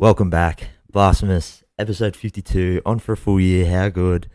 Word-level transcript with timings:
Welcome 0.00 0.30
back, 0.30 0.70
Blasphemous, 0.90 1.62
episode 1.78 2.16
52, 2.16 2.80
on 2.86 3.00
for 3.00 3.12
a 3.12 3.16
full 3.18 3.38
year. 3.38 3.70
How 3.70 3.90
good. 3.90 4.30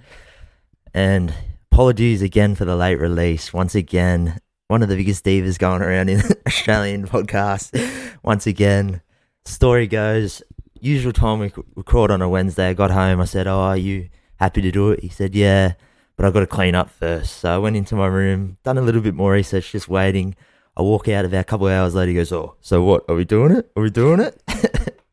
And 0.94 1.34
apologies 1.72 2.22
again 2.22 2.54
for 2.54 2.66
the 2.66 2.76
late 2.76 3.00
release. 3.00 3.52
Once 3.52 3.73
again, 3.73 4.38
one 4.67 4.83
of 4.83 4.89
the 4.89 4.96
biggest 4.96 5.25
divas 5.25 5.57
going 5.57 5.81
around 5.81 6.09
in 6.09 6.21
Australian 6.46 7.07
podcasts. 7.07 8.15
Once 8.21 8.46
again, 8.46 9.01
story 9.46 9.88
goes, 9.88 10.43
usual 10.79 11.12
time 11.12 11.39
we 11.39 11.52
record 11.75 12.11
on 12.11 12.21
a 12.21 12.29
Wednesday. 12.29 12.70
I 12.70 12.73
got 12.73 12.91
home, 12.91 13.20
I 13.20 13.25
said, 13.25 13.47
Oh, 13.47 13.57
are 13.57 13.75
you 13.75 14.09
happy 14.36 14.61
to 14.61 14.70
do 14.70 14.91
it? 14.91 15.00
He 15.00 15.09
said, 15.09 15.34
Yeah, 15.34 15.73
but 16.16 16.27
I've 16.27 16.34
got 16.34 16.41
to 16.41 16.47
clean 16.47 16.75
up 16.75 16.91
first. 16.91 17.38
So 17.38 17.55
I 17.55 17.57
went 17.57 17.75
into 17.75 17.95
my 17.95 18.05
room, 18.05 18.59
done 18.63 18.77
a 18.77 18.84
little 18.84 19.02
bit 19.02 19.16
more 19.16 19.32
research, 19.32 19.71
just 19.71 19.89
waiting. 19.89 20.36
I 20.77 20.84
walk 20.84 21.07
out 21.07 21.25
of 21.25 21.32
about 21.32 21.41
a 21.41 21.45
couple 21.45 21.66
of 21.66 21.73
hours 21.73 21.95
later. 21.95 22.09
He 22.09 22.16
goes, 22.18 22.32
"Oh, 22.32 22.54
so 22.61 22.84
what? 22.84 23.04
Are 23.09 23.16
we 23.16 23.25
doing 23.25 23.52
it? 23.52 23.71
Are 23.75 23.82
we 23.82 23.89
doing 23.89 24.20
it?" 24.20 24.39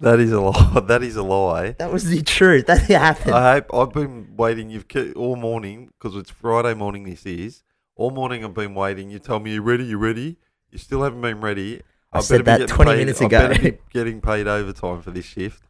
That 0.00 0.20
is 0.20 0.32
a 0.32 0.40
lie. 0.48 0.80
That 0.86 1.02
is 1.02 1.16
a 1.16 1.22
lie. 1.22 1.72
that 1.72 1.92
was 1.92 2.04
the 2.08 2.22
truth. 2.22 2.66
That 2.66 2.82
happened. 2.82 3.34
I 3.34 3.54
hope 3.54 3.74
I've 3.74 3.92
been 3.92 4.34
waiting. 4.36 4.70
You've 4.70 4.88
ke- 4.88 5.16
all 5.16 5.36
morning 5.36 5.90
because 5.98 6.16
it's 6.16 6.30
Friday 6.30 6.74
morning. 6.74 7.04
This 7.04 7.26
is 7.26 7.62
all 7.96 8.10
morning. 8.10 8.44
I've 8.44 8.54
been 8.54 8.74
waiting. 8.74 9.10
You 9.10 9.18
tell 9.18 9.40
me 9.40 9.54
you're 9.54 9.62
ready. 9.62 9.84
You're 9.84 9.98
ready? 9.98 10.36
You 10.70 10.78
still 10.78 11.02
haven't 11.02 11.20
been 11.20 11.40
ready. 11.40 11.82
I 12.12 12.18
I 12.18 12.20
said 12.20 12.44
that 12.44 12.68
20 12.68 12.90
paid- 12.90 12.98
minutes 12.98 13.20
I 13.22 13.26
ago. 13.26 13.48
better 13.48 13.62
be 13.72 13.78
getting 13.92 14.20
paid 14.20 14.46
overtime 14.46 15.02
for 15.02 15.10
this 15.10 15.24
shift. 15.26 15.62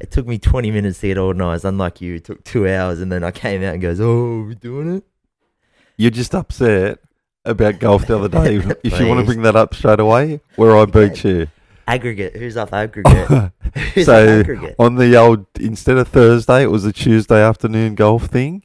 it 0.00 0.10
took 0.10 0.26
me 0.26 0.38
20 0.38 0.70
minutes 0.70 1.00
to 1.00 1.06
get 1.08 1.18
organised. 1.18 1.64
Unlike 1.64 2.00
you, 2.00 2.16
it 2.16 2.24
took 2.24 2.44
two 2.44 2.68
hours, 2.68 3.00
and 3.00 3.10
then 3.12 3.22
I 3.24 3.30
came 3.30 3.62
out 3.62 3.74
and 3.74 3.82
goes, 3.82 4.00
"Oh, 4.00 4.40
we're 4.40 4.42
we 4.48 4.54
doing 4.56 4.96
it?" 4.96 5.04
You're 5.96 6.10
just 6.10 6.34
upset 6.34 6.98
about 7.44 7.78
golf 7.78 8.06
the 8.06 8.18
other 8.18 8.28
day. 8.28 8.56
if 8.84 8.98
you 9.00 9.06
want 9.06 9.20
to 9.20 9.26
bring 9.26 9.42
that 9.42 9.56
up 9.56 9.74
straight 9.74 9.98
away, 10.00 10.40
where 10.56 10.76
I 10.76 10.84
beat 10.84 11.22
you. 11.24 11.46
Aggregate. 11.88 12.36
Who's 12.36 12.56
up 12.56 12.72
aggregate? 12.72 13.28
Who's 13.94 14.06
So, 14.06 14.40
aggregate? 14.40 14.76
on 14.78 14.96
the 14.96 15.16
old 15.16 15.46
instead 15.58 15.96
of 15.98 16.06
Thursday, 16.08 16.62
it 16.62 16.70
was 16.70 16.84
a 16.84 16.92
Tuesday 16.92 17.42
afternoon 17.42 17.94
golf 17.94 18.26
thing, 18.26 18.64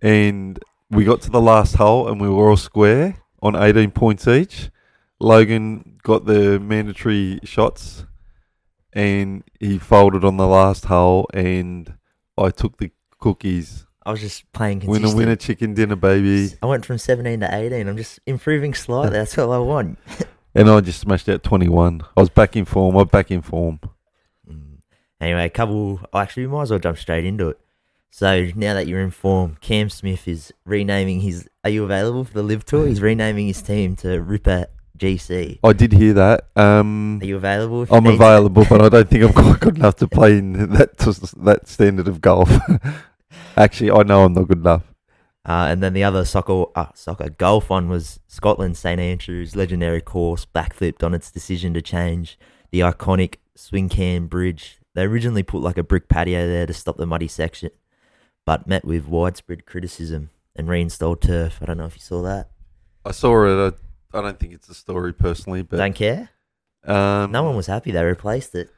and 0.00 0.58
we 0.90 1.04
got 1.04 1.20
to 1.22 1.30
the 1.30 1.40
last 1.40 1.76
hole 1.76 2.08
and 2.08 2.20
we 2.20 2.28
were 2.28 2.48
all 2.50 2.56
square 2.56 3.16
on 3.42 3.54
eighteen 3.56 3.90
points 3.90 4.26
each. 4.26 4.70
Logan 5.20 5.98
got 6.02 6.24
the 6.24 6.58
mandatory 6.58 7.40
shots, 7.44 8.06
and 8.92 9.44
he 9.60 9.78
folded 9.78 10.24
on 10.24 10.38
the 10.38 10.46
last 10.46 10.86
hole, 10.86 11.28
and 11.34 11.94
I 12.38 12.50
took 12.50 12.78
the 12.78 12.90
cookies. 13.18 13.86
I 14.06 14.12
was 14.12 14.20
just 14.20 14.50
playing 14.52 14.78
Winner, 14.80 14.92
consistent. 15.00 15.18
winner, 15.18 15.36
chicken 15.36 15.74
dinner, 15.74 15.94
baby, 15.96 16.54
I 16.62 16.66
went 16.66 16.86
from 16.86 16.96
17 16.96 17.40
to 17.40 17.54
18. 17.54 17.86
I'm 17.86 17.98
just 17.98 18.18
improving 18.26 18.72
slightly. 18.72 19.10
That's 19.10 19.36
all 19.36 19.52
I 19.52 19.58
want. 19.58 19.98
and 20.54 20.68
I 20.68 20.80
just 20.80 21.00
smashed 21.00 21.28
out 21.28 21.42
twenty 21.42 21.68
one. 21.68 22.02
I 22.16 22.20
was 22.20 22.30
back 22.30 22.56
in 22.56 22.64
form. 22.64 22.96
I'm 22.96 23.08
back 23.08 23.30
in 23.30 23.42
form. 23.42 23.80
Mm. 24.48 24.78
Anyway, 25.20 25.44
a 25.46 25.50
couple. 25.50 26.00
Actually, 26.14 26.46
we 26.46 26.52
might 26.52 26.62
as 26.62 26.70
well 26.70 26.80
jump 26.80 26.98
straight 26.98 27.24
into 27.24 27.48
it. 27.48 27.60
So 28.10 28.48
now 28.56 28.74
that 28.74 28.88
you're 28.88 29.00
informed, 29.00 29.60
Cam 29.60 29.88
Smith 29.88 30.26
is 30.26 30.52
renaming 30.64 31.20
his. 31.20 31.48
Are 31.62 31.70
you 31.70 31.84
available 31.84 32.24
for 32.24 32.34
the 32.34 32.42
LIV 32.42 32.64
Tour? 32.64 32.86
He's 32.88 33.00
renaming 33.00 33.46
his 33.46 33.62
team 33.62 33.94
to 33.96 34.20
Ripper 34.20 34.66
GC. 34.98 35.60
I 35.64 35.72
did 35.72 35.92
hear 35.92 36.12
that. 36.14 36.48
Um, 36.56 37.20
Are 37.22 37.24
you 37.24 37.36
available? 37.36 37.80
you 37.80 37.94
I'm 37.94 38.06
available, 38.06 38.66
but 38.68 38.82
I 38.82 38.88
don't 38.88 39.08
think 39.08 39.24
I'm 39.24 39.32
quite 39.44 39.60
good 39.60 39.76
enough 39.78 39.96
to 39.96 40.08
play 40.08 40.38
in 40.38 40.52
that 40.72 40.98
that 40.98 41.68
standard 41.68 42.06
of 42.08 42.20
golf. 42.20 42.50
Actually, 43.56 43.90
I 43.90 44.02
know 44.02 44.24
I'm 44.24 44.34
not 44.34 44.48
good 44.48 44.58
enough. 44.58 44.89
Uh, 45.50 45.66
and 45.66 45.82
then 45.82 45.94
the 45.94 46.04
other 46.04 46.24
soccer, 46.24 46.66
uh, 46.76 46.86
soccer 46.94 47.28
golf 47.28 47.70
one 47.70 47.88
was 47.88 48.20
Scotland 48.28 48.76
St 48.76 49.00
Andrews 49.00 49.56
legendary 49.56 50.00
course 50.00 50.46
backflipped 50.46 51.02
on 51.02 51.12
its 51.12 51.32
decision 51.32 51.74
to 51.74 51.82
change 51.82 52.38
the 52.70 52.78
iconic 52.80 53.34
Swilcan 53.58 54.28
Bridge. 54.28 54.78
They 54.94 55.02
originally 55.02 55.42
put 55.42 55.60
like 55.60 55.76
a 55.76 55.82
brick 55.82 56.08
patio 56.08 56.46
there 56.46 56.66
to 56.66 56.72
stop 56.72 56.98
the 56.98 57.06
muddy 57.06 57.26
section, 57.26 57.70
but 58.46 58.68
met 58.68 58.84
with 58.84 59.08
widespread 59.08 59.66
criticism 59.66 60.30
and 60.54 60.68
reinstalled 60.68 61.20
turf. 61.20 61.58
I 61.60 61.64
don't 61.64 61.78
know 61.78 61.86
if 61.86 61.96
you 61.96 62.00
saw 62.00 62.22
that. 62.22 62.50
I 63.04 63.10
saw 63.10 63.44
it. 63.44 63.74
I, 64.14 64.18
I 64.18 64.22
don't 64.22 64.38
think 64.38 64.52
it's 64.52 64.68
a 64.68 64.74
story 64.74 65.12
personally, 65.12 65.62
but 65.62 65.78
don't 65.78 65.96
care. 65.96 66.30
um, 66.84 67.32
No 67.32 67.42
one 67.42 67.56
was 67.56 67.66
happy. 67.66 67.90
They 67.90 68.04
replaced 68.04 68.54
it. 68.54 68.70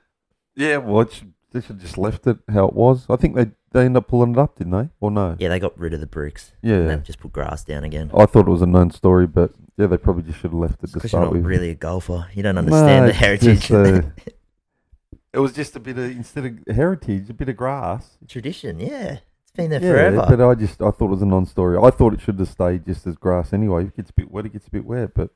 Yeah, 0.57 0.79
well, 0.79 1.03
it 1.03 1.13
should, 1.13 1.35
they 1.51 1.61
should 1.61 1.81
just 1.81 1.99
left 1.99 2.27
it 2.27 2.39
how 2.51 2.65
it 2.65 2.73
was. 2.75 3.05
I 3.11 3.17
think 3.17 3.37
they 3.37 3.51
they 3.73 3.85
end 3.85 3.97
up 3.97 4.09
pulling 4.09 4.33
it 4.33 4.39
up, 4.39 4.57
didn't 4.57 4.73
they? 4.73 4.89
Or 5.01 5.11
no? 5.11 5.37
Yeah, 5.39 5.49
they 5.49 5.59
got 5.59 5.79
rid 5.79 5.93
of 5.95 6.01
the 6.01 6.07
bricks. 6.07 6.53
Yeah. 6.63 6.75
And 6.77 6.91
then 6.91 7.03
just 7.05 7.19
put 7.21 7.33
grass 7.33 7.65
down 7.65 7.85
again. 7.85 8.11
I 8.17 8.27
thought 8.27 8.47
it 8.47 8.51
was 8.51 8.63
a 8.63 8.67
known 8.67 8.91
story, 8.91 9.27
but 9.27 9.53
yeah, 9.77 9.87
they 9.87 9.97
probably 9.97 10.23
just 10.25 10.37
should 10.39 10.51
have 10.51 10.61
left 10.61 10.83
it 10.85 10.89
to 10.89 10.93
Because 10.95 11.03
you're 11.05 11.09
start 11.21 11.25
not 11.25 11.33
with. 11.33 11.45
really 11.45 11.71
a 11.71 11.75
golfer. 11.75 12.27
You 12.35 12.43
don't 12.43 12.59
understand 12.59 13.07
the 13.07 13.11
it's 13.11 13.19
heritage. 13.19 13.61
just, 13.69 13.71
uh, 13.73 14.03
It 15.35 15.39
was 15.39 15.55
just 15.55 15.75
a 15.77 15.81
bit 15.81 15.97
of 15.97 16.05
instead 16.05 16.45
of 16.45 16.75
heritage, 16.77 17.31
a 17.31 17.35
bit 17.35 17.49
of 17.49 17.57
grass. 17.57 18.19
Tradition, 18.29 18.79
yeah. 18.81 19.19
It's 19.43 19.53
been 19.57 19.71
there 19.71 19.81
forever. 19.81 20.27
but 20.29 20.41
I 20.47 20.55
just 20.55 20.83
I 20.83 20.91
thought 20.91 21.07
it 21.07 21.11
was 21.11 21.23
a 21.23 21.27
non-story. 21.27 21.79
I 21.83 21.89
thought 21.91 22.13
it 22.13 22.21
should 22.21 22.39
have 22.39 22.49
stayed 22.49 22.85
just 22.85 23.07
as 23.07 23.17
grass 23.17 23.53
anyway. 23.55 23.85
If 23.85 23.89
it 23.89 23.97
gets 23.97 24.11
a 24.11 24.15
bit 24.15 24.31
wet, 24.31 24.45
it 24.45 24.53
gets 24.53 24.67
a 24.67 24.71
bit 24.71 24.85
wet. 24.85 25.15
But 25.15 25.31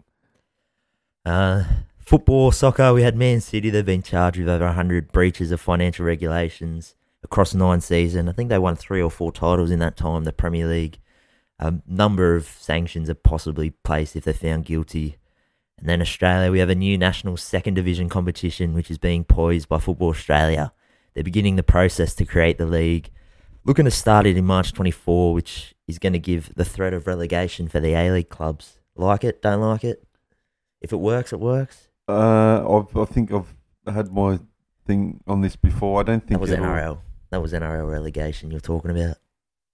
Uh, 1.24 1.64
football, 1.98 2.52
soccer, 2.52 2.92
we 2.92 3.02
had 3.02 3.16
Man 3.16 3.40
City. 3.40 3.70
They've 3.70 3.84
been 3.86 4.02
charged 4.02 4.38
with 4.38 4.48
over 4.48 4.66
100 4.66 5.12
breaches 5.12 5.50
of 5.50 5.60
financial 5.60 6.04
regulations 6.06 6.94
across 7.26 7.54
nine 7.54 7.80
seasons. 7.80 8.28
I 8.28 8.32
think 8.32 8.48
they 8.48 8.58
won 8.58 8.76
three 8.76 9.02
or 9.02 9.10
four 9.10 9.32
titles 9.32 9.70
in 9.72 9.80
that 9.80 9.96
time, 9.96 10.24
the 10.24 10.32
Premier 10.32 10.66
League. 10.66 10.98
A 11.58 11.74
number 11.86 12.36
of 12.36 12.46
sanctions 12.46 13.10
are 13.10 13.14
possibly 13.14 13.70
placed 13.70 14.14
if 14.14 14.24
they're 14.24 14.32
found 14.34 14.64
guilty. 14.64 15.16
And 15.78 15.88
then 15.88 16.00
Australia, 16.00 16.52
we 16.52 16.60
have 16.60 16.70
a 16.70 16.74
new 16.74 16.96
national 16.96 17.36
second 17.36 17.74
division 17.74 18.08
competition 18.08 18.74
which 18.74 18.90
is 18.90 18.98
being 18.98 19.24
poised 19.24 19.68
by 19.68 19.78
Football 19.78 20.10
Australia. 20.10 20.72
They're 21.12 21.24
beginning 21.24 21.56
the 21.56 21.62
process 21.62 22.14
to 22.14 22.24
create 22.24 22.58
the 22.58 22.66
league. 22.66 23.10
Looking 23.64 23.86
to 23.86 23.90
start 23.90 24.26
it 24.26 24.36
in 24.36 24.44
March 24.44 24.72
24, 24.72 25.34
which 25.34 25.74
is 25.88 25.98
going 25.98 26.12
to 26.12 26.20
give 26.20 26.54
the 26.54 26.64
threat 26.64 26.94
of 26.94 27.06
relegation 27.08 27.66
for 27.66 27.80
the 27.80 27.94
A 27.94 28.12
League 28.12 28.28
clubs. 28.28 28.78
Like 28.94 29.24
it, 29.24 29.42
don't 29.42 29.60
like 29.60 29.82
it? 29.82 30.04
If 30.80 30.92
it 30.92 31.00
works, 31.00 31.32
it 31.32 31.40
works. 31.40 31.88
uh, 32.06 32.58
I've, 32.78 32.96
I 32.96 33.04
think 33.06 33.32
I've 33.32 33.52
had 33.92 34.12
my 34.12 34.38
thing 34.86 35.20
on 35.26 35.40
this 35.40 35.56
before. 35.56 36.00
I 36.00 36.04
don't 36.04 36.20
think 36.20 36.40
That 36.40 36.40
was 36.40 36.50
NRL. 36.50 37.00
That 37.30 37.42
was 37.42 37.52
NRL 37.52 37.90
relegation 37.90 38.50
you're 38.50 38.60
talking 38.60 38.90
about. 38.90 39.16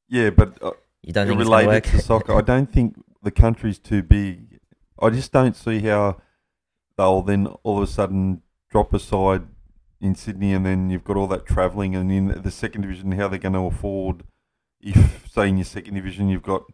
Yeah, 0.08 0.30
but 0.30 0.62
uh, 0.62 0.72
You 1.02 1.12
don't 1.12 1.28
think 1.28 1.40
related 1.40 1.84
to 1.84 2.00
soccer. 2.00 2.34
I 2.36 2.40
don't 2.40 2.70
think 2.70 3.02
the 3.22 3.30
country's 3.30 3.78
too 3.78 4.02
big. 4.02 4.60
I 5.00 5.10
just 5.10 5.32
don't 5.32 5.56
see 5.56 5.80
how 5.80 6.20
they'll 6.96 7.22
then 7.22 7.46
all 7.62 7.78
of 7.78 7.82
a 7.82 7.86
sudden 7.90 8.42
drop 8.70 8.94
aside 8.94 9.42
in 10.00 10.14
Sydney, 10.14 10.52
and 10.52 10.66
then 10.66 10.90
you've 10.90 11.04
got 11.04 11.16
all 11.16 11.28
that 11.28 11.46
travelling, 11.46 11.94
and 11.94 12.10
in 12.10 12.42
the 12.42 12.50
second 12.50 12.82
division, 12.82 13.12
how 13.12 13.28
they're 13.28 13.38
going 13.38 13.52
to 13.52 13.60
afford 13.60 14.24
if, 14.82 15.30
say, 15.30 15.48
in 15.48 15.56
your 15.56 15.64
second 15.64 15.94
division, 15.94 16.28
you've 16.28 16.42
got 16.42 16.64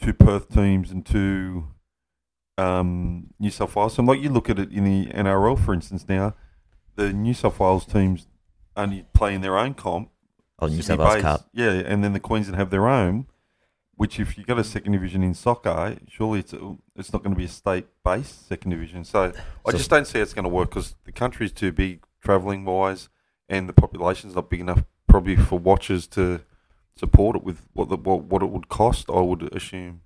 two 0.00 0.12
Perth 0.12 0.50
teams 0.50 0.90
and 0.90 1.04
two 1.04 1.68
um, 2.58 3.28
New 3.38 3.50
South 3.50 3.74
Wales. 3.74 3.94
So, 3.94 4.02
like 4.02 4.20
you 4.20 4.30
look 4.30 4.50
at 4.50 4.58
it 4.58 4.70
in 4.70 4.84
the 4.84 5.06
NRL, 5.06 5.58
for 5.58 5.72
instance, 5.72 6.06
now 6.08 6.34
the 6.96 7.12
New 7.12 7.34
South 7.34 7.58
Wales 7.58 7.86
teams 7.86 8.28
only 8.76 9.06
play 9.14 9.34
in 9.34 9.40
their 9.40 9.58
own 9.58 9.74
comp. 9.74 10.10
Oh, 10.58 10.66
New 10.68 10.82
South 10.82 10.98
Wales. 10.98 11.22
Cup. 11.22 11.48
Yeah, 11.52 11.70
and 11.70 12.02
then 12.04 12.12
the 12.12 12.20
Queensland 12.20 12.58
have 12.58 12.70
their 12.70 12.88
own. 12.88 13.26
Which, 13.96 14.20
if 14.20 14.36
you 14.36 14.44
got 14.44 14.58
a 14.58 14.64
second 14.64 14.92
division 14.92 15.22
in 15.22 15.32
soccer, 15.32 15.96
surely 16.06 16.40
it's 16.40 16.52
it's 16.96 17.12
not 17.14 17.22
going 17.22 17.34
to 17.34 17.38
be 17.38 17.46
a 17.46 17.48
state 17.48 17.86
based 18.04 18.46
second 18.46 18.70
division. 18.70 19.04
So, 19.04 19.32
I 19.66 19.70
So- 19.70 19.78
just 19.78 19.88
don't 19.88 20.06
see 20.06 20.18
it's 20.18 20.34
going 20.34 20.44
to 20.44 20.50
work 20.50 20.68
because 20.70 20.94
the 21.04 21.12
country's 21.12 21.50
too 21.52 21.72
big 21.72 22.02
travelling 22.22 22.66
wise, 22.66 23.08
and 23.48 23.66
the 23.68 23.72
population's 23.72 24.34
not 24.34 24.50
big 24.50 24.60
enough 24.60 24.84
probably 25.08 25.36
for 25.36 25.58
watchers 25.58 26.06
to 26.08 26.42
support 26.94 27.36
it 27.36 27.42
with 27.42 27.62
what 27.72 27.88
the 27.88 27.96
what, 27.96 28.24
what 28.24 28.42
it 28.42 28.50
would 28.50 28.68
cost. 28.68 29.08
I 29.08 29.20
would 29.20 29.42
assume. 29.54 30.02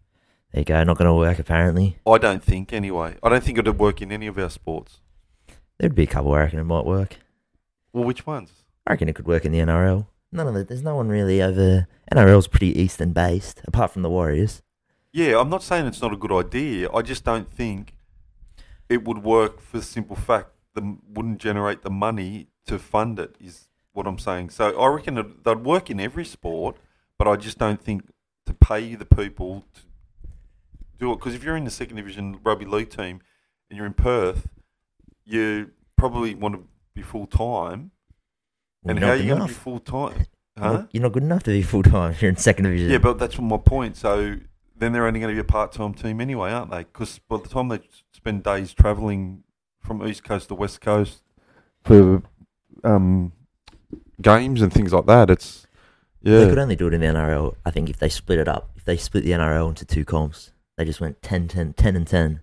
There 0.52 0.60
you 0.60 0.64
go. 0.64 0.82
Not 0.84 0.96
going 0.98 1.06
to 1.06 1.14
work, 1.14 1.40
apparently. 1.40 1.98
I 2.06 2.18
don't 2.18 2.42
think 2.44 2.72
anyway. 2.72 3.16
I 3.24 3.28
don't 3.28 3.42
think 3.42 3.58
it'd 3.58 3.78
work 3.78 4.00
in 4.02 4.12
any 4.12 4.28
of 4.28 4.38
our 4.38 4.50
sports. 4.50 5.00
There'd 5.78 5.94
be 5.96 6.02
a 6.04 6.06
couple 6.06 6.32
I 6.34 6.40
reckon 6.40 6.58
it 6.60 6.64
might 6.64 6.84
work. 6.84 7.16
Well, 7.92 8.04
which 8.04 8.24
ones? 8.26 8.50
I 8.86 8.92
reckon 8.92 9.08
it 9.08 9.14
could 9.16 9.26
work 9.26 9.44
in 9.44 9.50
the 9.52 9.58
NRL. 9.58 10.06
None 10.32 10.46
of 10.46 10.56
it. 10.56 10.68
There's 10.68 10.82
no 10.82 10.96
one 10.96 11.08
really 11.08 11.42
over. 11.42 11.86
NRL's 12.12 12.48
pretty 12.48 12.78
Eastern 12.78 13.12
based, 13.12 13.60
apart 13.64 13.90
from 13.90 14.02
the 14.02 14.10
Warriors. 14.10 14.62
Yeah, 15.12 15.40
I'm 15.40 15.50
not 15.50 15.62
saying 15.62 15.86
it's 15.86 16.02
not 16.02 16.12
a 16.12 16.16
good 16.16 16.32
idea. 16.32 16.88
I 16.92 17.02
just 17.02 17.24
don't 17.24 17.50
think 17.50 17.94
it 18.88 19.04
would 19.04 19.24
work 19.24 19.60
for 19.60 19.78
the 19.78 19.84
simple 19.84 20.16
fact 20.16 20.50
that 20.74 20.98
wouldn't 21.08 21.38
generate 21.38 21.82
the 21.82 21.90
money 21.90 22.48
to 22.66 22.78
fund 22.78 23.18
it. 23.18 23.34
Is 23.40 23.68
what 23.92 24.06
I'm 24.06 24.18
saying. 24.18 24.50
So 24.50 24.78
I 24.78 24.86
reckon 24.88 25.18
it, 25.18 25.44
they'd 25.44 25.64
work 25.64 25.90
in 25.90 25.98
every 25.98 26.24
sport, 26.24 26.76
but 27.18 27.26
I 27.26 27.36
just 27.36 27.58
don't 27.58 27.82
think 27.82 28.08
to 28.46 28.54
pay 28.54 28.94
the 28.94 29.04
people 29.04 29.64
to 29.74 29.80
do 30.98 31.12
it. 31.12 31.16
Because 31.16 31.34
if 31.34 31.42
you're 31.42 31.56
in 31.56 31.64
the 31.64 31.70
second 31.70 31.96
division 31.96 32.38
rugby 32.44 32.66
league 32.66 32.90
team 32.90 33.20
and 33.68 33.76
you're 33.76 33.86
in 33.86 33.94
Perth, 33.94 34.48
you 35.24 35.72
probably 35.96 36.34
want 36.34 36.54
to 36.54 36.62
be 36.94 37.02
full 37.02 37.26
time. 37.26 37.90
And 38.84 38.98
You're 38.98 39.08
how 39.08 39.14
not 39.14 39.20
are 39.20 39.22
you 39.22 39.28
going 39.28 39.40
to 39.42 39.46
be 39.48 39.52
full 39.52 39.80
time? 39.80 40.26
You're 40.56 40.64
Huh? 40.66 40.72
not- 40.72 40.88
You're 40.92 41.02
not 41.02 41.12
good 41.12 41.22
enough 41.22 41.42
to 41.44 41.50
be 41.50 41.62
full 41.62 41.82
time. 41.82 42.14
You're 42.20 42.30
in 42.30 42.36
second 42.36 42.64
division. 42.64 42.90
Yeah, 42.90 42.98
but 42.98 43.18
that's 43.18 43.38
my 43.38 43.56
point. 43.58 43.96
So 43.96 44.36
then 44.76 44.92
they're 44.92 45.06
only 45.06 45.20
going 45.20 45.34
to 45.34 45.34
be 45.34 45.40
a 45.40 45.44
part-time 45.44 45.94
team 45.94 46.20
anyway, 46.20 46.50
aren't 46.52 46.70
they? 46.70 46.78
Because 46.84 47.18
by 47.28 47.36
the 47.38 47.48
time 47.48 47.68
they 47.68 47.80
spend 48.12 48.42
days 48.42 48.72
travelling 48.72 49.42
from 49.80 50.06
east 50.06 50.24
coast 50.24 50.48
to 50.48 50.54
west 50.54 50.80
coast 50.80 51.22
for 51.84 52.22
um, 52.84 53.32
games 54.20 54.62
and 54.62 54.72
things 54.72 54.92
like 54.92 55.06
that. 55.06 55.30
It's 55.30 55.66
yeah. 56.22 56.40
They 56.40 56.48
could 56.50 56.58
only 56.58 56.76
do 56.76 56.86
it 56.86 56.94
in 56.94 57.00
the 57.00 57.06
NRL, 57.06 57.54
I 57.64 57.70
think, 57.70 57.88
if 57.88 57.98
they 57.98 58.08
split 58.10 58.38
it 58.38 58.48
up. 58.48 58.70
If 58.76 58.84
they 58.84 58.96
split 58.98 59.24
the 59.24 59.30
NRL 59.30 59.68
into 59.70 59.84
two 59.86 60.04
comps, 60.04 60.52
they 60.76 60.84
just 60.84 61.00
went 61.00 61.22
10, 61.22 61.48
10, 61.48 61.72
10 61.74 61.96
and 61.96 62.06
10. 62.06 62.40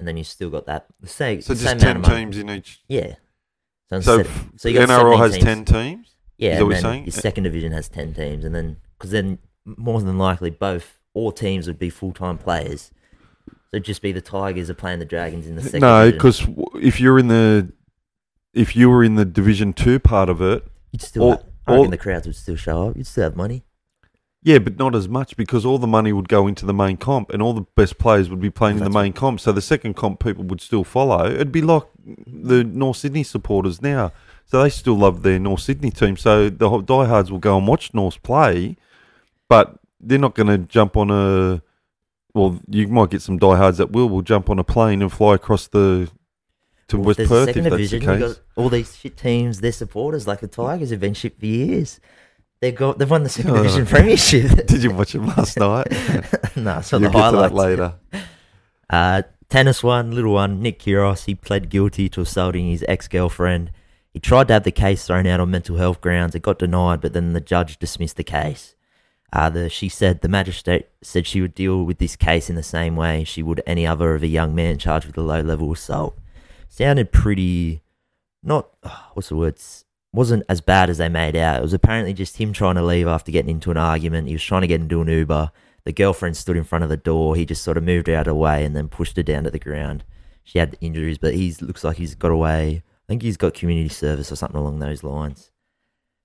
And 0.00 0.08
then 0.08 0.16
you 0.16 0.24
still 0.24 0.50
got 0.50 0.66
that. 0.66 0.86
The 1.00 1.06
same, 1.08 1.40
So 1.40 1.54
just 1.54 1.64
same 1.66 1.78
ten 1.78 2.02
teams 2.02 2.36
in 2.36 2.50
each. 2.50 2.82
Yeah. 2.88 3.14
So, 4.02 4.22
So, 4.22 4.30
so 4.56 4.68
you 4.68 4.78
got 4.78 4.88
NRL 4.88 5.18
17 5.18 5.18
has 5.18 5.32
teams. 5.32 5.44
ten 5.44 5.64
teams. 5.64 6.08
Yeah, 6.38 6.50
Is 6.50 6.54
that 6.54 6.58
and 6.58 6.66
what 6.66 6.68
you're 6.68 6.74
then 6.74 6.82
saying? 6.82 7.04
your 7.04 7.12
second 7.12 7.42
division 7.44 7.72
has 7.72 7.88
10 7.88 8.14
teams. 8.14 8.44
And 8.44 8.54
then, 8.54 8.76
because 8.98 9.10
then 9.12 9.38
more 9.64 10.00
than 10.00 10.18
likely, 10.18 10.50
both, 10.50 10.98
all 11.14 11.30
teams 11.32 11.66
would 11.68 11.78
be 11.78 11.90
full 11.90 12.12
time 12.12 12.38
players. 12.38 12.90
So 13.48 13.54
it'd 13.78 13.84
just 13.84 14.02
be 14.02 14.12
the 14.12 14.20
Tigers 14.20 14.68
are 14.70 14.74
playing 14.74 14.98
the 14.98 15.04
Dragons 15.04 15.46
in 15.46 15.54
the 15.56 15.62
second 15.62 15.80
No, 15.80 16.10
because 16.10 16.46
if 16.76 17.00
you're 17.00 17.18
in 17.18 17.28
the 17.28 17.72
if 18.52 18.76
you 18.76 18.88
were 18.90 19.02
in 19.02 19.14
the 19.16 19.24
Division 19.24 19.72
Two 19.72 19.98
part 19.98 20.28
of 20.28 20.40
it, 20.40 20.64
You'd 20.92 21.02
still 21.02 21.22
all- 21.22 21.30
have, 21.32 21.40
I 21.66 21.72
reckon 21.72 21.84
all- 21.86 21.90
the 21.90 21.98
crowds 21.98 22.26
would 22.26 22.36
still 22.36 22.54
show 22.56 22.88
up. 22.90 22.96
You'd 22.96 23.06
still 23.06 23.24
have 23.24 23.36
money. 23.36 23.64
Yeah, 24.44 24.58
but 24.58 24.78
not 24.78 24.94
as 24.94 25.08
much 25.08 25.38
because 25.38 25.64
all 25.64 25.78
the 25.78 25.86
money 25.86 26.12
would 26.12 26.28
go 26.28 26.46
into 26.46 26.66
the 26.66 26.74
main 26.74 26.98
comp, 26.98 27.30
and 27.32 27.40
all 27.42 27.54
the 27.54 27.64
best 27.76 27.96
players 27.98 28.28
would 28.28 28.40
be 28.40 28.50
playing 28.50 28.76
in 28.76 28.84
the 28.84 28.90
main 28.90 29.14
comp. 29.14 29.40
So 29.40 29.52
the 29.52 29.62
second 29.62 29.96
comp 29.96 30.22
people 30.22 30.44
would 30.44 30.60
still 30.60 30.84
follow. 30.84 31.26
It'd 31.26 31.50
be 31.50 31.62
like 31.62 31.84
the 32.26 32.62
North 32.62 32.98
Sydney 32.98 33.22
supporters 33.22 33.80
now. 33.80 34.12
So 34.44 34.62
they 34.62 34.68
still 34.68 34.98
love 34.98 35.22
their 35.22 35.38
North 35.38 35.60
Sydney 35.60 35.90
team. 35.90 36.18
So 36.18 36.50
the 36.50 36.82
diehards 36.82 37.32
will 37.32 37.38
go 37.38 37.56
and 37.56 37.66
watch 37.66 37.94
North 37.94 38.22
play, 38.22 38.76
but 39.48 39.78
they're 39.98 40.18
not 40.18 40.34
going 40.34 40.48
to 40.48 40.58
jump 40.58 40.98
on 40.98 41.10
a. 41.10 41.62
Well, 42.34 42.60
you 42.68 42.86
might 42.88 43.10
get 43.10 43.22
some 43.22 43.38
diehards 43.38 43.78
that 43.78 43.92
will 43.92 44.10
will 44.10 44.20
jump 44.20 44.50
on 44.50 44.58
a 44.58 44.64
plane 44.64 45.00
and 45.00 45.10
fly 45.10 45.36
across 45.36 45.68
the 45.68 46.10
to 46.88 46.98
Well, 46.98 47.06
West 47.06 47.20
if 47.20 47.28
there's 47.30 47.42
a 47.42 47.46
Perth 47.46 47.56
if 47.56 47.62
that's 47.64 47.76
division, 47.76 48.00
the 48.00 48.12
you've 48.12 48.20
case. 48.20 48.34
got 48.34 48.62
all 48.62 48.68
these 48.68 48.94
shit 48.94 49.16
teams, 49.16 49.60
their 49.60 49.72
supporters, 49.72 50.26
like 50.26 50.40
the 50.40 50.48
Tigers, 50.48 50.90
have 50.90 51.00
been 51.00 51.14
shit 51.14 51.40
for 51.40 51.46
years. 51.46 51.98
They've 52.64 52.74
got 52.74 52.96
they've 52.98 53.10
won 53.10 53.24
the 53.24 53.28
second 53.28 53.50
Oh. 53.50 53.56
division 53.58 53.84
premiership. 53.84 54.66
Did 54.66 54.82
you 54.82 54.90
watch 54.90 55.14
it 55.14 55.20
last 55.20 55.58
night? 55.58 55.86
no, 56.56 56.80
so 56.80 56.96
You'll 56.96 57.10
the 57.10 57.18
get 57.18 57.30
to 57.30 57.36
that 57.36 57.52
later. 57.52 57.94
Uh, 58.90 59.22
tennis 59.50 59.82
one, 59.82 60.12
little 60.12 60.32
one, 60.34 60.60
Nick 60.62 60.78
Kyrgios, 60.78 61.24
he 61.24 61.34
pled 61.34 61.68
guilty 61.68 62.08
to 62.10 62.20
assaulting 62.20 62.68
his 62.70 62.84
ex-girlfriend. 62.86 63.70
He 64.12 64.20
tried 64.20 64.48
to 64.48 64.54
have 64.54 64.62
the 64.62 64.70
case 64.70 65.06
thrown 65.06 65.26
out 65.26 65.40
on 65.40 65.50
mental 65.50 65.76
health 65.78 66.00
grounds. 66.02 66.34
It 66.34 66.42
got 66.42 66.58
denied, 66.58 67.00
but 67.00 67.12
then 67.14 67.32
the 67.32 67.40
judge 67.40 67.78
dismissed 67.78 68.16
the 68.16 68.24
case. 68.24 68.76
Uh, 69.32 69.50
the, 69.50 69.68
she 69.70 69.88
said 69.88 70.20
the 70.20 70.28
magistrate 70.28 70.88
said 71.02 71.26
she 71.26 71.40
would 71.40 71.54
deal 71.54 71.82
with 71.84 71.98
this 71.98 72.14
case 72.14 72.48
in 72.48 72.56
the 72.56 72.62
same 72.62 72.94
way 72.94 73.24
she 73.24 73.42
would 73.42 73.62
any 73.66 73.86
other 73.86 74.14
of 74.14 74.22
a 74.22 74.26
young 74.28 74.54
man 74.54 74.78
charged 74.78 75.06
with 75.06 75.18
a 75.18 75.22
low-level 75.22 75.72
assault. 75.72 76.16
Sounded 76.68 77.10
pretty, 77.10 77.82
not 78.42 78.68
what's 79.14 79.30
the 79.30 79.36
words? 79.36 79.84
Wasn't 80.14 80.44
as 80.48 80.60
bad 80.60 80.90
as 80.90 80.98
they 80.98 81.08
made 81.08 81.34
out. 81.34 81.58
It 81.58 81.62
was 81.62 81.74
apparently 81.74 82.12
just 82.12 82.36
him 82.36 82.52
trying 82.52 82.76
to 82.76 82.82
leave 82.84 83.08
after 83.08 83.32
getting 83.32 83.50
into 83.50 83.72
an 83.72 83.76
argument. 83.76 84.28
He 84.28 84.34
was 84.34 84.44
trying 84.44 84.60
to 84.60 84.68
get 84.68 84.80
into 84.80 85.00
an 85.00 85.08
Uber. 85.08 85.50
The 85.82 85.92
girlfriend 85.92 86.36
stood 86.36 86.56
in 86.56 86.62
front 86.62 86.84
of 86.84 86.90
the 86.90 86.96
door. 86.96 87.34
He 87.34 87.44
just 87.44 87.64
sort 87.64 87.76
of 87.76 87.82
moved 87.82 88.06
her 88.06 88.14
out 88.14 88.28
of 88.28 88.32
the 88.32 88.34
way 88.36 88.64
and 88.64 88.76
then 88.76 88.88
pushed 88.88 89.16
her 89.16 89.24
down 89.24 89.42
to 89.42 89.50
the 89.50 89.58
ground. 89.58 90.04
She 90.44 90.60
had 90.60 90.78
injuries, 90.80 91.18
but 91.18 91.34
he 91.34 91.52
looks 91.60 91.82
like 91.82 91.96
he's 91.96 92.14
got 92.14 92.30
away. 92.30 92.84
I 92.86 93.06
think 93.08 93.22
he's 93.22 93.36
got 93.36 93.54
community 93.54 93.88
service 93.88 94.30
or 94.30 94.36
something 94.36 94.58
along 94.58 94.78
those 94.78 95.02
lines. 95.02 95.50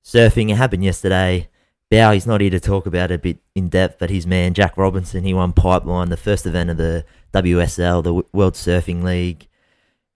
Surfing, 0.05 0.51
it 0.51 0.55
happened 0.57 0.83
yesterday. 0.83 1.49
Bow, 1.89 2.11
he's 2.11 2.27
not 2.27 2.41
here 2.41 2.51
to 2.51 2.59
talk 2.59 2.85
about 2.85 3.09
it 3.09 3.15
a 3.15 3.17
bit 3.17 3.39
in 3.55 3.69
depth, 3.69 3.97
but 3.97 4.11
his 4.11 4.27
man, 4.27 4.53
Jack 4.53 4.77
Robinson, 4.77 5.23
he 5.23 5.33
won 5.33 5.51
Pipeline, 5.51 6.09
the 6.09 6.17
first 6.17 6.45
event 6.45 6.69
of 6.69 6.77
the 6.77 7.05
WSL, 7.33 8.03
the 8.03 8.13
World 8.31 8.53
Surfing 8.53 9.01
League. 9.01 9.47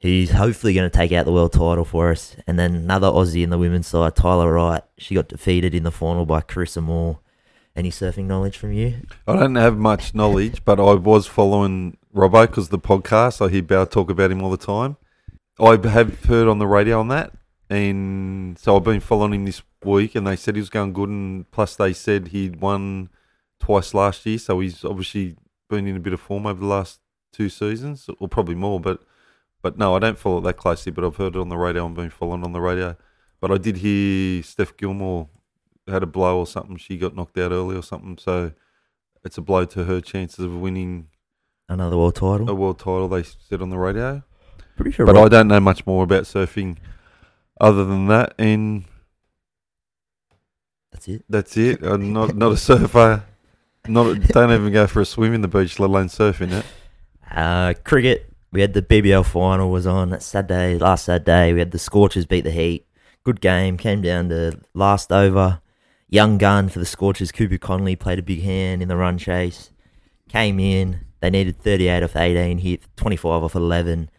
He's 0.04 0.32
hopefully 0.32 0.74
going 0.74 0.90
to 0.90 0.94
take 0.94 1.14
out 1.14 1.24
the 1.24 1.32
world 1.32 1.54
title 1.54 1.86
for 1.86 2.12
us. 2.12 2.36
And 2.46 2.60
then 2.60 2.76
another 2.76 3.08
Aussie 3.08 3.42
in 3.42 3.52
the 3.52 3.58
women's 3.58 3.88
side, 3.88 4.18
Tyler 4.18 4.52
Wright. 4.52 4.84
She 4.98 5.16
got 5.16 5.30
defeated 5.30 5.74
in 5.74 5.84
the 5.84 5.92
final 5.92 6.26
by 6.26 6.42
Carissa 6.42 6.84
Moore. 6.84 7.22
Any 7.74 7.90
surfing 7.90 8.26
knowledge 8.26 8.58
from 8.58 8.74
you? 8.74 8.96
I 9.26 9.38
don't 9.38 9.56
have 9.56 9.78
much 9.78 10.14
knowledge, 10.14 10.66
but 10.66 10.78
I 10.78 10.96
was 10.96 11.26
following 11.26 11.96
Robbo 12.14 12.46
because 12.46 12.68
the 12.68 12.80
podcast. 12.80 13.44
I 13.44 13.50
hear 13.50 13.62
Bow 13.62 13.86
talk 13.86 14.10
about 14.10 14.30
him 14.30 14.44
all 14.44 14.52
the 14.52 14.58
time. 14.58 14.98
I 15.58 15.78
have 15.88 16.26
heard 16.26 16.50
on 16.50 16.60
the 16.60 16.68
radio 16.68 17.00
on 17.00 17.08
that, 17.08 17.32
and 17.70 18.60
so 18.60 18.76
I've 18.76 18.84
been 18.84 19.00
following 19.00 19.34
him 19.34 19.46
this 19.46 19.62
week. 19.86 20.16
And 20.16 20.28
they 20.28 20.36
said 20.36 20.56
he 20.56 20.62
was 20.62 20.70
going 20.70 20.92
good, 20.92 21.08
and 21.08 21.50
plus 21.50 21.78
they 21.78 21.94
said 21.94 22.28
he'd 22.28 22.60
won 22.60 23.08
twice 23.58 23.94
last 23.94 24.26
year, 24.26 24.38
so 24.38 24.60
he's 24.60 24.84
obviously 24.84 25.38
been 25.70 25.88
in 25.88 25.96
a 25.96 26.02
bit 26.02 26.12
of 26.12 26.20
form 26.20 26.46
over 26.46 26.60
the 26.60 26.68
last 26.68 27.00
two 27.32 27.48
seasons, 27.48 28.10
or 28.20 28.28
probably 28.28 28.56
more. 28.56 28.82
But 28.82 29.02
but 29.64 29.78
no, 29.80 29.96
I 29.96 30.00
don't 30.00 30.18
follow 30.20 30.38
it 30.38 30.42
that 30.44 30.58
closely. 30.58 30.92
But 30.92 31.04
I've 31.04 31.16
heard 31.16 31.36
it 31.36 31.40
on 31.40 31.50
the 31.50 31.58
radio. 31.58 31.88
I've 31.88 31.96
been 31.96 32.12
following 32.12 32.44
on 32.44 32.52
the 32.54 32.62
radio. 32.62 32.96
But 33.42 33.52
I 33.52 33.58
did 33.58 33.78
hear 33.78 34.44
Steph 34.44 34.78
Gilmore 34.78 35.28
had 35.88 36.04
a 36.04 36.06
blow 36.06 36.38
or 36.40 36.46
something. 36.48 36.78
She 36.78 36.98
got 36.98 37.16
knocked 37.16 37.38
out 37.40 37.52
early 37.52 37.76
or 37.76 37.82
something. 37.82 38.18
So 38.20 38.52
it's 39.24 39.38
a 39.38 39.42
blow 39.42 39.66
to 39.66 39.86
her 39.86 40.00
chances 40.00 40.46
of 40.46 40.54
winning 40.56 41.08
Another 41.68 41.98
world 41.98 42.16
title? 42.16 42.50
a 42.50 42.54
world 42.54 42.78
title. 42.80 43.08
They 43.08 43.24
said 43.24 43.62
on 43.62 43.70
the 43.70 43.78
radio. 43.78 44.22
Pretty 44.76 44.92
sure 44.92 45.06
But 45.06 45.16
Rob- 45.16 45.26
I 45.26 45.30
don't 45.30 45.48
know 45.48 45.60
much 45.60 45.86
more 45.86 46.04
about 46.04 46.24
surfing 46.24 46.78
other 47.60 47.86
than 47.86 48.08
that, 48.08 48.34
and 48.40 48.86
That's 50.92 51.08
it. 51.08 51.24
that's 51.30 51.58
it. 51.58 51.84
I'm 51.84 52.12
not 52.14 52.36
not 52.36 52.52
a 52.54 52.58
surfer. 52.58 53.24
Not 53.88 54.20
don't 54.30 54.52
even 54.52 54.72
go 54.74 54.88
for 54.88 55.02
a 55.02 55.06
swim 55.06 55.34
in 55.34 55.42
the 55.42 55.48
beach, 55.48 55.80
let 55.80 55.90
alone 55.90 56.08
surfing 56.08 56.52
it. 56.52 56.66
Uh, 57.36 57.74
cricket. 57.84 58.32
We 58.54 58.62
had 58.62 58.74
the 58.74 58.84
BBL 58.84 59.26
final 59.26 59.72
was 59.72 59.88
on 59.88 60.12
that 60.12 60.22
Saturday, 60.22 60.78
last 60.78 61.06
Saturday. 61.06 61.54
We 61.54 61.60
had 61.60 61.72
the 61.72 61.80
Scorchers 61.80 62.28
beat 62.28 62.44
the 62.44 62.52
Heat. 62.52 62.86
Good 63.24 63.42
game. 63.42 63.78
Came 63.78 64.04
down 64.04 64.30
to 64.30 64.60
last 64.76 65.12
over. 65.12 65.60
Young 66.08 66.38
gun 66.38 66.70
for 66.70 66.78
the 66.78 66.86
Scorchers. 66.86 67.32
Cooper 67.32 67.58
Connolly 67.58 67.96
played 67.96 68.20
a 68.20 68.24
big 68.24 68.44
hand 68.44 68.84
in 68.84 68.90
the 68.90 68.96
run 68.96 69.18
chase. 69.18 69.72
Came 70.30 70.60
in. 70.60 71.00
They 71.20 71.32
needed 71.32 71.60
38 71.64 72.04
off 72.04 72.16
18. 72.16 72.60
Hit 72.60 72.84
25 72.96 73.44
off 73.44 73.56
11. 73.56 74.12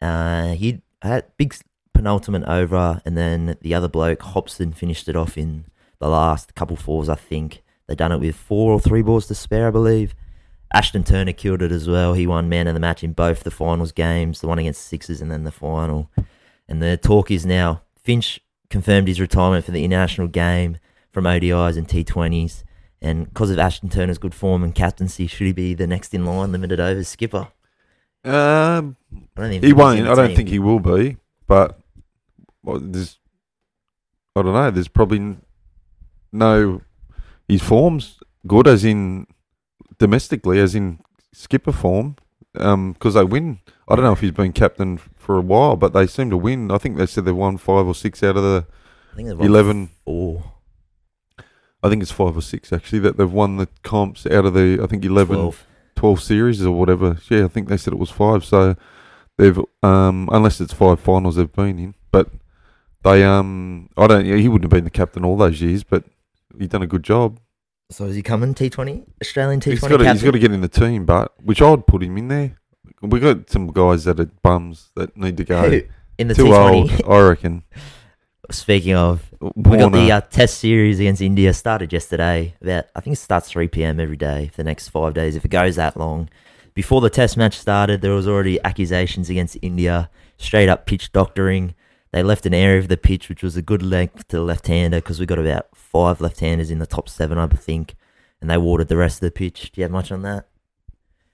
Uh, 0.00 0.54
he 0.54 0.80
had 1.02 1.26
big 1.36 1.54
penultimate 1.92 2.44
over, 2.44 3.02
and 3.04 3.18
then 3.18 3.58
the 3.60 3.74
other 3.74 3.88
bloke 3.88 4.22
Hobson 4.22 4.72
finished 4.72 5.10
it 5.10 5.16
off 5.16 5.36
in 5.36 5.66
the 5.98 6.08
last 6.08 6.54
couple 6.54 6.76
fours. 6.76 7.10
I 7.10 7.16
think 7.16 7.62
they 7.86 7.94
done 7.94 8.12
it 8.12 8.20
with 8.20 8.34
four 8.34 8.72
or 8.72 8.80
three 8.80 9.02
balls 9.02 9.26
to 9.26 9.34
spare, 9.34 9.68
I 9.68 9.70
believe. 9.70 10.14
Ashton 10.74 11.04
Turner 11.04 11.32
killed 11.32 11.62
it 11.62 11.70
as 11.70 11.88
well. 11.88 12.14
He 12.14 12.26
won 12.26 12.48
man 12.48 12.66
of 12.66 12.74
the 12.74 12.80
match 12.80 13.04
in 13.04 13.12
both 13.12 13.44
the 13.44 13.50
finals 13.52 13.92
games, 13.92 14.40
the 14.40 14.48
one 14.48 14.58
against 14.58 14.84
Sixers 14.84 15.20
and 15.20 15.30
then 15.30 15.44
the 15.44 15.52
final. 15.52 16.10
And 16.68 16.82
the 16.82 16.96
talk 16.96 17.30
is 17.30 17.46
now 17.46 17.82
Finch 18.02 18.40
confirmed 18.70 19.06
his 19.06 19.20
retirement 19.20 19.64
for 19.64 19.70
the 19.70 19.84
international 19.84 20.26
game 20.26 20.78
from 21.12 21.26
ODIs 21.26 21.76
and 21.76 21.86
T20s. 21.86 22.64
And 23.00 23.28
because 23.28 23.50
of 23.50 23.58
Ashton 23.60 23.88
Turner's 23.88 24.18
good 24.18 24.34
form 24.34 24.64
and 24.64 24.74
captaincy, 24.74 25.28
should 25.28 25.46
he 25.46 25.52
be 25.52 25.74
the 25.74 25.86
next 25.86 26.12
in 26.12 26.26
line 26.26 26.50
limited 26.50 26.80
overs 26.80 27.06
skipper? 27.06 27.48
Um, 28.24 28.96
I 29.36 29.40
don't 29.42 29.52
even 29.52 29.62
he 29.62 29.68
think 29.68 29.76
won't. 29.76 30.00
I 30.08 30.14
don't 30.14 30.28
team. 30.28 30.36
think 30.36 30.48
he 30.48 30.58
will 30.58 30.80
be. 30.80 31.18
But 31.46 31.78
well, 32.64 32.80
there's, 32.80 33.18
I 34.34 34.42
don't 34.42 34.54
know. 34.54 34.70
There's 34.72 34.88
probably 34.88 35.36
no. 36.32 36.80
His 37.46 37.62
form's 37.62 38.18
good, 38.46 38.66
as 38.66 38.84
in 38.84 39.26
domestically, 39.98 40.58
as 40.60 40.74
in 40.74 41.00
skipper 41.32 41.72
form, 41.72 42.16
because 42.52 43.14
they 43.14 43.24
win. 43.24 43.60
I 43.88 43.96
don't 43.96 44.04
know 44.04 44.12
if 44.12 44.20
he's 44.20 44.30
been 44.30 44.52
captain 44.52 44.98
for 44.98 45.36
a 45.36 45.42
while, 45.42 45.76
but 45.76 45.92
they 45.92 46.06
seem 46.06 46.30
to 46.30 46.36
win. 46.36 46.70
I 46.70 46.78
think 46.78 46.96
they 46.96 47.06
said 47.06 47.24
they 47.24 47.32
won 47.32 47.56
five 47.58 47.86
or 47.86 47.94
six 47.94 48.22
out 48.22 48.36
of 48.36 48.42
the 48.42 48.66
I 49.12 49.16
think 49.16 49.28
eleven. 49.40 49.90
four, 50.04 50.52
I 51.82 51.88
think 51.88 52.02
it's 52.02 52.12
five 52.12 52.36
or 52.36 52.42
six 52.42 52.72
actually 52.72 53.00
that 53.00 53.16
they've 53.16 53.30
won 53.30 53.56
the 53.56 53.68
comps 53.82 54.26
out 54.26 54.46
of 54.46 54.54
the 54.54 54.80
I 54.82 54.86
think 54.86 55.04
11, 55.04 55.36
12. 55.36 55.66
12 55.96 56.22
series 56.22 56.64
or 56.64 56.72
whatever. 56.72 57.18
Yeah, 57.28 57.44
I 57.44 57.48
think 57.48 57.68
they 57.68 57.76
said 57.76 57.92
it 57.92 57.98
was 57.98 58.10
five. 58.10 58.44
So 58.44 58.76
they've 59.36 59.58
um 59.82 60.28
unless 60.32 60.60
it's 60.60 60.72
five 60.72 61.00
finals 61.00 61.36
they've 61.36 61.52
been 61.52 61.78
in, 61.78 61.94
but 62.10 62.30
they 63.02 63.22
um 63.24 63.90
I 63.96 64.06
don't. 64.06 64.24
Yeah, 64.26 64.36
he 64.36 64.48
wouldn't 64.48 64.64
have 64.64 64.76
been 64.76 64.84
the 64.84 64.90
captain 64.90 65.24
all 65.24 65.36
those 65.36 65.60
years, 65.60 65.84
but 65.84 66.04
he 66.58 66.66
done 66.66 66.82
a 66.82 66.86
good 66.86 67.02
job. 67.02 67.38
So 67.90 68.06
is 68.06 68.16
he 68.16 68.22
coming 68.22 68.54
T20? 68.54 69.04
Australian 69.20 69.60
T20 69.60 69.70
He's 69.70 69.80
got 69.80 69.96
to, 69.98 70.12
he's 70.12 70.22
got 70.22 70.30
to 70.32 70.38
get 70.38 70.52
in 70.52 70.60
the 70.60 70.68
team, 70.68 71.04
but 71.04 71.34
which 71.42 71.60
I'd 71.60 71.86
put 71.86 72.02
him 72.02 72.16
in 72.16 72.28
there. 72.28 72.56
We 73.02 73.20
got 73.20 73.50
some 73.50 73.68
guys 73.68 74.04
that 74.04 74.18
are 74.18 74.30
bums 74.42 74.90
that 74.96 75.16
need 75.16 75.36
to 75.36 75.44
go. 75.44 75.80
In 76.16 76.28
the 76.28 76.34
Too 76.34 76.44
T20. 76.44 76.72
old, 76.72 77.12
I 77.12 77.28
reckon. 77.28 77.64
Speaking 78.50 78.94
of, 78.94 79.32
we 79.40 79.78
got 79.78 79.92
the 79.92 80.12
uh, 80.12 80.20
test 80.20 80.58
series 80.58 81.00
against 81.00 81.22
India 81.22 81.52
started 81.54 81.92
yesterday. 81.92 82.54
About 82.60 82.86
I 82.94 83.00
think 83.00 83.14
it 83.14 83.20
starts 83.20 83.48
three 83.48 83.68
p.m. 83.68 83.98
every 83.98 84.16
day 84.16 84.48
for 84.48 84.58
the 84.58 84.64
next 84.64 84.88
five 84.88 85.14
days 85.14 85.34
if 85.34 85.44
it 85.44 85.50
goes 85.50 85.76
that 85.76 85.96
long. 85.96 86.28
Before 86.74 87.00
the 87.00 87.08
test 87.08 87.36
match 87.36 87.58
started, 87.58 88.02
there 88.02 88.12
was 88.12 88.28
already 88.28 88.62
accusations 88.62 89.30
against 89.30 89.56
India, 89.62 90.10
straight 90.36 90.68
up 90.68 90.86
pitch 90.86 91.12
doctoring. 91.12 91.74
They 92.14 92.22
left 92.22 92.46
an 92.46 92.54
area 92.54 92.78
of 92.78 92.86
the 92.86 92.96
pitch 92.96 93.28
which 93.28 93.42
was 93.42 93.56
a 93.56 93.62
good 93.62 93.82
length 93.82 94.28
to 94.28 94.36
the 94.36 94.42
left-hander 94.44 94.98
because 94.98 95.18
we 95.18 95.26
got 95.26 95.40
about 95.40 95.66
five 95.74 96.20
left-handers 96.20 96.70
in 96.70 96.78
the 96.78 96.86
top 96.86 97.08
seven, 97.08 97.38
I 97.38 97.48
think, 97.48 97.96
and 98.40 98.48
they 98.48 98.56
watered 98.56 98.86
the 98.86 98.96
rest 98.96 99.16
of 99.16 99.22
the 99.22 99.32
pitch. 99.32 99.72
Do 99.72 99.80
you 99.80 99.82
have 99.82 99.90
much 99.90 100.12
on 100.12 100.22
that? 100.22 100.46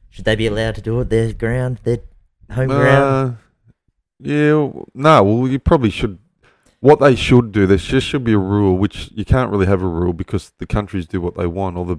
Should 0.08 0.24
they 0.24 0.36
be 0.36 0.46
allowed 0.46 0.76
to 0.76 0.80
do 0.80 0.98
it? 1.00 1.10
Their 1.10 1.34
ground, 1.34 1.80
their 1.84 1.98
home 2.50 2.68
ground. 2.68 3.04
Uh, 3.04 3.32
yeah, 4.20 4.52
w- 4.52 4.86
no. 4.94 5.22
Well, 5.22 5.48
you 5.48 5.58
probably 5.58 5.90
should. 5.90 6.18
What 6.78 6.98
they 6.98 7.14
should 7.14 7.52
do, 7.52 7.66
there 7.66 7.76
just 7.76 8.06
should 8.06 8.24
be 8.24 8.32
a 8.32 8.38
rule, 8.38 8.78
which 8.78 9.10
you 9.12 9.26
can't 9.26 9.50
really 9.50 9.66
have 9.66 9.82
a 9.82 9.86
rule 9.86 10.14
because 10.14 10.54
the 10.56 10.66
countries 10.66 11.06
do 11.06 11.20
what 11.20 11.36
they 11.36 11.46
want, 11.46 11.76
or 11.76 11.84
the 11.84 11.98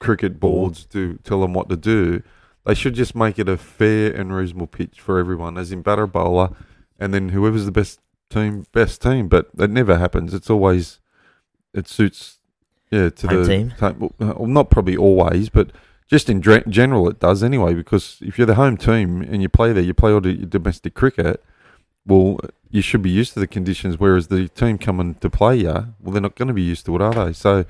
cricket 0.00 0.40
boards 0.40 0.86
do 0.86 1.18
tell 1.22 1.40
them 1.40 1.54
what 1.54 1.68
to 1.68 1.76
do. 1.76 2.24
They 2.66 2.74
should 2.74 2.94
just 2.94 3.14
make 3.14 3.38
it 3.38 3.48
a 3.48 3.56
fair 3.56 4.12
and 4.12 4.34
reasonable 4.34 4.66
pitch 4.66 5.00
for 5.00 5.20
everyone, 5.20 5.56
as 5.56 5.70
in 5.70 5.82
batter 5.82 6.08
bowler, 6.08 6.50
and 6.98 7.14
then 7.14 7.28
whoever's 7.28 7.64
the 7.64 7.70
best 7.70 8.00
team, 8.30 8.66
best 8.72 9.02
team. 9.02 9.28
But 9.28 9.48
it 9.58 9.70
never 9.70 9.98
happens. 9.98 10.34
It's 10.34 10.50
always 10.50 11.00
it 11.74 11.88
suits, 11.88 12.38
yeah, 12.90 13.10
to 13.10 13.26
Home 13.28 13.42
the 13.42 13.48
team? 13.48 13.74
Well, 14.18 14.46
not 14.46 14.70
probably 14.70 14.96
always, 14.96 15.48
but 15.48 15.70
just 16.06 16.30
in 16.30 16.40
general, 16.42 17.08
it 17.08 17.20
does 17.20 17.42
anyway. 17.42 17.74
Because 17.74 18.18
if 18.20 18.38
you're 18.38 18.46
the 18.46 18.54
home 18.54 18.76
team 18.76 19.22
and 19.22 19.42
you 19.42 19.48
play 19.48 19.72
there, 19.72 19.82
you 19.82 19.94
play 19.94 20.12
all 20.12 20.20
the 20.20 20.34
domestic 20.46 20.94
cricket. 20.94 21.44
Well, 22.06 22.38
you 22.70 22.80
should 22.82 23.02
be 23.02 23.10
used 23.10 23.34
to 23.34 23.40
the 23.40 23.46
conditions. 23.46 23.98
Whereas 23.98 24.28
the 24.28 24.48
team 24.48 24.78
coming 24.78 25.14
to 25.16 25.28
play 25.28 25.56
you, 25.56 25.94
well, 26.00 26.12
they're 26.12 26.20
not 26.22 26.36
going 26.36 26.48
to 26.48 26.54
be 26.54 26.62
used 26.62 26.86
to 26.86 26.96
it, 26.96 27.02
are 27.02 27.12
they? 27.12 27.32
So 27.32 27.64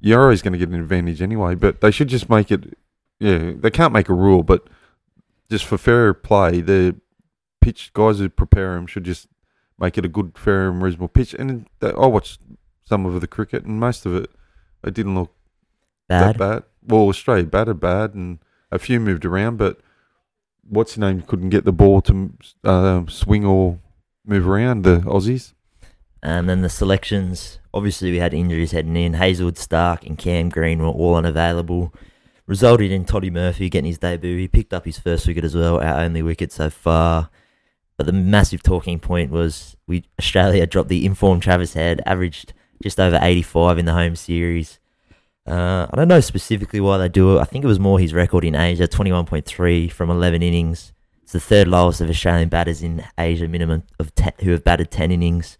you're 0.00 0.22
always 0.22 0.42
going 0.42 0.52
to 0.52 0.58
get 0.58 0.68
an 0.68 0.80
advantage 0.80 1.20
anyway. 1.20 1.54
But 1.54 1.80
they 1.80 1.90
should 1.90 2.08
just 2.08 2.30
make 2.30 2.50
it. 2.50 2.78
Yeah, 3.20 3.52
they 3.56 3.70
can't 3.70 3.92
make 3.92 4.08
a 4.08 4.14
rule, 4.14 4.42
but 4.42 4.66
just 5.48 5.64
for 5.64 5.78
fair 5.78 6.12
play, 6.12 6.60
the 6.60 6.96
pitch 7.60 7.92
guys 7.92 8.18
who 8.18 8.28
prepare 8.28 8.74
them 8.74 8.86
should 8.88 9.04
just 9.04 9.28
make 9.78 9.98
it 9.98 10.04
a 10.04 10.08
good, 10.08 10.32
fair, 10.36 10.68
and 10.68 10.82
reasonable 10.82 11.08
pitch. 11.08 11.34
And 11.34 11.66
I 11.80 12.06
watched 12.06 12.40
some 12.84 13.06
of 13.06 13.20
the 13.20 13.26
cricket, 13.26 13.64
and 13.64 13.80
most 13.80 14.06
of 14.06 14.14
it, 14.14 14.30
it 14.84 14.94
didn't 14.94 15.14
look 15.14 15.32
Bad. 16.08 16.34
that 16.34 16.38
bad. 16.38 16.62
Well, 16.84 17.08
Australia 17.08 17.44
batted 17.44 17.80
bad, 17.80 18.14
and 18.14 18.38
a 18.70 18.78
few 18.78 19.00
moved 19.00 19.24
around, 19.24 19.56
but 19.56 19.80
what's 20.68 20.92
his 20.92 20.98
name 20.98 21.22
couldn't 21.22 21.50
get 21.50 21.64
the 21.64 21.72
ball 21.72 22.00
to 22.02 22.32
uh, 22.64 23.02
swing 23.06 23.44
or 23.44 23.78
move 24.24 24.48
around 24.48 24.82
the 24.82 24.98
Aussies. 25.00 25.52
And 26.22 26.48
then 26.48 26.62
the 26.62 26.68
selections, 26.68 27.58
obviously 27.74 28.12
we 28.12 28.18
had 28.18 28.32
injuries 28.32 28.70
heading 28.70 28.96
in. 28.96 29.14
Hazlewood 29.14 29.58
Stark 29.58 30.06
and 30.06 30.16
Cam 30.16 30.48
Green 30.50 30.80
were 30.80 30.88
all 30.88 31.16
unavailable. 31.16 31.92
Resulted 32.46 32.92
in 32.92 33.04
Toddy 33.04 33.30
Murphy 33.30 33.68
getting 33.68 33.88
his 33.88 33.98
debut. 33.98 34.36
He 34.38 34.48
picked 34.48 34.72
up 34.72 34.84
his 34.84 34.98
first 34.98 35.26
wicket 35.26 35.44
as 35.44 35.54
well, 35.54 35.80
our 35.80 36.00
only 36.00 36.22
wicket 36.22 36.52
so 36.52 36.70
far. 36.70 37.30
But 38.02 38.06
the 38.06 38.20
massive 38.20 38.64
talking 38.64 38.98
point 38.98 39.30
was 39.30 39.76
we 39.86 40.02
Australia 40.18 40.66
dropped 40.66 40.88
the 40.88 41.06
informed 41.06 41.44
Travis 41.44 41.74
Head, 41.74 42.02
averaged 42.04 42.52
just 42.82 42.98
over 42.98 43.16
85 43.22 43.78
in 43.78 43.84
the 43.84 43.92
home 43.92 44.16
series. 44.16 44.80
Uh, 45.48 45.86
I 45.88 45.94
don't 45.94 46.08
know 46.08 46.18
specifically 46.18 46.80
why 46.80 46.98
they 46.98 47.08
do 47.08 47.36
it. 47.36 47.40
I 47.40 47.44
think 47.44 47.64
it 47.64 47.68
was 47.68 47.78
more 47.78 48.00
his 48.00 48.12
record 48.12 48.44
in 48.44 48.56
Asia, 48.56 48.88
21.3 48.88 49.92
from 49.92 50.10
11 50.10 50.42
innings. 50.42 50.92
It's 51.22 51.30
the 51.30 51.38
third 51.38 51.68
lowest 51.68 52.00
of 52.00 52.10
Australian 52.10 52.48
batters 52.48 52.82
in 52.82 53.04
Asia, 53.16 53.46
minimum 53.46 53.84
of 54.00 54.12
10, 54.16 54.32
who 54.40 54.50
have 54.50 54.64
batted 54.64 54.90
10 54.90 55.12
innings. 55.12 55.56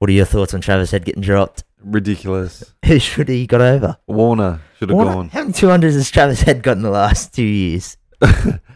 What 0.00 0.10
are 0.10 0.12
your 0.12 0.26
thoughts 0.26 0.52
on 0.52 0.60
Travis 0.60 0.90
Head 0.90 1.06
getting 1.06 1.22
dropped? 1.22 1.64
Ridiculous. 1.82 2.74
Who 2.84 2.98
should 2.98 3.30
he 3.30 3.46
got 3.46 3.62
over? 3.62 3.96
Warner 4.06 4.60
should 4.78 4.90
have 4.90 4.98
gone. 4.98 5.30
How 5.30 5.40
many 5.40 5.54
200s 5.54 5.94
has 5.94 6.10
Travis 6.10 6.42
Head 6.42 6.62
got 6.62 6.76
in 6.76 6.82
the 6.82 6.90
last 6.90 7.32
two 7.32 7.42
years? 7.42 7.96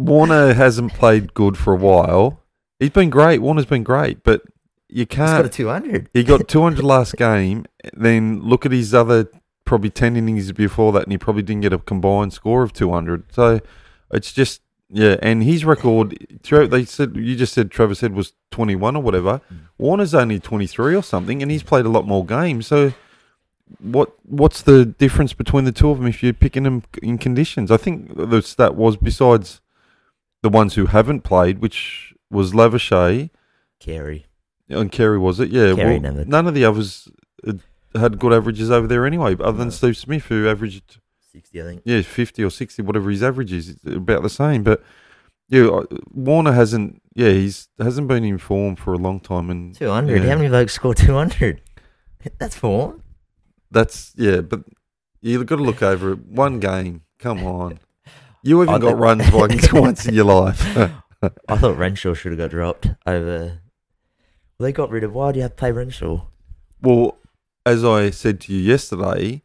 Warner 0.00 0.54
hasn't 0.54 0.94
played 0.94 1.34
good 1.34 1.58
for 1.58 1.74
a 1.74 1.76
while. 1.76 2.40
He's 2.78 2.90
been 2.90 3.10
great. 3.10 3.42
Warner's 3.42 3.66
been 3.66 3.82
great, 3.82 4.24
but 4.24 4.42
you 4.88 5.06
can't. 5.06 5.28
He's 5.30 5.38
got 5.38 5.44
a 5.44 5.48
200. 5.48 6.10
He 6.14 6.24
got 6.24 6.48
200 6.48 6.82
last 6.82 7.16
game. 7.16 7.66
Then 7.92 8.40
look 8.40 8.64
at 8.64 8.72
his 8.72 8.94
other 8.94 9.28
probably 9.66 9.90
10 9.90 10.16
innings 10.16 10.50
before 10.52 10.92
that, 10.92 11.02
and 11.02 11.12
he 11.12 11.18
probably 11.18 11.42
didn't 11.42 11.62
get 11.62 11.74
a 11.74 11.78
combined 11.78 12.32
score 12.32 12.62
of 12.62 12.72
200. 12.72 13.24
So 13.30 13.60
it's 14.10 14.32
just 14.32 14.62
yeah. 14.88 15.16
And 15.20 15.42
his 15.42 15.66
record, 15.66 16.16
they 16.42 16.84
said 16.86 17.14
you 17.14 17.36
just 17.36 17.52
said 17.52 17.70
Trevor 17.70 17.94
Head 17.94 18.14
was 18.14 18.32
21 18.52 18.96
or 18.96 19.02
whatever. 19.02 19.42
Mm. 19.52 19.58
Warner's 19.76 20.14
only 20.14 20.40
23 20.40 20.96
or 20.96 21.02
something, 21.02 21.42
and 21.42 21.50
he's 21.50 21.62
played 21.62 21.84
a 21.84 21.90
lot 21.90 22.06
more 22.06 22.24
games. 22.24 22.66
So 22.66 22.94
what 23.78 24.14
what's 24.24 24.62
the 24.62 24.84
difference 24.84 25.32
between 25.32 25.64
the 25.64 25.72
two 25.72 25.90
of 25.90 25.98
them 25.98 26.06
if 26.06 26.22
you're 26.22 26.32
picking 26.32 26.62
them 26.62 26.82
in 27.02 27.18
conditions? 27.18 27.70
I 27.70 27.76
think 27.76 28.16
the 28.16 28.40
stat 28.40 28.74
was 28.74 28.96
besides 28.96 29.59
the 30.42 30.48
ones 30.48 30.74
who 30.74 30.86
haven't 30.86 31.20
played, 31.22 31.58
which 31.60 32.14
was 32.30 32.52
Labuschagne 32.52 33.30
Carey. 33.78 34.26
and 34.68 34.90
Carey, 34.92 35.18
was 35.18 35.40
it? 35.40 35.50
Yeah. 35.50 35.74
Carey 35.74 35.92
well, 35.98 36.00
never- 36.00 36.24
none 36.24 36.46
of 36.46 36.54
the 36.54 36.64
others 36.64 37.08
had- 37.94 38.18
good 38.18 38.32
averages 38.32 38.70
over 38.70 38.86
there 38.86 39.04
anyway, 39.06 39.32
other 39.40 39.58
than 39.58 39.68
No. 39.68 39.70
Steve 39.70 39.96
Smith, 39.96 40.24
who 40.26 40.48
averaged 40.48 40.98
60, 41.32 41.60
I 41.60 41.64
think. 41.64 41.82
yeah 41.84 42.02
fifty 42.02 42.42
or 42.44 42.50
sixty, 42.50 42.82
whatever 42.82 43.10
his 43.10 43.22
average 43.22 43.52
is, 43.52 43.68
it's 43.68 43.84
about 43.84 44.22
the 44.22 44.28
same. 44.30 44.62
But 44.62 44.82
yeah, 45.48 45.66
uh, 45.66 45.84
Warner 46.12 46.52
hasn't. 46.52 47.02
Yeah, 47.14 47.30
he's 47.30 47.68
hasn't 47.78 48.06
been 48.08 48.24
in 48.24 48.38
form 48.38 48.76
for 48.76 48.92
a 48.94 48.98
long 48.98 49.18
time, 49.20 49.50
and 49.50 49.74
200. 49.74 50.22
Yeah. 50.22 50.28
How 50.30 50.36
many 50.36 50.48
blokes 50.48 50.72
score 50.74 50.94
200? 50.94 51.60
That's 52.38 52.54
form. 52.54 53.02
that's 53.70 54.12
yeah. 54.16 54.40
But 54.42 54.62
you've 55.20 55.46
got 55.46 55.56
to 55.56 55.62
look 55.62 55.82
over 55.82 56.12
it. 56.12 56.26
One 56.26 56.60
game, 56.60 57.02
come 57.18 57.44
on. 57.44 57.80
You 58.42 58.62
I 58.62 58.78
got 58.78 58.80
think- 58.80 58.98
runs 58.98 59.32
once, 59.32 59.72
once 59.72 60.06
in 60.06 60.14
your 60.14 60.24
life. 60.24 60.62
I 61.48 61.56
thought 61.56 61.76
Renshaw 61.76 62.14
should 62.14 62.32
have 62.32 62.38
got 62.38 62.50
dropped 62.50 62.88
over. 63.06 63.38
Well, 64.58 64.64
they 64.66 64.72
got 64.72 64.90
rid 64.90 65.04
of. 65.04 65.12
Why 65.12 65.32
do 65.32 65.38
you 65.38 65.42
have 65.42 65.52
to 65.52 65.56
play 65.56 65.72
Renshaw? 65.72 66.22
well, 66.82 67.18
as 67.66 67.84
I 67.84 68.08
said 68.10 68.40
to 68.42 68.54
you 68.54 68.60
yesterday, 68.60 69.42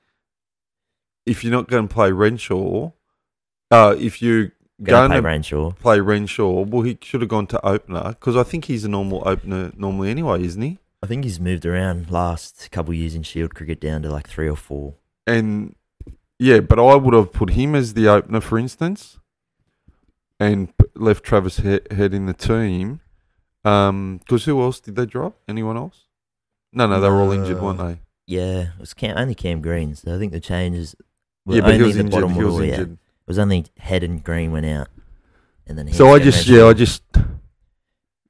if 1.26 1.44
you're 1.44 1.52
not 1.52 1.68
going 1.68 1.88
to 1.88 1.94
play 1.94 2.12
Renshaw, 2.12 2.92
uh, 3.72 3.96
if 4.00 4.22
you're 4.22 4.52
Going 4.84 5.10
to 5.12 5.16
play 5.16 5.20
Renshaw. 5.22 5.72
play 5.72 6.00
Renshaw, 6.00 6.62
well, 6.62 6.82
he 6.84 6.98
should 7.02 7.22
have 7.22 7.30
gone 7.30 7.48
to 7.48 7.66
opener 7.66 8.10
because 8.10 8.36
I 8.38 8.44
think 8.44 8.66
he's 8.66 8.84
a 8.86 8.90
normal 8.90 9.24
opener 9.26 9.72
normally 9.78 10.12
anyway, 10.12 10.44
isn't 10.44 10.62
he? 10.62 10.80
I 11.04 11.08
think 11.08 11.24
he's 11.24 11.40
moved 11.40 11.66
around 11.66 12.10
last 12.12 12.70
couple 12.72 12.92
of 12.92 12.98
years 12.98 13.16
in 13.16 13.24
Shield 13.24 13.54
cricket 13.56 13.80
down 13.80 14.02
to 14.04 14.10
like 14.10 14.28
three 14.28 14.50
or 14.50 14.56
four. 14.58 14.96
And 15.28 15.76
yeah, 16.40 16.60
but 16.60 16.80
I 16.80 16.96
would 16.96 17.14
have 17.14 17.32
put 17.32 17.52
him 17.52 17.76
as 17.76 17.94
the 17.94 18.08
opener, 18.08 18.42
for 18.42 18.58
instance, 18.58 19.20
and 20.40 20.76
p- 20.78 20.86
left 20.96 21.24
Travis 21.24 21.58
he- 21.58 21.80
Head 21.92 22.14
in 22.14 22.26
the 22.26 22.34
team. 22.34 23.02
Um, 23.64 24.18
because 24.20 24.46
who 24.46 24.62
else 24.62 24.80
did 24.80 24.96
they 24.96 25.06
drop? 25.08 25.38
Anyone 25.48 25.76
else? 25.76 26.04
No, 26.72 26.86
no, 26.88 27.00
they 27.00 27.10
were 27.10 27.22
all 27.22 27.32
injured, 27.32 27.62
weren't 27.62 27.80
uh, 27.80 27.88
they? 27.88 28.00
Yeah, 28.28 28.60
it 28.74 28.80
was 28.80 28.94
Cam, 28.94 29.18
only 29.18 29.34
Cam 29.34 29.62
Green, 29.62 29.96
so 29.96 30.14
I 30.16 30.20
think 30.20 30.32
the 30.34 30.40
changes. 30.40 30.96
Were 31.46 31.56
yeah, 31.56 31.62
but 31.62 31.76
he 31.76 31.82
was 31.82 31.94
the 31.96 32.02
injured. 32.02 32.12
bottom 32.22 32.34
He 32.36 32.44
was 32.44 32.54
order, 32.56 32.66
yeah. 32.66 32.74
injured. 32.74 32.92
It 32.92 33.28
was 33.28 33.40
only 33.40 33.66
Head 33.78 34.04
and 34.04 34.24
Green 34.24 34.52
went 34.52 34.66
out, 34.66 34.88
and 35.66 35.78
then 35.78 35.92
So 35.94 36.10
I 36.10 36.14
Head 36.20 36.24
just, 36.24 36.48
yeah, 36.48 36.66
I 36.66 36.74
just, 36.74 37.02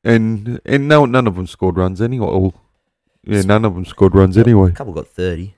and 0.04 0.62
and 0.66 0.88
no, 0.88 1.06
none 1.06 1.28
of 1.28 1.36
them 1.36 1.48
scored 1.48 1.78
runs 1.78 2.02
anyway. 2.02 2.28
Or, 2.28 2.54
yeah, 3.24 3.42
none 3.42 3.66
of 3.66 3.74
them 3.74 3.86
scored 3.86 4.16
runs 4.16 4.38
anyway. 4.38 4.70
a 4.70 4.74
couple 4.74 4.94
got 4.94 5.08
thirty. 5.08 5.56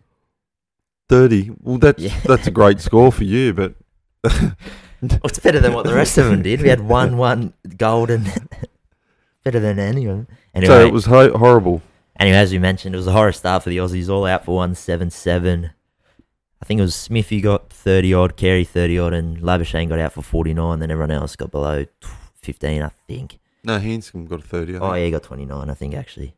Thirty. 1.09 1.51
Well, 1.61 1.77
that's 1.77 2.01
Yeah. 2.03 2.19
that's 2.25 2.47
a 2.47 2.51
great 2.51 2.79
score 2.81 3.11
for 3.11 3.23
you, 3.23 3.53
but 3.53 3.75
Well, 4.23 5.21
it's 5.25 5.39
better 5.39 5.59
than 5.59 5.73
what 5.73 5.85
the 5.85 5.93
rest 5.93 6.17
of 6.17 6.25
them 6.25 6.41
did. 6.41 6.61
We 6.61 6.69
had 6.69 6.81
one, 6.81 7.17
one 7.29 7.53
golden. 7.77 8.25
better 9.43 9.59
than 9.59 9.79
any 9.79 10.05
of 10.05 10.17
them. 10.17 10.27
Anyway, 10.53 10.73
so 10.73 10.85
it 10.85 10.91
was 10.91 11.05
ho- 11.05 11.37
horrible. 11.37 11.81
Anyway, 12.19 12.35
as 12.37 12.51
we 12.51 12.57
mentioned, 12.59 12.95
it 12.95 12.97
was 12.97 13.05
a 13.07 13.11
horror 13.11 13.31
start 13.31 13.63
for 13.63 13.69
the 13.69 13.77
Aussies, 13.77 14.09
all 14.09 14.25
out 14.25 14.43
for 14.43 14.55
177. 14.55 15.69
I 16.59 16.65
think 16.65 16.79
it 16.79 16.81
was 16.81 16.95
Smith 16.95 17.29
who 17.29 17.39
got 17.41 17.69
30 17.69 18.13
odd, 18.15 18.35
Carey 18.35 18.63
30 18.63 18.97
odd, 18.99 19.13
and 19.13 19.37
Labuschagne 19.37 19.87
got 19.87 19.99
out 19.99 20.13
for 20.13 20.23
49. 20.23 20.79
Then 20.79 20.89
everyone 20.89 21.11
else 21.11 21.35
got 21.35 21.51
below 21.51 21.85
15, 22.41 22.81
I 22.81 22.89
think. 23.07 23.37
No, 23.63 23.77
Handscomb 23.79 24.25
got 24.25 24.39
a 24.39 24.43
thirty. 24.43 24.75
I 24.75 24.79
Oh, 24.79 24.81
think. 24.93 24.97
yeah, 24.97 25.05
he 25.05 25.11
got 25.11 25.23
29, 25.23 25.69
I 25.69 25.73
think, 25.75 25.93
actually. 25.93 26.33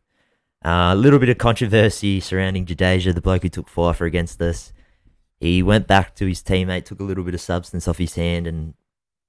Uh, 0.64 0.92
a 0.92 0.96
little 0.96 1.20
bit 1.20 1.30
of 1.30 1.38
controversy 1.38 2.20
surrounding 2.20 2.66
Jadeja, 2.66 3.14
the 3.14 3.22
bloke 3.22 3.44
who 3.44 3.50
took 3.50 3.70
for 3.70 3.96
against 4.02 4.42
us. 4.42 4.74
He 5.40 5.64
went 5.64 5.88
back 5.88 6.16
to 6.16 6.26
his 6.26 6.44
teammate, 6.44 6.84
took 6.84 7.00
a 7.00 7.04
little 7.04 7.24
bit 7.24 7.34
of 7.34 7.40
substance 7.40 7.88
off 7.88 7.98
his 7.98 8.16
hand 8.16 8.46
and 8.46 8.74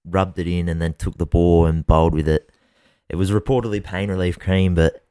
rubbed 0.05 0.39
it 0.41 0.49
in, 0.49 0.69
and 0.69 0.83
then 0.83 0.95
took 0.95 1.19
the 1.19 1.27
ball 1.27 1.67
and 1.67 1.87
bowled 1.87 2.15
with 2.15 2.29
it. 2.29 2.51
It 3.09 3.17
was 3.17 3.31
reportedly 3.31 3.83
pain 3.83 4.09
relief 4.11 4.39
cream, 4.39 4.75
but 4.75 5.05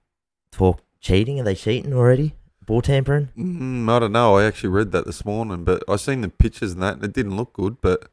talk 0.52 0.82
cheating. 1.00 1.40
Are 1.40 1.44
they 1.44 1.56
cheating 1.56 1.94
already? 1.94 2.36
Ball 2.66 2.82
tampering? 2.82 3.30
Mm, 3.38 3.90
I 3.90 4.00
don't 4.00 4.12
know. 4.12 4.38
I 4.38 4.44
actually 4.44 4.70
read 4.70 4.92
that 4.92 5.06
this 5.06 5.24
morning, 5.24 5.64
but 5.64 5.84
I 5.88 5.96
seen 5.96 6.22
the 6.22 6.30
pictures 6.30 6.74
and 6.74 6.84
that, 6.84 6.96
and 6.96 7.04
it 7.04 7.14
didn't 7.14 7.38
look 7.38 7.54
good. 7.54 7.78
But 7.82 8.10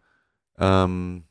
um, 0.58 1.24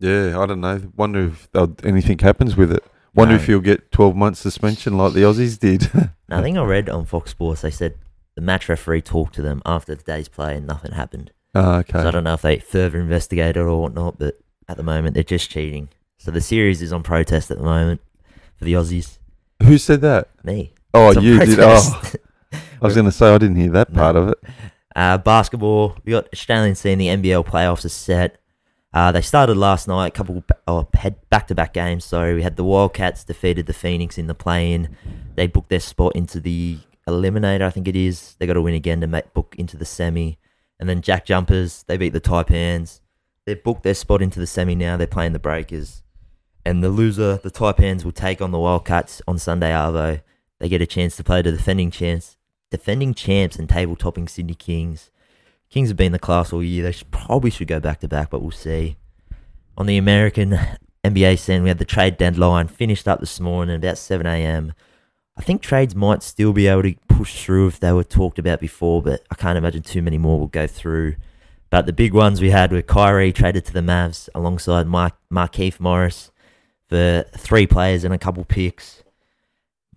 yeah, 0.00 0.38
I 0.38 0.46
don't 0.46 0.60
know. 0.60 0.80
Wonder 0.96 1.26
if 1.26 1.48
anything 1.84 2.18
happens 2.18 2.56
with 2.56 2.72
it. 2.72 2.84
Wonder 3.16 3.34
No. 3.34 3.40
if 3.40 3.46
he'll 3.46 3.60
get 3.60 3.90
twelve 3.90 4.14
months 4.14 4.40
suspension 4.40 4.96
like 4.96 5.12
the 5.14 5.20
Aussies 5.22 5.58
did. 5.58 5.90
No, 6.28 6.38
I 6.38 6.42
think 6.42 6.56
I 6.58 6.62
read 6.64 6.88
on 6.90 7.04
Fox 7.06 7.30
Sports 7.30 7.62
they 7.62 7.70
said 7.70 7.94
the 8.34 8.40
match 8.42 8.68
referee 8.68 9.00
talked 9.02 9.34
to 9.36 9.42
them 9.42 9.62
after 9.64 9.94
the 9.94 10.02
day's 10.02 10.28
play 10.28 10.56
and 10.56 10.66
nothing 10.66 10.92
happened. 10.92 11.32
Ah, 11.54 11.78
okay. 11.78 12.00
So 12.02 12.08
I 12.08 12.10
don't 12.10 12.24
know 12.24 12.34
if 12.34 12.42
they 12.42 12.58
further 12.58 13.00
investigated 13.00 13.56
or 13.56 13.80
whatnot, 13.80 14.18
but 14.18 14.36
at 14.68 14.76
the 14.76 14.82
moment 14.82 15.14
they're 15.14 15.22
just 15.22 15.50
cheating. 15.50 15.88
So 16.18 16.30
the 16.30 16.40
series 16.40 16.82
is 16.82 16.92
on 16.92 17.02
protest 17.02 17.50
at 17.50 17.58
the 17.58 17.64
moment 17.64 18.00
for 18.58 18.64
the 18.64 18.74
Aussies. 18.74 19.18
Who 19.62 19.78
said 19.78 20.00
that? 20.02 20.28
Me. 20.44 20.74
Oh, 20.92 21.10
It's 21.12 21.22
you 21.22 21.38
did. 21.38 21.58
Oh. 21.60 22.02
I 22.52 22.84
was 22.84 22.94
going 22.94 23.06
to 23.06 23.12
say 23.12 23.34
I 23.34 23.38
didn't 23.38 23.56
hear 23.56 23.70
that 23.70 23.90
No. 23.92 23.98
part 23.98 24.16
of 24.16 24.28
it. 24.28 24.38
Uh, 24.94 25.18
basketball, 25.18 25.96
we 26.04 26.12
got 26.12 26.26
Australian 26.32 26.74
scene. 26.74 26.98
The 26.98 27.06
NBL 27.08 27.46
playoffs 27.46 27.84
are 27.84 27.90
set. 27.90 28.38
Uh, 28.96 29.12
they 29.12 29.20
started 29.20 29.58
last 29.58 29.86
night, 29.86 30.06
a 30.06 30.10
couple 30.10 30.42
oh, 30.66 30.88
had 30.94 31.16
back-to-back 31.28 31.74
games. 31.74 32.02
So 32.02 32.34
we 32.34 32.42
had 32.42 32.56
the 32.56 32.64
Wildcats 32.64 33.24
defeated 33.24 33.66
the 33.66 33.74
Phoenix 33.74 34.16
in 34.16 34.26
the 34.26 34.34
play-in. 34.34 34.96
They 35.34 35.46
booked 35.46 35.68
their 35.68 35.80
spot 35.80 36.16
into 36.16 36.40
the 36.40 36.78
eliminator, 37.06 37.60
I 37.60 37.70
think 37.70 37.88
it 37.88 37.94
is. 37.94 38.36
They 38.38 38.46
got 38.46 38.54
to 38.54 38.62
win 38.62 38.72
again 38.72 39.02
to 39.02 39.06
make, 39.06 39.34
book 39.34 39.54
into 39.58 39.76
the 39.76 39.84
semi. 39.84 40.38
And 40.80 40.88
then 40.88 41.02
Jack 41.02 41.26
Jumpers, 41.26 41.84
they 41.86 41.98
beat 41.98 42.14
the 42.14 42.22
Taipans. 42.22 43.00
They 43.44 43.52
booked 43.52 43.82
their 43.82 43.92
spot 43.92 44.22
into 44.22 44.40
the 44.40 44.46
semi 44.46 44.74
now. 44.74 44.96
They're 44.96 45.06
playing 45.06 45.34
the 45.34 45.38
Breakers. 45.38 46.02
And 46.64 46.82
the 46.82 46.88
loser, 46.88 47.36
the 47.36 47.50
Taipans, 47.50 48.02
will 48.02 48.12
take 48.12 48.40
on 48.40 48.50
the 48.50 48.58
Wildcats 48.58 49.20
on 49.28 49.38
Sunday 49.38 49.72
Arvo. 49.72 50.22
They 50.58 50.70
get 50.70 50.80
a 50.80 50.86
chance 50.86 51.16
to 51.16 51.22
play 51.22 51.42
the 51.42 51.52
defending 51.52 51.90
chance, 51.90 52.38
defending 52.70 53.12
champs 53.12 53.56
and 53.56 53.68
table 53.68 53.94
topping 53.94 54.26
Sydney 54.26 54.54
Kings. 54.54 55.10
Kings 55.70 55.88
have 55.88 55.96
been 55.96 56.12
the 56.12 56.18
class 56.18 56.52
all 56.52 56.62
year. 56.62 56.84
They 56.84 56.92
should, 56.92 57.10
probably 57.10 57.50
should 57.50 57.68
go 57.68 57.80
back 57.80 58.00
to 58.00 58.08
back, 58.08 58.30
but 58.30 58.40
we'll 58.40 58.50
see. 58.50 58.96
On 59.76 59.86
the 59.86 59.96
American 59.96 60.58
NBA 61.04 61.38
scene, 61.38 61.62
we 61.62 61.68
had 61.68 61.78
the 61.78 61.84
trade 61.84 62.16
deadline 62.16 62.68
finished 62.68 63.08
up 63.08 63.20
this 63.20 63.40
morning 63.40 63.74
at 63.74 63.78
about 63.78 63.98
7 63.98 64.26
a.m. 64.26 64.72
I 65.36 65.42
think 65.42 65.60
trades 65.60 65.94
might 65.94 66.22
still 66.22 66.52
be 66.52 66.66
able 66.66 66.84
to 66.84 66.94
push 67.08 67.44
through 67.44 67.68
if 67.68 67.80
they 67.80 67.92
were 67.92 68.04
talked 68.04 68.38
about 68.38 68.60
before, 68.60 69.02
but 69.02 69.22
I 69.30 69.34
can't 69.34 69.58
imagine 69.58 69.82
too 69.82 70.02
many 70.02 70.18
more 70.18 70.38
will 70.40 70.46
go 70.46 70.66
through. 70.66 71.16
But 71.68 71.84
the 71.84 71.92
big 71.92 72.14
ones 72.14 72.40
we 72.40 72.50
had 72.50 72.72
were 72.72 72.80
Kyrie 72.80 73.32
traded 73.32 73.64
to 73.66 73.72
the 73.72 73.80
Mavs 73.80 74.28
alongside 74.34 74.86
Mark 74.86 75.14
Markieff 75.30 75.80
Morris 75.80 76.30
for 76.88 77.24
three 77.36 77.66
players 77.66 78.04
and 78.04 78.14
a 78.14 78.18
couple 78.18 78.44
picks. 78.44 79.02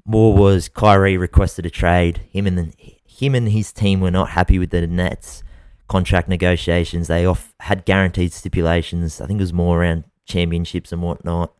More 0.03 0.35
was 0.35 0.67
Kyrie 0.67 1.17
requested 1.17 1.65
a 1.65 1.69
trade. 1.69 2.21
Him 2.31 2.47
and 2.47 2.57
the, 2.57 2.73
him 3.05 3.35
and 3.35 3.49
his 3.49 3.71
team 3.71 4.01
were 4.01 4.11
not 4.11 4.31
happy 4.31 4.57
with 4.57 4.71
the 4.71 4.87
Nets 4.87 5.43
contract 5.89 6.29
negotiations. 6.29 7.07
They 7.07 7.25
off 7.25 7.53
had 7.59 7.83
guaranteed 7.83 8.31
stipulations. 8.31 9.19
I 9.19 9.27
think 9.27 9.39
it 9.39 9.43
was 9.43 9.53
more 9.53 9.81
around 9.81 10.05
championships 10.25 10.93
and 10.93 11.01
whatnot. 11.01 11.53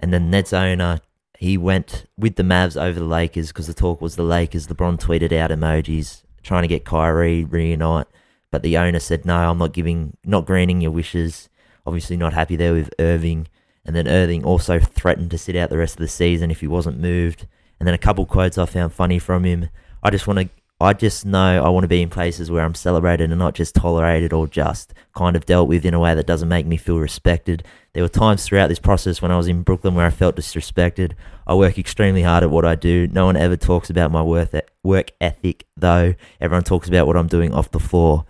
And 0.00 0.12
then 0.12 0.30
Nets 0.30 0.52
owner 0.52 1.00
he 1.40 1.56
went 1.56 2.04
with 2.18 2.36
the 2.36 2.42
Mavs 2.42 2.80
over 2.80 3.00
the 3.00 3.06
Lakers 3.06 3.48
because 3.48 3.66
the 3.66 3.72
talk 3.72 4.02
was 4.02 4.14
the 4.14 4.22
Lakers. 4.22 4.66
LeBron 4.66 5.00
tweeted 5.00 5.32
out 5.32 5.50
emojis 5.50 6.22
trying 6.42 6.62
to 6.62 6.68
get 6.68 6.84
Kyrie 6.84 7.44
reunite, 7.44 8.06
but 8.50 8.62
the 8.62 8.76
owner 8.76 8.98
said 8.98 9.24
no, 9.24 9.50
I'm 9.50 9.56
not 9.56 9.72
giving, 9.72 10.18
not 10.22 10.44
granting 10.44 10.82
your 10.82 10.90
wishes. 10.90 11.48
Obviously, 11.86 12.18
not 12.18 12.34
happy 12.34 12.56
there 12.56 12.74
with 12.74 12.92
Irving, 12.98 13.48
and 13.86 13.96
then 13.96 14.06
Irving 14.06 14.44
also 14.44 14.78
threatened 14.78 15.30
to 15.30 15.38
sit 15.38 15.56
out 15.56 15.70
the 15.70 15.78
rest 15.78 15.94
of 15.94 16.00
the 16.00 16.08
season 16.08 16.50
if 16.50 16.60
he 16.60 16.66
wasn't 16.66 17.00
moved. 17.00 17.46
And 17.78 17.86
then 17.86 17.94
a 17.94 17.98
couple 17.98 18.26
quotes 18.26 18.58
I 18.58 18.66
found 18.66 18.92
funny 18.92 19.18
from 19.18 19.44
him. 19.44 19.70
I 20.02 20.10
just 20.10 20.26
want 20.26 20.40
to 20.40 20.50
I 20.82 20.94
just 20.94 21.26
know 21.26 21.62
I 21.62 21.68
want 21.68 21.84
to 21.84 21.88
be 21.88 22.00
in 22.00 22.08
places 22.08 22.50
where 22.50 22.64
I'm 22.64 22.74
celebrated 22.74 23.30
and 23.30 23.38
not 23.38 23.54
just 23.54 23.74
tolerated 23.74 24.32
or 24.32 24.46
just 24.46 24.94
kind 25.14 25.36
of 25.36 25.44
dealt 25.44 25.68
with 25.68 25.84
in 25.84 25.92
a 25.92 26.00
way 26.00 26.14
that 26.14 26.26
doesn't 26.26 26.48
make 26.48 26.66
me 26.66 26.78
feel 26.78 26.98
respected. 26.98 27.64
There 27.92 28.02
were 28.02 28.08
times 28.08 28.44
throughout 28.44 28.68
this 28.68 28.78
process 28.78 29.20
when 29.20 29.30
I 29.30 29.36
was 29.36 29.46
in 29.46 29.62
Brooklyn 29.62 29.94
where 29.94 30.06
I 30.06 30.10
felt 30.10 30.36
disrespected. 30.36 31.12
I 31.46 31.54
work 31.54 31.78
extremely 31.78 32.22
hard 32.22 32.44
at 32.44 32.50
what 32.50 32.64
I 32.64 32.76
do. 32.76 33.08
No 33.08 33.26
one 33.26 33.36
ever 33.36 33.58
talks 33.58 33.90
about 33.90 34.10
my 34.10 34.22
work 34.22 35.10
ethic, 35.20 35.66
though. 35.76 36.14
Everyone 36.40 36.64
talks 36.64 36.88
about 36.88 37.06
what 37.06 37.16
I'm 37.16 37.28
doing 37.28 37.52
off 37.52 37.70
the 37.70 37.78
floor, 37.78 38.24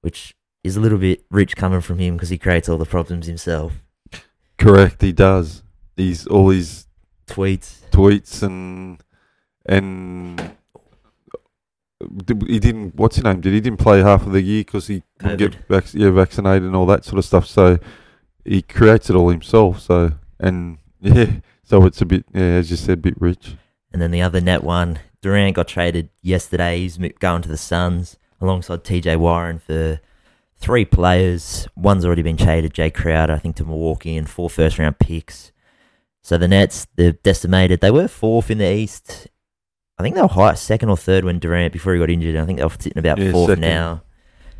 which 0.00 0.34
is 0.64 0.76
a 0.76 0.80
little 0.80 0.98
bit 0.98 1.24
rich 1.30 1.54
coming 1.54 1.80
from 1.80 1.98
him 1.98 2.16
because 2.16 2.30
he 2.30 2.38
creates 2.38 2.68
all 2.68 2.78
the 2.78 2.86
problems 2.86 3.26
himself. 3.26 3.74
Correct, 4.58 5.00
he 5.00 5.12
does. 5.12 5.62
He's 5.96 6.26
all 6.26 6.48
his 6.50 6.88
tweets, 7.28 7.88
tweets, 7.90 8.42
and 8.42 9.00
and 9.66 10.56
he 12.46 12.58
didn't. 12.58 12.94
What's 12.94 13.16
his 13.16 13.24
name? 13.24 13.40
Did 13.40 13.52
he 13.52 13.60
didn't 13.60 13.78
play 13.78 14.00
half 14.00 14.26
of 14.26 14.32
the 14.32 14.42
year 14.42 14.60
because 14.60 14.86
he 14.86 15.02
couldn't 15.18 15.38
get 15.38 15.54
vac- 15.68 15.94
yeah 15.94 16.10
vaccinated 16.10 16.64
and 16.64 16.76
all 16.76 16.86
that 16.86 17.04
sort 17.04 17.18
of 17.18 17.24
stuff. 17.24 17.46
So 17.46 17.78
he 18.44 18.62
creates 18.62 19.10
it 19.10 19.16
all 19.16 19.28
himself. 19.28 19.80
So 19.80 20.12
and 20.38 20.78
yeah, 21.00 21.40
so 21.62 21.84
it's 21.86 22.00
a 22.00 22.06
bit 22.06 22.24
yeah, 22.32 22.42
as 22.42 22.70
you 22.70 22.76
said, 22.76 22.98
a 22.98 23.02
bit 23.02 23.20
rich. 23.20 23.56
And 23.92 24.02
then 24.02 24.10
the 24.10 24.22
other 24.22 24.40
net 24.40 24.64
one, 24.64 24.98
Durant 25.22 25.56
got 25.56 25.68
traded 25.68 26.10
yesterday. 26.20 26.78
He's 26.78 26.98
going 26.98 27.42
to 27.42 27.48
the 27.48 27.56
Suns 27.56 28.16
alongside 28.40 28.84
TJ 28.84 29.18
Warren 29.18 29.58
for 29.58 30.00
three 30.56 30.84
players. 30.84 31.68
One's 31.76 32.04
already 32.04 32.22
been 32.22 32.36
traded, 32.36 32.74
Jay 32.74 32.90
Crowder, 32.90 33.34
I 33.34 33.38
think, 33.38 33.56
to 33.56 33.64
Milwaukee, 33.64 34.16
and 34.16 34.28
four 34.28 34.50
first 34.50 34.78
round 34.78 34.98
picks. 34.98 35.52
So 36.22 36.38
the 36.38 36.48
Nets, 36.48 36.86
they're 36.96 37.12
decimated. 37.12 37.80
They 37.80 37.90
were 37.90 38.08
fourth 38.08 38.50
in 38.50 38.58
the 38.58 38.72
East 38.72 39.28
I 39.98 40.02
think 40.02 40.16
they 40.16 40.22
were 40.22 40.28
high, 40.28 40.54
second 40.54 40.88
or 40.88 40.96
third 40.96 41.24
when 41.24 41.38
Durant 41.38 41.72
before 41.72 41.94
he 41.94 42.00
got 42.00 42.10
injured. 42.10 42.34
And 42.34 42.42
I 42.42 42.46
think 42.46 42.58
they 42.58 42.64
were 42.64 42.70
sitting 42.70 42.98
about 42.98 43.18
yeah, 43.18 43.32
fourth 43.32 43.50
second. 43.50 43.60
now. 43.62 44.02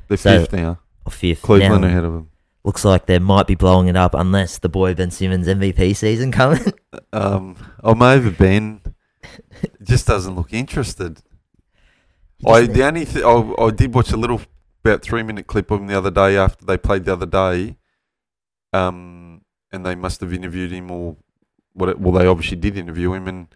They're 0.08 0.16
so, 0.16 0.40
fifth 0.40 0.52
now. 0.52 0.78
Or 1.04 1.12
fifth. 1.12 1.42
Cleveland 1.42 1.82
now, 1.82 1.88
ahead 1.88 2.04
of 2.04 2.12
them. 2.12 2.30
Looks 2.62 2.84
like 2.84 3.06
they 3.06 3.18
might 3.18 3.46
be 3.46 3.54
blowing 3.54 3.88
it 3.88 3.96
up 3.96 4.14
unless 4.14 4.58
the 4.58 4.68
boy 4.68 4.94
Ben 4.94 5.10
Simmons 5.10 5.46
MVP 5.46 5.96
season 5.96 6.32
coming. 6.32 6.72
um, 7.12 7.56
I'm 7.82 8.00
over 8.00 8.30
Ben. 8.30 8.80
just 9.82 10.06
doesn't 10.06 10.34
look 10.34 10.52
interested. 10.52 11.20
I 12.46 12.66
the 12.66 12.84
only 12.84 13.04
th- 13.04 13.24
I, 13.24 13.64
I 13.64 13.70
did 13.70 13.94
watch 13.94 14.12
a 14.12 14.16
little 14.16 14.40
about 14.84 15.02
three 15.02 15.22
minute 15.22 15.46
clip 15.46 15.70
of 15.70 15.80
him 15.80 15.86
the 15.86 15.96
other 15.96 16.10
day 16.10 16.36
after 16.36 16.64
they 16.64 16.76
played 16.76 17.04
the 17.04 17.12
other 17.12 17.26
day. 17.26 17.76
Um, 18.72 19.42
and 19.72 19.84
they 19.84 19.94
must 19.94 20.20
have 20.20 20.32
interviewed 20.32 20.72
him 20.72 20.90
or 20.90 21.16
what? 21.72 21.88
It, 21.88 22.00
well, 22.00 22.12
they 22.12 22.26
obviously 22.26 22.56
did 22.56 22.78
interview 22.78 23.12
him 23.12 23.28
and 23.28 23.48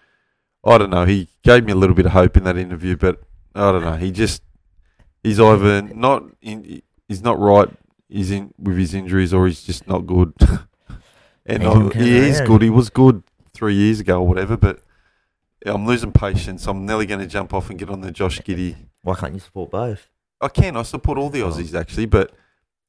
I 0.65 0.79
don't 0.79 0.91
know. 0.91 1.05
He 1.05 1.29
gave 1.43 1.65
me 1.65 1.73
a 1.73 1.77
little 1.77 1.95
bit 1.95 2.07
of 2.07 2.13
hope 2.13 2.37
in 2.37 2.45
that 2.45 2.57
interview, 2.57 2.97
but 2.97 3.21
I 3.55 3.73
don't 3.73 3.83
know. 3.83 3.97
He 3.97 4.11
just 4.11 4.43
he's 5.23 5.41
either 5.41 5.83
not 5.83 6.25
in, 6.43 6.83
he's 7.09 7.23
not 7.23 7.39
right. 7.39 7.69
He's 8.09 8.31
in 8.31 8.55
with 8.59 8.77
his 8.77 8.95
injuries, 8.95 9.35
or 9.35 9.47
he's 9.47 9.63
just 9.63 9.87
not 9.87 10.07
good. 10.07 10.33
and 11.47 11.67
I, 11.67 11.89
he 11.91 12.17
is 12.17 12.41
good. 12.41 12.63
He 12.63 12.71
was 12.71 12.91
good 12.91 13.23
three 13.53 13.75
years 13.75 14.01
ago 14.01 14.21
or 14.21 14.27
whatever, 14.27 14.57
but 14.57 14.81
I'm 15.67 15.87
losing 15.87 16.13
patience. 16.13 16.67
I'm 16.67 16.87
nearly 16.87 17.07
going 17.07 17.21
to 17.21 17.27
jump 17.27 17.53
off 17.53 17.71
and 17.71 17.79
get 17.79 17.91
on 17.91 18.01
the 18.01 18.11
Josh 18.11 18.41
Giddey. 18.41 18.77
Why 19.03 19.15
can't 19.15 19.35
you 19.35 19.41
support 19.41 19.71
both? 19.71 20.09
I 20.41 20.49
can. 20.49 20.77
I 20.77 20.83
support 20.83 21.19
all 21.19 21.31
the 21.31 21.43
oh. 21.43 21.51
Aussies 21.51 21.79
actually, 21.79 22.07
but 22.07 22.33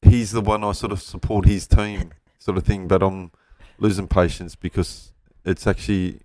he's 0.02 0.32
the 0.32 0.42
one 0.42 0.64
I 0.64 0.72
sort 0.72 0.92
of 0.92 1.02
support 1.02 1.46
his 1.46 1.68
team 1.68 2.12
sort 2.38 2.58
of 2.58 2.64
thing. 2.64 2.88
But 2.88 3.04
I'm 3.04 3.32
losing 3.78 4.08
patience 4.08 4.56
because 4.56 5.12
it's 5.44 5.66
actually 5.66 6.22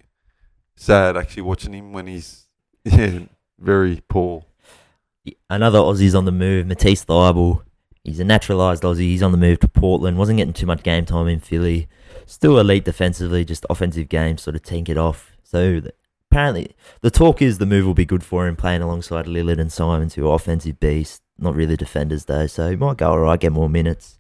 sad 0.77 1.17
actually 1.17 1.43
watching 1.43 1.73
him 1.73 1.93
when 1.93 2.07
he's 2.07 2.47
yeah 2.85 3.21
very 3.59 4.03
poor. 4.09 4.45
Another 5.49 5.79
Aussie's 5.79 6.15
on 6.15 6.25
the 6.25 6.33
move, 6.33 6.67
Matisse 6.67 7.05
Thybulle. 7.05 7.63
He's 8.03 8.21
a 8.21 8.25
naturalised 8.25 8.83
Aussie. 8.83 8.99
He's 8.99 9.23
on 9.23 9.33
the 9.33 9.39
move 9.39 9.61
to 9.61 9.69
Portland. 9.69 10.19
Wasn't 10.19 10.37
getting 10.37 10.53
too 10.53 10.67
much 10.67 10.83
game 10.83 11.07
time 11.07 11.27
in 11.27 11.41
Philly. 11.41 11.89
Still 12.27 12.59
elite 12.59 12.85
defensively, 12.85 13.45
just 13.45 13.65
offensive 13.71 14.09
game 14.11 14.37
sort 14.37 14.57
of 14.57 14.63
tank 14.63 14.91
it 14.91 14.99
off. 14.99 15.33
So 15.43 15.81
the, 15.81 15.95
apparently, 16.31 16.75
the 17.01 17.11
talk 17.11 17.41
is 17.41 17.57
the 17.57 17.67
move 17.67 17.87
will 17.87 17.95
be 17.95 18.05
good 18.05 18.23
for 18.23 18.47
him 18.47 18.57
playing 18.57 18.83
alongside 18.83 19.25
Lillard 19.25 19.59
and 19.59 19.73
Simons, 19.73 20.15
who 20.15 20.29
are 20.29 20.35
offensive 20.35 20.79
beasts. 20.79 21.23
Not 21.39 21.55
really 21.55 21.77
defenders 21.77 22.27
though, 22.27 22.47
so 22.47 22.71
he 22.71 22.77
might 22.77 22.99
go 22.99 23.11
alright, 23.11 23.41
get 23.41 23.53
more 23.53 23.71
minutes. 23.71 24.19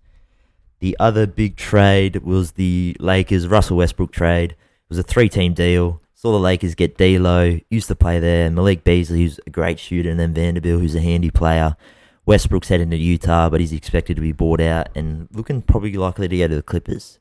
The 0.81 0.97
other 0.99 1.27
big 1.27 1.57
trade 1.57 2.17
was 2.17 2.53
the 2.53 2.97
Lakers 2.99 3.47
Russell 3.47 3.77
Westbrook 3.77 4.13
trade. 4.13 4.53
It 4.53 4.89
was 4.89 4.99
a 4.99 5.03
three-team 5.03 5.55
deal. 5.55 6.01
Saw 6.25 6.33
the 6.33 6.39
Lakers 6.39 6.75
get 6.75 6.97
D'Lo, 6.97 7.61
used 7.69 7.89
to 7.89 7.95
play 7.95 8.19
there. 8.19 8.49
Malik 8.49 8.83
Beasley, 8.83 9.25
who's 9.25 9.39
a 9.47 9.51
great 9.51 9.79
shooter, 9.79 10.09
and 10.09 10.19
then 10.19 10.33
Vanderbilt, 10.33 10.81
who's 10.81 10.95
a 10.95 11.01
handy 11.03 11.31
player. 11.31 11.77
Westbrook's 12.25 12.69
heading 12.69 12.89
to 12.93 12.97
Utah, 12.97 13.51
but 13.51 13.61
he's 13.61 13.75
expected 13.75 14.15
to 14.15 14.23
be 14.23 14.33
bought 14.33 14.63
out 14.63 14.89
and 14.95 15.29
looking 15.33 15.61
probably 15.61 15.93
likely 15.93 16.27
to 16.27 16.39
go 16.39 16.49
to 16.49 16.55
the 16.55 16.63
Clippers. 16.63 17.19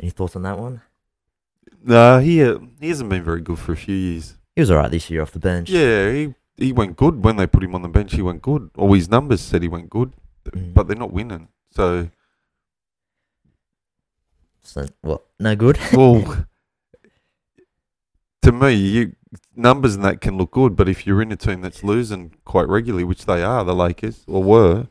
Any 0.00 0.08
thoughts 0.08 0.36
on 0.36 0.42
that 0.44 0.58
one? 0.58 0.80
No, 1.84 2.18
he 2.20 2.42
uh, 2.42 2.60
he 2.80 2.88
hasn't 2.88 3.10
been 3.10 3.22
very 3.22 3.42
good 3.42 3.58
for 3.58 3.72
a 3.72 3.76
few 3.76 3.94
years. 3.94 4.38
He 4.56 4.62
was 4.62 4.70
alright 4.70 4.90
this 4.90 5.10
year 5.10 5.20
off 5.20 5.32
the 5.32 5.38
bench. 5.38 5.68
Yeah, 5.68 6.10
he 6.10 6.34
he 6.56 6.72
went 6.72 6.96
good 6.96 7.22
when 7.22 7.36
they 7.36 7.46
put 7.46 7.62
him 7.62 7.74
on 7.74 7.82
the 7.82 7.88
bench. 7.90 8.14
He 8.14 8.22
went 8.22 8.40
good. 8.40 8.70
All 8.74 8.90
his 8.94 9.10
numbers 9.10 9.42
said 9.42 9.60
he 9.60 9.68
went 9.68 9.90
good, 9.90 10.14
mm. 10.46 10.72
but 10.72 10.88
they're 10.88 10.96
not 10.96 11.12
winning. 11.12 11.48
So, 11.72 12.08
so 14.62 14.86
what? 15.02 15.26
No 15.38 15.54
good. 15.54 15.78
well, 15.92 16.46
to 18.42 18.52
me, 18.52 18.72
you, 18.72 19.16
numbers 19.54 19.94
and 19.94 20.04
that 20.04 20.20
can 20.20 20.36
look 20.36 20.52
good, 20.52 20.76
but 20.76 20.88
if 20.88 21.06
you're 21.06 21.22
in 21.22 21.32
a 21.32 21.36
team 21.36 21.60
that's 21.60 21.84
losing 21.84 22.34
quite 22.44 22.68
regularly, 22.68 23.04
which 23.04 23.26
they 23.26 23.42
are, 23.42 23.64
the 23.64 23.74
Lakers 23.74 24.24
or 24.26 24.42
were, 24.42 24.88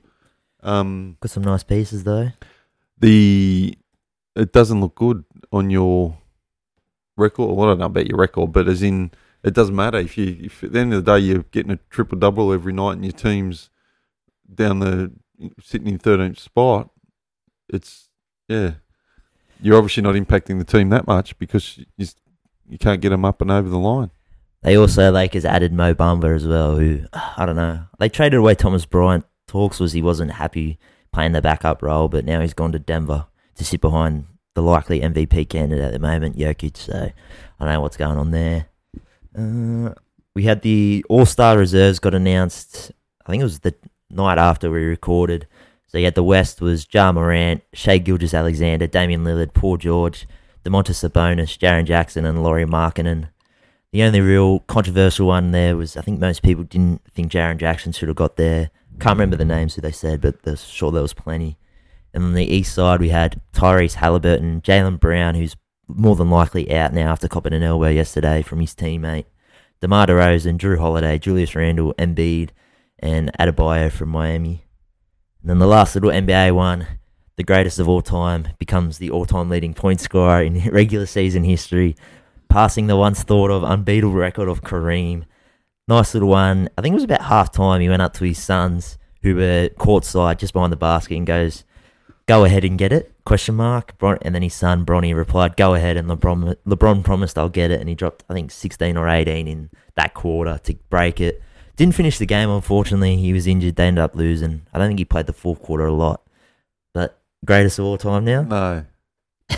um, 0.62 1.17
got 1.21 1.31
some 1.31 1.43
nice 1.43 1.63
pieces 1.63 2.03
though. 2.03 2.31
The 2.97 3.77
it 4.35 4.51
doesn't 4.51 4.81
look 4.81 4.95
good 4.95 5.23
on 5.51 5.69
your 5.69 6.17
record. 7.17 7.55
Well, 7.55 7.67
I 7.67 7.71
don't 7.71 7.79
know 7.79 7.85
about 7.85 8.07
your 8.07 8.17
record, 8.17 8.51
but 8.51 8.67
as 8.67 8.81
in, 8.81 9.12
it 9.43 9.53
doesn't 9.53 9.75
matter 9.75 9.99
if 9.99 10.17
you. 10.17 10.38
If 10.41 10.63
at 10.63 10.73
the 10.73 10.79
end 10.79 10.93
of 10.93 11.05
the 11.05 11.13
day 11.13 11.19
you're 11.19 11.43
getting 11.43 11.71
a 11.71 11.79
triple 11.89 12.17
double 12.17 12.51
every 12.51 12.73
night 12.73 12.93
and 12.93 13.05
your 13.05 13.13
team's 13.13 13.69
down 14.53 14.79
the 14.79 15.12
sitting 15.63 15.88
in 15.88 15.99
13th 15.99 16.39
spot, 16.39 16.89
it's 17.69 18.09
yeah. 18.47 18.73
You're 19.62 19.77
obviously 19.77 20.03
not 20.03 20.15
impacting 20.15 20.57
the 20.57 20.65
team 20.65 20.89
that 20.89 21.05
much 21.05 21.38
because 21.38 21.79
you 22.69 22.77
can't 22.77 23.01
get 23.01 23.10
them 23.10 23.25
up 23.25 23.41
and 23.41 23.51
over 23.51 23.67
the 23.67 23.77
line. 23.77 24.12
They 24.62 24.77
also 24.77 25.12
Lakers 25.12 25.45
added 25.45 25.71
Mo 25.73 25.93
Bamba 25.93 26.36
as 26.36 26.47
well, 26.47 26.77
who 26.77 27.01
I 27.13 27.45
don't 27.45 27.55
know. 27.55 27.86
They 27.97 28.10
traded 28.10 28.39
away 28.39 28.55
Thomas 28.55 28.86
Bryant. 28.86 29.25
Talks 29.47 29.79
was 29.79 29.93
he 29.93 30.01
wasn't 30.01 30.32
happy 30.32 30.77
playing 31.12 31.32
the 31.32 31.41
backup 31.41 31.82
role, 31.82 32.08
but 32.08 32.25
now 32.25 32.41
he's 32.41 32.53
gone 32.53 32.71
to 32.73 32.79
Denver. 32.79 33.25
to 33.55 33.65
sit 33.65 33.82
behind 33.82 34.25
the 34.53 34.62
likely 34.62 34.99
MVP 34.99 35.49
candidate 35.49 35.84
at 35.86 35.93
the 35.93 35.99
moment, 35.99 36.38
Jokic. 36.38 36.77
So 36.77 36.93
I 36.93 37.65
don't 37.65 37.73
know 37.73 37.82
what's 37.82 37.97
going 37.97 38.17
on 38.17 38.32
there. 38.32 38.67
Uh, 39.38 39.93
we 40.36 40.43
had 40.43 40.62
the 40.62 41.03
All 41.10 41.25
Star 41.25 41.58
reserves 41.58 41.99
got 41.99 42.13
announced. 42.13 42.91
I 43.25 43.32
think 43.32 43.41
it 43.41 43.45
was 43.45 43.60
the 43.60 43.75
night 44.10 44.38
after 44.38 44.69
we 44.69 44.84
recorded. 44.84 45.47
So 45.88 45.97
you 45.97 46.05
had 46.05 46.15
the 46.15 46.23
West 46.23 46.62
was 46.62 46.88
Ja 46.91 47.12
Morant, 47.12 47.63
Shai 47.73 47.97
Gilgeous-Alexander, 47.97 48.86
Damian 48.86 49.23
Lillard, 49.23 49.53
Paul 49.53 49.77
George, 49.77 50.27
Domantas 50.69 51.10
Sabonis, 51.10 51.58
Jaren 51.58 51.86
Jackson, 51.86 52.25
and 52.25 52.43
Lauri 52.43 52.65
Markkanen. 52.65 53.29
The 53.91 54.03
only 54.03 54.21
real 54.21 54.60
controversial 54.60 55.27
one 55.27 55.49
there 55.49 55.75
was 55.75 55.97
I 55.97 56.01
think 56.01 56.19
most 56.19 56.43
people 56.43 56.63
didn't 56.63 57.01
think 57.12 57.32
Jaren 57.32 57.58
Jackson 57.58 57.91
should 57.91 58.08
have 58.08 58.17
got 58.17 58.36
there. 58.36 58.69
Can't 58.99 59.17
remember 59.17 59.36
the 59.36 59.45
names 59.45 59.73
who 59.73 59.82
they 59.82 59.91
said, 59.91 60.21
but 60.21 60.43
there's 60.43 60.63
sure 60.63 60.91
there 60.91 61.01
was 61.01 61.13
plenty. 61.13 61.58
And 62.13 62.23
on 62.23 62.34
the 62.34 62.45
east 62.45 62.75
side, 62.75 62.99
we 62.99 63.10
had 63.10 63.41
Tyrese 63.53 63.95
Halliburton, 63.95 64.62
Jaylen 64.62 64.99
Brown, 64.99 65.36
who's 65.36 65.55
more 65.88 66.15
than 66.15 66.29
likely 66.29 66.71
out 66.71 66.93
now 66.93 67.12
after 67.12 67.27
copping 67.27 67.53
an 67.53 67.63
elbow 67.63 67.89
yesterday 67.89 68.43
from 68.43 68.60
his 68.60 68.75
teammate, 68.75 69.25
DeMar 69.82 70.08
DeRozan, 70.08 70.58
Jrue 70.58 70.77
Holiday, 70.77 71.17
Julius 71.17 71.55
Randle, 71.55 71.95
Embiid, 71.95 72.49
and 72.99 73.32
Adebayo 73.39 73.91
from 73.91 74.10
Miami. 74.10 74.65
And 75.41 75.49
then 75.49 75.60
the 75.60 75.67
last 75.67 75.95
little 75.95 76.12
NBA 76.12 76.53
one, 76.53 76.86
the 77.39 77.43
greatest 77.45 77.80
of 77.80 77.88
all 77.88 78.02
time, 78.02 78.49
becomes 78.58 78.97
the 78.97 79.10
all-time 79.10 79.49
leading 79.49 79.73
point 79.73 80.02
scorer 80.02 80.43
in 80.43 80.60
regular 80.73 81.06
season 81.06 81.45
history, 81.45 81.95
passing 82.49 82.88
the 82.88 82.97
once 82.97 83.23
thought 83.23 83.49
of 83.49 83.63
unbeatable 83.63 84.12
record 84.13 84.49
of 84.49 84.62
Kareem. 84.62 85.23
Nice 85.88 86.13
little 86.13 86.28
one. 86.28 86.67
I 86.78 86.82
think 86.82 86.91
it 86.91 86.95
was 86.95 87.06
about 87.06 87.21
half 87.21 87.49
time. 87.54 87.80
He 87.80 87.88
went 87.88 88.02
up 88.02 88.12
to 88.15 88.25
his 88.25 88.39
sons, 88.39 88.97
who 89.23 89.36
were 89.36 89.69
courtside 89.80 90.38
just 90.39 90.52
behind 90.52 90.73
the 90.73 90.78
basket, 90.78 91.15
and 91.15 91.25
goes, 91.25 91.63
"Go 92.25 92.43
ahead 92.43 92.65
and 92.65 92.78
get 92.78 92.91
it?" 92.91 93.13
Question 93.23 93.56
mark. 93.56 93.97
Bron- 93.97 94.19
And 94.21 94.36
then 94.36 94.41
his 94.41 94.54
son 94.54 94.86
Bronny 94.86 95.15
replied, 95.15 95.56
"Go 95.56 95.75
ahead." 95.75 95.95
And 95.95 96.10
LeBron 96.10 96.58
LeBron 96.67 97.06
promised, 97.06 97.38
"I'll 97.38 97.47
get 97.47 97.71
it," 97.71 97.80
and 97.80 97.88
he 97.88 97.95
dropped 97.95 98.25
I 98.30 98.34
think 98.34 98.52
16 98.52 98.97
or 98.97 99.08
18 99.08 99.47
in 99.47 99.69
that 99.95 100.13
quarter 100.13 100.60
to 100.65 100.75
break 100.89 101.21
it. 101.21 101.41
Didn't 101.78 101.95
finish 101.95 102.17
the 102.17 102.25
game, 102.25 102.49
unfortunately. 102.49 103.15
He 103.15 103.32
was 103.32 103.47
injured. 103.47 103.78
They 103.78 103.88
ended 103.88 104.04
up 104.04 104.13
losing. 104.13 104.63
I 104.73 104.78
don't 104.78 104.89
think 104.89 104.99
he 104.99 105.06
played 105.06 105.28
the 105.28 105.32
fourth 105.34 105.62
quarter 105.62 105.86
a 105.86 105.93
lot. 105.93 106.21
But 107.41 107.47
greatest 107.47 107.80
of 107.80 107.86
all 107.86 107.97
time 107.97 108.25
now? 108.25 108.41
No. 108.43 108.86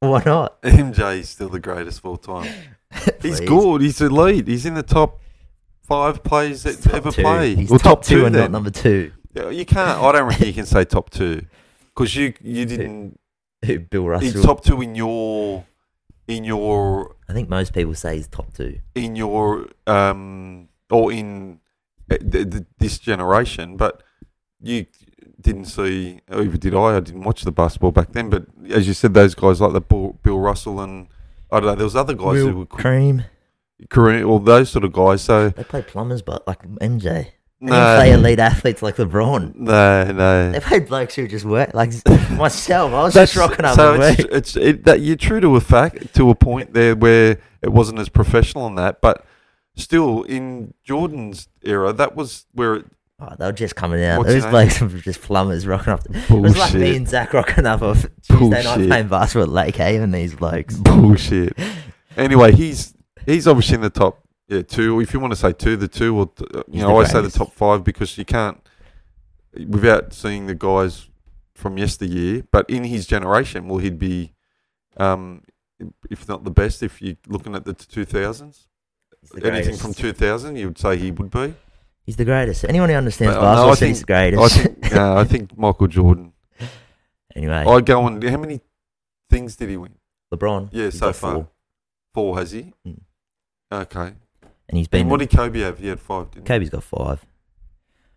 Why 0.00 0.22
not? 0.26 0.60
MJ 0.62 1.20
is 1.20 1.28
still 1.28 1.48
the 1.48 1.60
greatest 1.60 1.98
of 2.00 2.06
all 2.06 2.16
time. 2.16 2.52
He's 3.22 3.40
good. 3.40 3.80
He's 3.82 4.00
elite. 4.00 4.48
He's 4.48 4.66
in 4.66 4.74
the 4.74 4.82
top 4.82 5.20
five 5.84 6.22
players 6.24 6.64
that 6.64 6.82
top 6.82 6.94
ever 6.94 7.12
two. 7.12 7.22
play. 7.22 7.54
He's 7.54 7.70
Well, 7.70 7.78
top, 7.78 8.02
two 8.04 8.26
and 8.26 8.34
then. 8.34 8.42
not 8.42 8.50
number 8.50 8.70
two. 8.70 9.12
Yeah, 9.34 9.48
You 9.50 9.64
can't. 9.64 10.00
I 10.00 10.12
don't 10.12 10.28
reckon 10.28 10.46
you 10.46 10.52
can 10.52 10.66
say 10.66 10.84
top 10.84 11.10
two 11.10 11.46
because 11.94 12.14
you 12.16 12.34
you 12.40 12.64
didn't. 12.66 13.18
Bill 13.90 14.08
Russell? 14.08 14.28
He's 14.32 14.42
top 14.42 14.64
two 14.64 14.82
in 14.82 14.96
your 14.96 15.64
in 16.26 16.42
your 16.42 17.14
I 17.28 17.32
think 17.32 17.48
most 17.48 17.72
people 17.72 17.94
say 17.94 18.16
he's 18.16 18.26
top 18.26 18.52
two. 18.52 18.80
in 18.96 19.14
your 19.14 19.68
um 19.86 20.68
or 20.90 21.12
in 21.12 21.60
uh, 22.10 22.16
th- 22.18 22.50
th- 22.50 22.64
this 22.78 22.98
generation, 22.98 23.76
but 23.76 24.02
you 24.60 24.86
didn't 25.42 25.66
see, 25.66 26.20
or 26.30 26.42
even 26.42 26.58
did 26.58 26.74
I? 26.74 26.96
I 26.96 27.00
didn't 27.00 27.22
watch 27.24 27.42
the 27.42 27.52
basketball 27.52 27.92
back 27.92 28.12
then. 28.12 28.30
But 28.30 28.46
as 28.70 28.86
you 28.86 28.94
said, 28.94 29.14
those 29.14 29.34
guys 29.34 29.60
like 29.60 29.72
the 29.72 29.80
Bill, 29.80 30.18
Bill 30.22 30.38
Russell 30.38 30.80
and 30.80 31.08
I 31.50 31.60
don't 31.60 31.66
know, 31.70 31.74
there 31.74 31.84
was 31.84 31.96
other 31.96 32.14
guys 32.14 32.38
who 32.38 32.56
were 32.56 32.66
Kareem. 32.66 33.24
Korean, 33.90 34.24
all 34.24 34.38
those 34.38 34.70
sort 34.70 34.84
of 34.84 34.92
guys. 34.92 35.22
So 35.22 35.48
They 35.50 35.64
play 35.64 35.82
plumbers, 35.82 36.22
but 36.22 36.46
like 36.46 36.62
MJ. 36.62 37.02
They 37.60 37.68
no, 37.68 37.74
didn't 37.74 37.96
play 37.96 38.12
elite 38.12 38.38
athletes 38.40 38.82
like 38.82 38.96
LeBron. 38.96 39.54
no, 39.56 40.04
no. 40.12 40.50
They 40.52 40.60
played 40.60 40.86
blokes 40.88 41.14
who 41.14 41.28
just 41.28 41.44
work 41.44 41.74
like 41.74 41.90
myself. 42.30 42.92
I 42.92 43.02
was 43.02 43.14
That's- 43.14 43.32
just 43.32 43.36
rocking 43.36 43.64
up 43.64 43.76
so 43.76 44.00
it's, 44.00 44.20
it's 44.20 44.56
it, 44.56 44.84
that 44.84 45.00
you're 45.00 45.16
true 45.16 45.40
to 45.40 45.54
a 45.56 45.60
fact 45.60 46.14
to 46.14 46.30
a 46.30 46.34
point 46.34 46.74
there 46.74 46.94
where 46.96 47.38
it 47.60 47.68
wasn't 47.72 47.98
as 48.00 48.08
professional 48.08 48.64
on 48.64 48.74
that, 48.76 49.00
but 49.00 49.24
still 49.76 50.22
in 50.24 50.74
Jordan's 50.84 51.48
era, 51.62 51.92
that 51.92 52.16
was 52.16 52.46
where 52.52 52.74
it, 52.74 52.86
Oh, 53.22 53.36
they 53.38 53.46
were 53.46 53.52
just 53.52 53.76
coming 53.76 54.02
out. 54.02 54.18
What's 54.18 54.32
Those 54.32 54.42
his 54.42 54.50
blokes 54.50 54.80
were 54.80 54.88
just 54.88 55.22
plumbers 55.22 55.64
rocking 55.66 55.92
up. 55.92 56.00
It 56.10 56.30
was 56.30 56.56
like 56.56 56.74
me 56.74 56.96
and 56.96 57.08
Zach 57.08 57.32
rocking 57.32 57.66
up 57.66 57.80
on 57.80 57.96
Tuesday 58.22 58.64
night 58.64 58.88
playing 58.88 59.08
basketball 59.08 59.44
at 59.44 59.48
Lake 59.48 59.76
Haven. 59.76 60.10
These 60.10 60.34
blokes. 60.34 60.76
bullshit. 60.76 61.56
Anyway, 62.16 62.52
he's 62.52 62.94
he's 63.24 63.46
obviously 63.46 63.76
in 63.76 63.82
the 63.82 63.90
top 63.90 64.26
yeah 64.48 64.62
two. 64.62 64.98
If 65.00 65.14
you 65.14 65.20
want 65.20 65.32
to 65.32 65.36
say 65.36 65.52
two, 65.52 65.76
the 65.76 65.86
two, 65.86 66.18
or 66.18 66.30
uh, 66.54 66.62
you 66.68 66.82
know, 66.82 67.00
I 67.00 67.04
say 67.04 67.20
the 67.20 67.30
top 67.30 67.54
five 67.54 67.84
because 67.84 68.18
you 68.18 68.24
can't 68.24 68.60
without 69.68 70.12
seeing 70.12 70.46
the 70.46 70.54
guys 70.54 71.08
from 71.54 71.78
yesteryear. 71.78 72.44
But 72.50 72.68
in 72.68 72.84
his 72.84 73.06
generation, 73.06 73.68
well, 73.68 73.78
he'd 73.78 73.98
be, 73.98 74.34
um, 74.96 75.42
if 76.10 76.28
not 76.28 76.42
the 76.42 76.50
best, 76.50 76.82
if 76.82 77.00
you're 77.00 77.16
looking 77.28 77.54
at 77.54 77.64
the 77.64 77.74
two 77.74 78.04
thousands. 78.04 78.68
Anything 79.40 79.76
from 79.76 79.94
2000, 79.94 80.56
you 80.56 80.66
would 80.66 80.78
say 80.78 80.96
he 80.96 81.12
would 81.12 81.30
be. 81.30 81.54
He's 82.04 82.16
the 82.16 82.24
greatest. 82.24 82.64
Anyone 82.64 82.88
who 82.88 82.96
understands 82.96 83.34
But, 83.36 83.40
uh, 83.42 83.54
no, 83.54 83.68
basketball 83.68 83.70
I 83.70 83.74
think- 83.76 83.88
he's 83.88 84.00
the 84.00 84.06
greatest. 84.06 84.42
I 84.42 84.48
think, 84.62 84.92
no, 84.92 85.16
I 85.18 85.24
think 85.24 85.58
Michael 85.58 85.86
Jordan. 85.86 86.32
anyway, 87.36 87.64
I 87.66 87.80
go 87.80 88.02
on. 88.02 88.20
How 88.22 88.36
many 88.38 88.60
things 89.30 89.56
did 89.56 89.68
he 89.68 89.76
win? 89.76 89.94
LeBron. 90.34 90.68
Yeah, 90.72 90.86
he's 90.86 90.98
so 90.98 91.06
got 91.06 91.16
far. 91.16 91.34
four. 91.34 91.48
Four 92.14 92.38
has 92.38 92.50
he? 92.52 92.72
Mm. 92.86 93.00
Okay. 93.72 94.12
and 94.68 94.78
he's 94.78 94.88
been. 94.88 95.02
And 95.02 95.10
what 95.10 95.20
did 95.20 95.30
Kobe 95.30 95.60
have? 95.60 95.78
He 95.78 95.88
had 95.88 96.00
five. 96.00 96.30
Didn't 96.30 96.46
he? 96.46 96.52
Kobe's 96.52 96.70
got 96.70 96.82
five. 96.84 97.24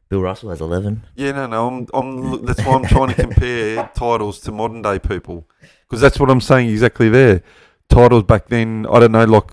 Bill 0.09 0.21
Russell 0.21 0.49
has 0.49 0.61
eleven. 0.61 1.03
Yeah, 1.15 1.31
no, 1.31 1.47
no. 1.47 1.67
I'm, 1.67 1.87
I'm. 1.93 2.45
That's 2.45 2.63
why 2.63 2.73
I'm 2.75 2.85
trying 2.85 3.09
to 3.09 3.15
compare 3.15 3.89
titles 3.95 4.39
to 4.41 4.51
modern 4.51 4.81
day 4.81 4.99
people, 4.99 5.47
because 5.87 5.99
that's 6.01 6.19
what 6.19 6.29
I'm 6.29 6.41
saying 6.41 6.69
exactly 6.69 7.09
there. 7.09 7.41
Titles 7.89 8.23
back 8.23 8.47
then, 8.47 8.85
I 8.91 8.99
don't 8.99 9.11
know. 9.11 9.25
Like 9.25 9.51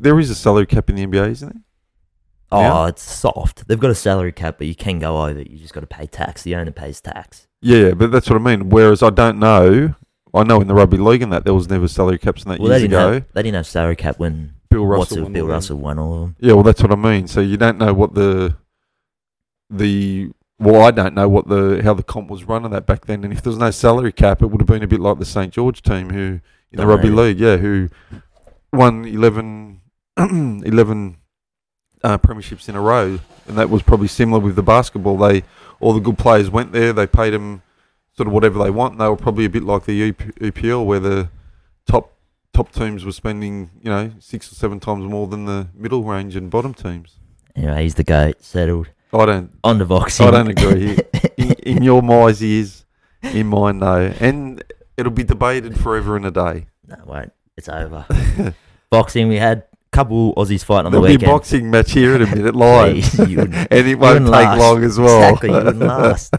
there 0.00 0.18
is 0.18 0.30
a 0.30 0.34
salary 0.34 0.66
cap 0.66 0.88
in 0.90 0.96
the 0.96 1.06
NBA, 1.06 1.30
isn't 1.30 1.48
there? 1.52 1.62
Oh, 2.52 2.84
it's 2.84 3.02
soft. 3.02 3.66
They've 3.68 3.78
got 3.80 3.90
a 3.90 3.94
salary 3.94 4.32
cap, 4.32 4.56
but 4.58 4.66
you 4.66 4.74
can 4.74 4.98
go 4.98 5.22
over. 5.24 5.40
You 5.40 5.58
just 5.58 5.72
got 5.74 5.80
to 5.80 5.86
pay 5.86 6.06
tax. 6.06 6.42
The 6.42 6.54
owner 6.56 6.70
pays 6.70 7.00
tax. 7.00 7.46
Yeah, 7.60 7.92
but 7.92 8.10
that's 8.12 8.28
what 8.28 8.36
I 8.36 8.42
mean. 8.44 8.68
Whereas 8.68 9.02
I 9.02 9.10
don't 9.10 9.38
know. 9.38 9.94
I 10.34 10.42
know 10.44 10.60
in 10.60 10.66
the 10.68 10.74
rugby 10.74 10.96
league 10.96 11.22
and 11.22 11.32
that 11.32 11.44
there 11.44 11.54
was 11.54 11.68
never 11.68 11.86
salary 11.88 12.18
caps 12.18 12.44
in 12.44 12.50
that 12.50 12.58
Well, 12.58 12.68
they 12.68 12.74
years 12.78 12.82
didn't 12.90 12.94
ago. 13.02 13.12
have 13.14 13.24
they 13.34 13.42
didn't 13.42 13.56
have 13.56 13.66
salary 13.66 13.96
cap 13.96 14.18
when 14.18 14.54
Bill 14.70 14.86
Russell. 14.86 15.22
won 15.24 15.32
Bill. 15.32 15.46
Russell 15.46 15.76
won 15.78 15.98
all 15.98 16.14
of 16.14 16.20
them. 16.20 16.36
Yeah, 16.40 16.54
well, 16.54 16.62
that's 16.62 16.82
what 16.82 16.90
I 16.90 16.96
mean. 16.96 17.26
So 17.28 17.40
you 17.40 17.56
don't 17.58 17.76
know 17.78 17.92
what 17.92 18.14
the 18.14 18.56
the 19.70 20.30
well, 20.58 20.82
I 20.82 20.90
don't 20.90 21.14
know 21.14 21.28
what 21.28 21.48
the 21.48 21.80
how 21.84 21.94
the 21.94 22.02
comp 22.02 22.30
was 22.30 22.44
running 22.44 22.70
that 22.70 22.86
back 22.86 23.06
then. 23.06 23.24
And 23.24 23.32
if 23.32 23.42
there 23.42 23.50
was 23.50 23.58
no 23.58 23.70
salary 23.70 24.12
cap, 24.12 24.42
it 24.42 24.46
would 24.46 24.60
have 24.60 24.68
been 24.68 24.82
a 24.82 24.86
bit 24.86 25.00
like 25.00 25.18
the 25.18 25.24
St 25.24 25.52
George 25.52 25.82
team, 25.82 26.10
who 26.10 26.40
in 26.70 26.78
the 26.78 26.86
rugby 26.86 27.10
league, 27.10 27.38
yeah, 27.38 27.56
who 27.58 27.88
won 28.72 29.04
11, 29.04 29.80
11 30.18 31.16
uh, 32.02 32.18
premierships 32.18 32.68
in 32.68 32.74
a 32.76 32.80
row, 32.80 33.18
and 33.46 33.56
that 33.58 33.70
was 33.70 33.82
probably 33.82 34.08
similar 34.08 34.40
with 34.40 34.56
the 34.56 34.62
basketball. 34.62 35.16
They 35.16 35.44
all 35.80 35.92
the 35.92 36.00
good 36.00 36.18
players 36.18 36.50
went 36.50 36.72
there. 36.72 36.92
They 36.92 37.06
paid 37.06 37.30
them 37.30 37.62
sort 38.16 38.26
of 38.26 38.32
whatever 38.32 38.62
they 38.62 38.70
want. 38.70 38.92
And 38.92 39.00
they 39.00 39.08
were 39.08 39.16
probably 39.16 39.44
a 39.44 39.50
bit 39.50 39.64
like 39.64 39.84
the 39.84 40.12
EPL, 40.12 40.84
where 40.86 41.00
the 41.00 41.30
top 41.86 42.12
top 42.52 42.70
teams 42.72 43.04
were 43.04 43.12
spending 43.12 43.70
you 43.82 43.90
know 43.90 44.12
six 44.18 44.52
or 44.52 44.54
seven 44.54 44.78
times 44.80 45.04
more 45.04 45.26
than 45.26 45.46
the 45.46 45.68
middle 45.74 46.04
range 46.04 46.36
and 46.36 46.50
bottom 46.50 46.74
teams. 46.74 47.18
Anyway, 47.56 47.82
he's 47.82 47.94
the 47.96 48.04
goat. 48.04 48.42
Settled 48.42 48.88
I 49.12 49.26
don't. 49.26 49.50
on 49.62 49.78
the 49.78 49.84
boxing. 49.84 50.26
I 50.26 50.30
don't 50.30 50.48
agree. 50.48 50.98
In, 51.36 51.52
in 51.52 51.82
your 51.82 52.02
eyes, 52.26 52.40
he 52.40 52.60
is. 52.60 52.84
In 53.22 53.48
mine, 53.48 53.78
no. 53.78 54.12
And 54.20 54.62
it'll 54.96 55.12
be 55.12 55.24
debated 55.24 55.78
forever 55.78 56.16
and 56.16 56.24
a 56.26 56.30
day. 56.30 56.66
no, 56.86 56.94
it 56.96 57.06
won't. 57.06 57.32
It's 57.56 57.68
over. 57.68 58.06
boxing. 58.90 59.28
We 59.28 59.36
had 59.36 59.64
couple 59.92 60.34
Aussies 60.34 60.64
fighting 60.64 60.86
on 60.86 60.92
There'll 60.92 61.02
the 61.02 61.08
be 61.08 61.14
a 61.14 61.18
weekend. 61.18 61.32
boxing 61.32 61.70
match 61.70 61.92
here 61.92 62.14
in 62.16 62.22
a 62.22 62.26
minute 62.34 62.54
live. 62.56 62.94
Please, 63.04 63.18
you 63.30 63.36
wouldn't- 63.38 63.54
and 63.70 63.86
it 63.86 63.98
won't 63.98 64.24
take 64.24 64.30
last. 64.32 64.58
long 64.58 64.82
as 64.84 64.98
well. 64.98 65.28
Exactly, 65.34 65.48
you 65.50 65.54
wouldn't 65.56 65.78
last. 65.80 66.34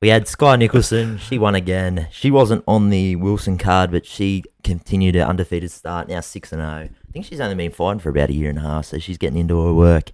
we 0.00 0.08
had 0.08 0.26
Skye 0.28 0.56
Nicolson. 0.56 1.18
She 1.18 1.38
won 1.38 1.54
again. 1.54 2.08
She 2.10 2.30
wasn't 2.30 2.64
on 2.66 2.90
the 2.90 3.16
Wilson 3.16 3.58
card, 3.58 3.90
but 3.90 4.06
she 4.06 4.44
continued 4.62 5.14
her 5.16 5.22
undefeated 5.22 5.70
start. 5.70 6.08
Now 6.08 6.20
six 6.20 6.52
and 6.52 6.60
zero. 6.62 6.88
I 7.08 7.12
think 7.12 7.24
she's 7.26 7.40
only 7.40 7.54
been 7.56 7.70
fighting 7.72 8.00
for 8.00 8.10
about 8.10 8.28
a 8.30 8.34
year 8.34 8.48
and 8.50 8.58
a 8.58 8.62
half, 8.62 8.84
so 8.86 8.98
she's 8.98 9.18
getting 9.18 9.38
into 9.38 9.60
her 9.64 9.72
work. 9.74 10.12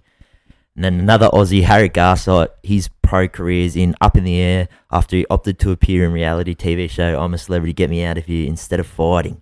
And 0.75 0.83
then 0.83 0.99
another 0.99 1.29
Aussie, 1.29 1.63
Harry 1.63 1.89
Garside, 1.89 2.49
his 2.61 2.89
pro 3.01 3.27
career 3.29 3.63
is 3.65 3.77
in 3.77 3.95
up 4.01 4.17
in 4.17 4.23
the 4.25 4.37
air 4.41 4.67
after 4.91 5.15
he 5.15 5.25
opted 5.29 5.57
to 5.59 5.71
appear 5.71 6.03
in 6.03 6.11
reality 6.11 6.53
TV 6.53 6.89
show 6.89 7.17
I'm 7.21 7.33
a 7.33 7.37
Celebrity, 7.37 7.71
Get 7.71 7.89
Me 7.89 8.03
Out 8.03 8.17
of 8.17 8.25
Here 8.25 8.45
instead 8.47 8.79
of 8.81 8.87
fighting. 8.87 9.41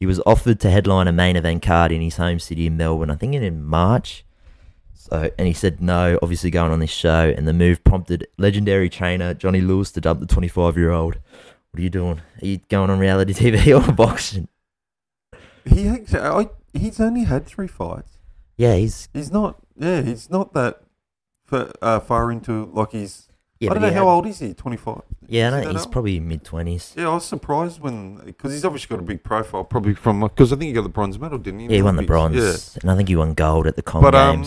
He 0.00 0.06
was 0.06 0.20
offered 0.26 0.60
to 0.60 0.70
headline 0.70 1.08
a 1.08 1.12
main 1.12 1.36
event 1.36 1.62
card 1.62 1.92
in 1.92 2.00
his 2.00 2.16
home 2.16 2.38
city 2.38 2.66
in 2.66 2.76
Melbourne, 2.76 3.10
I 3.10 3.14
think 3.14 3.34
in 3.34 3.62
March. 3.64 4.24
So, 4.94 5.30
and 5.38 5.46
he 5.46 5.52
said 5.52 5.80
no, 5.80 6.18
obviously 6.22 6.50
going 6.50 6.72
on 6.72 6.80
this 6.80 6.90
show, 6.90 7.32
and 7.36 7.46
the 7.46 7.52
move 7.52 7.84
prompted 7.84 8.26
legendary 8.38 8.88
trainer 8.88 9.34
Johnny 9.34 9.60
Lewis 9.60 9.92
to 9.92 10.00
dump 10.00 10.20
the 10.20 10.26
25 10.26 10.76
year 10.76 10.90
old. 10.90 11.18
What 11.70 11.80
are 11.80 11.82
you 11.82 11.90
doing? 11.90 12.22
Are 12.40 12.46
you 12.46 12.60
going 12.68 12.90
on 12.90 12.98
reality 12.98 13.32
TV 13.50 13.88
or 13.88 13.92
boxing? 13.92 14.48
He 15.64 15.88
actually, 15.88 16.20
I, 16.20 16.48
he's 16.72 17.00
only 17.00 17.24
had 17.24 17.46
three 17.46 17.66
fights. 17.66 18.18
Yeah, 18.56 18.76
he's 18.76 19.08
He's 19.12 19.30
not. 19.30 19.56
Yeah, 19.76 20.02
he's 20.02 20.30
not 20.30 20.52
that 20.54 20.82
fa- 21.44 21.72
uh, 21.82 22.00
far 22.00 22.30
into 22.30 22.70
like 22.72 22.92
he's. 22.92 23.28
Yeah, 23.64 23.70
I 23.70 23.74
don't 23.74 23.82
know 23.82 23.88
how 23.88 24.06
had- 24.06 24.12
old 24.12 24.26
is 24.26 24.38
he. 24.38 24.54
Twenty 24.54 24.76
five. 24.76 25.02
Yeah, 25.26 25.48
I 25.48 25.62
know, 25.62 25.70
he's 25.70 25.82
old? 25.82 25.92
probably 25.92 26.20
mid 26.20 26.44
twenties. 26.44 26.94
Yeah, 26.96 27.08
I 27.08 27.14
was 27.14 27.24
surprised 27.24 27.80
when 27.80 28.16
because 28.24 28.52
he's 28.52 28.64
obviously 28.64 28.94
got 28.94 29.02
a 29.02 29.06
big 29.06 29.22
profile, 29.22 29.64
probably 29.64 29.94
from 29.94 30.20
because 30.20 30.52
I 30.52 30.56
think 30.56 30.68
he 30.68 30.72
got 30.72 30.82
the 30.82 30.88
bronze 30.88 31.18
medal, 31.18 31.38
didn't 31.38 31.60
he? 31.60 31.66
Yeah, 31.66 31.76
he 31.76 31.82
won 31.82 31.96
the 31.96 32.02
bronze, 32.02 32.76
and 32.80 32.90
I 32.90 32.96
think 32.96 33.08
he 33.08 33.16
won 33.16 33.34
gold 33.34 33.66
at 33.66 33.76
the 33.76 33.82
Com 33.82 34.02
But, 34.02 34.14
um, 34.14 34.44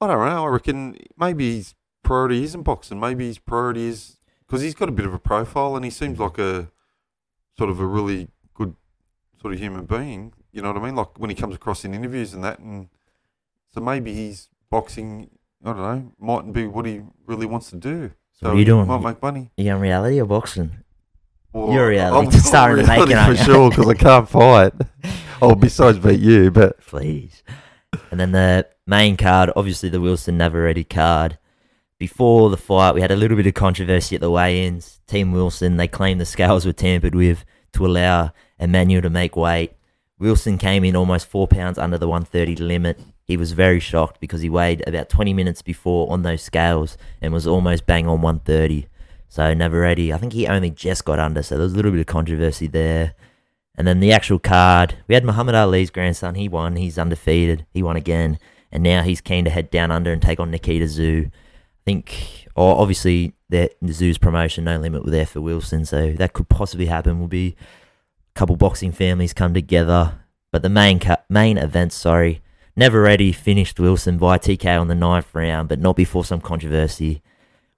I 0.00 0.06
don't 0.06 0.26
know. 0.26 0.44
I 0.44 0.48
reckon 0.48 0.96
maybe 1.16 1.56
his 1.56 1.74
priority 2.02 2.42
isn't 2.42 2.62
boxing. 2.62 2.98
Maybe 2.98 3.26
his 3.26 3.38
priority 3.38 3.86
is 3.86 4.18
because 4.46 4.62
he's 4.62 4.74
got 4.74 4.88
a 4.88 4.92
bit 4.92 5.06
of 5.06 5.14
a 5.14 5.18
profile 5.18 5.76
and 5.76 5.84
he 5.84 5.90
seems 5.90 6.18
like 6.18 6.38
a 6.38 6.70
sort 7.56 7.70
of 7.70 7.78
a 7.80 7.86
really 7.86 8.28
good 8.54 8.74
sort 9.40 9.54
of 9.54 9.60
human 9.60 9.84
being. 9.84 10.32
You 10.52 10.62
know 10.62 10.72
what 10.72 10.82
I 10.82 10.84
mean? 10.84 10.96
Like 10.96 11.18
when 11.18 11.30
he 11.30 11.36
comes 11.36 11.54
across 11.54 11.84
in 11.84 11.94
interviews 11.94 12.34
and 12.34 12.42
that, 12.44 12.58
and 12.58 12.88
so 13.70 13.80
maybe 13.80 14.12
he's 14.14 14.48
boxing. 14.70 15.30
I 15.64 15.72
don't 15.72 15.76
know. 15.76 16.12
Mightn't 16.18 16.52
be 16.54 16.66
what 16.66 16.86
he 16.86 17.02
really 17.24 17.46
wants 17.46 17.70
to 17.70 17.76
do. 17.76 18.10
So 18.42 18.48
what 18.48 18.56
are 18.56 18.58
you 18.58 18.64
doing? 18.64 18.88
Might 18.88 19.02
make 19.02 19.22
money. 19.22 19.50
you 19.56 19.70
on 19.70 19.80
reality 19.80 20.20
or 20.20 20.26
boxing? 20.26 20.72
Well, 21.52 21.72
You're 21.72 21.90
reality 21.90 22.26
I'm 22.26 22.32
star 22.40 22.72
in 22.72 22.78
the 22.78 22.82
reality 22.82 23.14
making, 23.14 23.16
aren't 23.16 23.38
for 23.38 23.44
sure 23.44 23.70
because 23.70 23.88
I 23.88 23.94
can't 23.94 24.28
fight. 24.28 24.72
oh, 25.42 25.54
besides 25.54 25.98
beat 26.00 26.18
you, 26.18 26.50
but 26.50 26.80
Please. 26.86 27.44
And 28.10 28.18
then 28.18 28.32
the 28.32 28.66
main 28.84 29.16
card, 29.16 29.52
obviously 29.54 29.90
the 29.90 30.00
Wilson 30.00 30.38
Navarrete 30.38 30.90
card. 30.90 31.38
Before 31.98 32.50
the 32.50 32.56
fight, 32.56 32.96
we 32.96 33.00
had 33.00 33.12
a 33.12 33.16
little 33.16 33.36
bit 33.36 33.46
of 33.46 33.54
controversy 33.54 34.16
at 34.16 34.20
the 34.20 34.30
weigh-ins. 34.30 35.00
Team 35.06 35.30
Wilson, 35.30 35.76
they 35.76 35.86
claimed 35.86 36.20
the 36.20 36.26
scales 36.26 36.66
were 36.66 36.72
tampered 36.72 37.14
with 37.14 37.44
to 37.74 37.86
allow 37.86 38.32
Emmanuel 38.58 39.02
to 39.02 39.10
make 39.10 39.36
weight. 39.36 39.72
Wilson 40.22 40.56
came 40.56 40.84
in 40.84 40.94
almost 40.94 41.26
four 41.26 41.48
pounds 41.48 41.78
under 41.78 41.98
the 41.98 42.06
130 42.06 42.54
limit. 42.62 43.00
He 43.24 43.36
was 43.36 43.52
very 43.52 43.80
shocked 43.80 44.20
because 44.20 44.40
he 44.40 44.48
weighed 44.48 44.84
about 44.86 45.08
20 45.08 45.34
minutes 45.34 45.62
before 45.62 46.12
on 46.12 46.22
those 46.22 46.42
scales 46.42 46.96
and 47.20 47.32
was 47.32 47.44
almost 47.44 47.86
bang 47.86 48.06
on 48.06 48.22
130. 48.22 48.86
So 49.28 49.52
Navarrete, 49.52 50.12
I 50.12 50.18
think 50.18 50.32
he 50.32 50.46
only 50.46 50.70
just 50.70 51.04
got 51.04 51.18
under, 51.18 51.42
so 51.42 51.56
there 51.56 51.64
was 51.64 51.72
a 51.72 51.76
little 51.76 51.90
bit 51.90 52.00
of 52.00 52.06
controversy 52.06 52.68
there. 52.68 53.14
And 53.74 53.84
then 53.84 53.98
the 53.98 54.12
actual 54.12 54.38
card, 54.38 54.94
we 55.08 55.16
had 55.16 55.24
Muhammad 55.24 55.56
Ali's 55.56 55.90
grandson. 55.90 56.36
He 56.36 56.48
won. 56.48 56.76
He's 56.76 56.98
undefeated. 56.98 57.66
He 57.72 57.82
won 57.82 57.96
again. 57.96 58.38
And 58.70 58.84
now 58.84 59.02
he's 59.02 59.20
keen 59.20 59.44
to 59.46 59.50
head 59.50 59.70
down 59.70 59.90
under 59.90 60.12
and 60.12 60.22
take 60.22 60.38
on 60.38 60.52
Nikita 60.52 60.84
Tszyu. 60.84 61.26
I 61.26 61.84
think, 61.84 62.46
or 62.54 62.78
obviously, 62.78 63.32
the 63.48 63.70
Tszyu's 63.82 64.18
promotion, 64.18 64.64
no 64.64 64.78
limit, 64.78 65.04
were 65.04 65.10
there 65.10 65.26
for 65.26 65.40
Wilson. 65.40 65.84
So 65.84 66.12
that 66.12 66.32
could 66.32 66.48
possibly 66.48 66.86
happen. 66.86 67.18
Will 67.18 67.26
be 67.26 67.56
couple 68.34 68.56
boxing 68.56 68.92
families 68.92 69.32
come 69.32 69.54
together. 69.54 70.20
But 70.50 70.62
the 70.62 70.68
main 70.68 70.98
ca- 70.98 71.22
main 71.28 71.58
event, 71.58 71.92
sorry, 71.92 72.42
Navarrete, 72.76 73.34
finished 73.34 73.80
Wilson 73.80 74.18
by 74.18 74.38
TK 74.38 74.80
on 74.80 74.88
the 74.88 74.94
ninth 74.94 75.34
round, 75.34 75.68
but 75.68 75.78
not 75.78 75.96
before 75.96 76.24
some 76.24 76.40
controversy. 76.40 77.22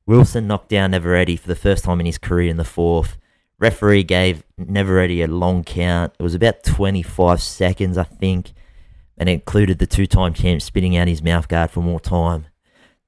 Wilson 0.06 0.46
knocked 0.46 0.68
down 0.68 0.90
Navarrete 0.90 1.40
for 1.40 1.48
the 1.48 1.54
first 1.54 1.84
time 1.84 2.00
in 2.00 2.06
his 2.06 2.18
career 2.18 2.50
in 2.50 2.56
the 2.56 2.64
fourth. 2.64 3.16
Referee 3.58 4.02
gave 4.02 4.42
Navarrete 4.58 5.22
a 5.22 5.28
long 5.28 5.64
count. 5.64 6.12
It 6.18 6.22
was 6.22 6.34
about 6.34 6.64
25 6.64 7.40
seconds, 7.40 7.96
I 7.96 8.02
think, 8.02 8.52
and 9.16 9.28
included 9.28 9.78
the 9.78 9.86
two-time 9.86 10.34
champ 10.34 10.60
spitting 10.60 10.96
out 10.96 11.08
his 11.08 11.22
mouthguard 11.22 11.70
for 11.70 11.80
more 11.80 12.00
time. 12.00 12.46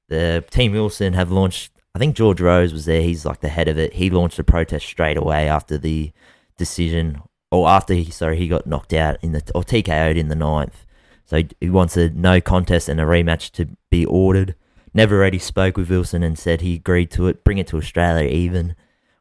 The 0.09 0.45
Team 0.51 0.73
Wilson 0.73 1.15
have 1.15 1.31
launched. 1.33 1.73
I 1.95 1.99
think 1.99 2.15
George 2.15 2.41
Rose 2.41 2.73
was 2.73 2.85
there. 2.85 3.03
He's 3.03 3.27
like 3.27 3.41
the 3.41 3.49
head 3.49 3.69
of 3.69 3.79
it. 3.79 3.95
He 3.95 4.09
launched 4.09 4.39
a 4.39 4.45
protest 4.45 4.87
straight 4.87 5.17
away 5.17 5.49
after 5.49 5.77
the 5.77 6.13
decision, 6.57 7.23
or 7.51 7.69
after 7.69 7.95
he 7.95 8.11
sorry 8.11 8.37
he 8.37 8.49
got 8.49 8.67
knocked 8.67 8.93
out 8.93 9.17
in 9.23 9.33
the 9.33 9.43
or 9.55 9.63
TKO'd 9.63 10.17
in 10.17 10.29
the 10.29 10.35
ninth. 10.35 10.85
So 11.25 11.43
he- 11.61 11.71
wants 11.71 11.97
a 11.97 12.11
no 12.11 12.41
contest 12.41 12.89
and 12.89 13.01
a 13.01 13.05
rematch 13.05 13.51
to 13.53 13.69
be 13.91 14.05
ordered. 14.05 14.55
Navarrete 14.95 15.43
spoke 15.43 15.77
with 15.77 15.91
Wilson 15.91 16.23
and 16.23 16.39
said 16.39 16.61
he 16.61 16.75
agreed 16.75 17.11
to 17.13 17.27
it. 17.27 17.45
Bring 17.45 17.59
it 17.59 17.67
to 17.69 17.77
Australia 17.77 18.29
even. 18.29 18.75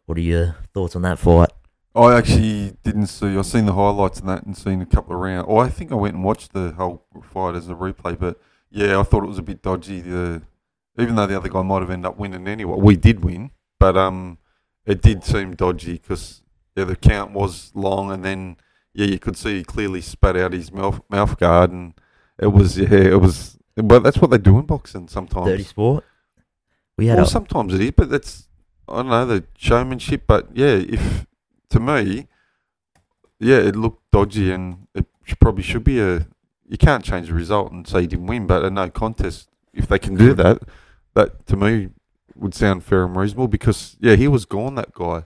What 0.05 0.17
are 0.17 0.21
your 0.21 0.55
thoughts 0.73 0.95
on 0.95 1.01
that 1.01 1.19
fight? 1.19 1.49
I 1.95 2.17
actually 2.17 2.75
didn't 2.83 3.07
see. 3.07 3.37
I've 3.37 3.45
seen 3.45 3.65
the 3.65 3.73
highlights 3.73 4.19
and 4.19 4.29
that, 4.29 4.45
and 4.45 4.55
seen 4.55 4.81
a 4.81 4.85
couple 4.85 5.15
of 5.15 5.21
rounds. 5.21 5.47
Oh, 5.49 5.57
I 5.57 5.69
think 5.69 5.91
I 5.91 5.95
went 5.95 6.15
and 6.15 6.23
watched 6.23 6.53
the 6.53 6.71
whole 6.73 7.05
fight 7.23 7.55
as 7.55 7.69
a 7.69 7.73
replay. 7.73 8.19
But 8.19 8.39
yeah, 8.69 8.99
I 8.99 9.03
thought 9.03 9.23
it 9.23 9.27
was 9.27 9.37
a 9.37 9.43
bit 9.43 9.61
dodgy. 9.61 10.01
The 10.01 10.41
even 10.97 11.15
though 11.15 11.25
the 11.25 11.37
other 11.37 11.49
guy 11.49 11.61
might 11.61 11.81
have 11.81 11.89
ended 11.89 12.05
up 12.05 12.17
winning 12.17 12.47
anyway, 12.47 12.77
we 12.77 12.95
did 12.95 13.23
win, 13.23 13.51
but 13.79 13.97
um, 13.97 14.37
it 14.85 15.01
did 15.01 15.23
seem 15.23 15.55
dodgy 15.55 15.93
because 15.93 16.41
yeah, 16.75 16.83
the 16.83 16.95
count 16.95 17.31
was 17.31 17.71
long, 17.75 18.11
and 18.11 18.23
then 18.23 18.57
yeah, 18.93 19.07
you 19.07 19.19
could 19.19 19.37
see 19.37 19.57
he 19.57 19.63
clearly 19.63 20.01
spat 20.01 20.35
out 20.37 20.53
his 20.53 20.71
mouth 20.71 21.01
mouth 21.09 21.37
guard, 21.37 21.71
and 21.71 21.93
it 22.37 22.47
was 22.47 22.77
yeah, 22.77 22.89
it 22.91 23.21
was. 23.21 23.57
But 23.75 24.03
that's 24.03 24.19
what 24.19 24.31
they 24.31 24.37
do 24.37 24.57
in 24.59 24.65
boxing 24.65 25.07
sometimes. 25.07 25.47
Dirty 25.47 25.63
sport. 25.63 26.05
We 26.97 27.07
had 27.07 27.15
Well, 27.17 27.25
a, 27.25 27.29
sometimes 27.29 27.73
it 27.73 27.81
is, 27.81 27.91
but 27.91 28.09
that's 28.09 28.47
I 28.87 28.97
don't 28.97 29.09
know 29.09 29.25
the 29.25 29.43
showmanship. 29.57 30.23
But 30.27 30.49
yeah, 30.53 30.75
if 30.75 31.25
to 31.69 31.79
me, 31.79 32.27
yeah, 33.39 33.57
it 33.57 33.75
looked 33.75 34.11
dodgy, 34.11 34.51
and 34.51 34.87
it 34.93 35.05
probably 35.39 35.63
should 35.63 35.83
be 35.83 35.99
a. 35.99 36.27
You 36.67 36.77
can't 36.79 37.03
change 37.03 37.27
the 37.27 37.33
result 37.33 37.71
and 37.71 37.87
say 37.87 38.01
you 38.01 38.07
didn't 38.07 38.27
win, 38.27 38.47
but 38.47 38.63
a 38.63 38.69
no 38.69 38.89
contest. 38.89 39.49
If 39.73 39.87
they 39.87 39.99
can 39.99 40.15
do 40.15 40.33
that, 40.35 40.63
that 41.15 41.45
to 41.47 41.57
me 41.57 41.89
would 42.33 42.55
sound 42.55 42.83
fair 42.83 43.05
and 43.05 43.15
reasonable 43.15 43.47
because 43.47 43.97
yeah, 43.99 44.15
he 44.15 44.27
was 44.27 44.45
gone. 44.45 44.75
That 44.75 44.93
guy, 44.93 45.25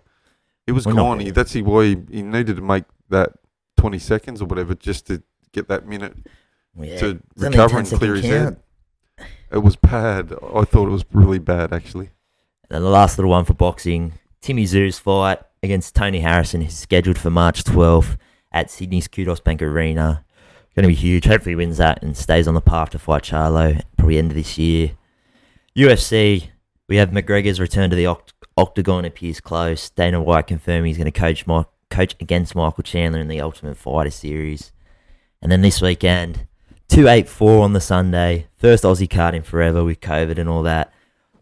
he 0.69 0.71
was 0.71 0.85
gone. 0.85 1.23
That's 1.33 1.55
why 1.55 1.85
he, 1.85 1.97
he 2.11 2.21
needed 2.21 2.57
to 2.57 2.61
make 2.61 2.83
that 3.09 3.31
twenty 3.75 3.99
seconds 3.99 4.41
or 4.41 4.45
whatever 4.45 4.75
just 4.75 5.07
to 5.07 5.23
get 5.51 5.67
that 5.67 5.87
minute 5.87 6.15
yeah, 6.77 6.99
to 6.99 7.19
recover 7.35 7.79
and 7.79 7.87
clear 7.87 8.15
his 8.15 8.25
count. 8.25 8.59
head. 9.17 9.27
It 9.51 9.59
was 9.59 9.75
bad. 9.75 10.31
I 10.31 10.63
thought 10.63 10.87
it 10.87 10.91
was 10.91 11.05
really 11.11 11.39
bad 11.39 11.73
actually. 11.73 12.11
And 12.69 12.85
the 12.85 12.89
last 12.89 13.17
little 13.17 13.31
one 13.31 13.45
for 13.45 13.55
boxing, 13.55 14.13
Timmy 14.41 14.65
Tszyu's 14.65 14.99
fight 14.99 15.39
against 15.63 15.95
Tony 15.95 16.19
Harrison 16.19 16.61
is 16.61 16.77
scheduled 16.77 17.17
for 17.17 17.31
March 17.31 17.63
12th 17.63 18.17
at 18.51 18.69
Sydney's 18.69 19.07
Qudos 19.07 19.43
Bank 19.43 19.61
Arena. 19.61 20.23
Going 20.75 20.83
to 20.83 20.89
be 20.89 20.93
huge. 20.93 21.25
Hopefully 21.25 21.53
he 21.53 21.55
wins 21.55 21.77
that 21.77 22.03
and 22.03 22.15
stays 22.15 22.47
on 22.47 22.53
the 22.53 22.61
path 22.61 22.91
to 22.91 22.99
fight 22.99 23.23
Charlo 23.23 23.81
probably 23.97 24.19
end 24.19 24.31
of 24.31 24.35
this 24.35 24.59
year. 24.59 24.91
UFC, 25.75 26.49
we 26.89 26.97
have 26.97 27.11
McGregor's 27.11 27.59
return 27.59 27.89
to 27.89 27.95
the 27.95 28.03
oct- 28.03 28.33
octagon 28.57 29.05
appears 29.05 29.39
close. 29.39 29.89
Dana 29.91 30.21
White 30.21 30.47
confirming 30.47 30.87
he's 30.87 30.97
going 30.97 31.11
to 31.11 31.17
coach 31.17 31.47
Mi- 31.47 31.63
coach 31.89 32.15
against 32.19 32.55
Michael 32.55 32.83
Chandler 32.83 33.21
in 33.21 33.29
the 33.29 33.39
Ultimate 33.39 33.77
Fighter 33.77 34.09
series. 34.09 34.73
And 35.41 35.49
then 35.49 35.61
this 35.61 35.81
weekend, 35.81 36.45
284 36.89 37.63
on 37.63 37.71
the 37.71 37.79
Sunday. 37.79 38.47
First 38.57 38.83
Aussie 38.83 39.09
card 39.09 39.33
in 39.35 39.43
forever 39.43 39.85
with 39.85 40.01
COVID 40.01 40.37
and 40.37 40.49
all 40.49 40.63
that 40.63 40.91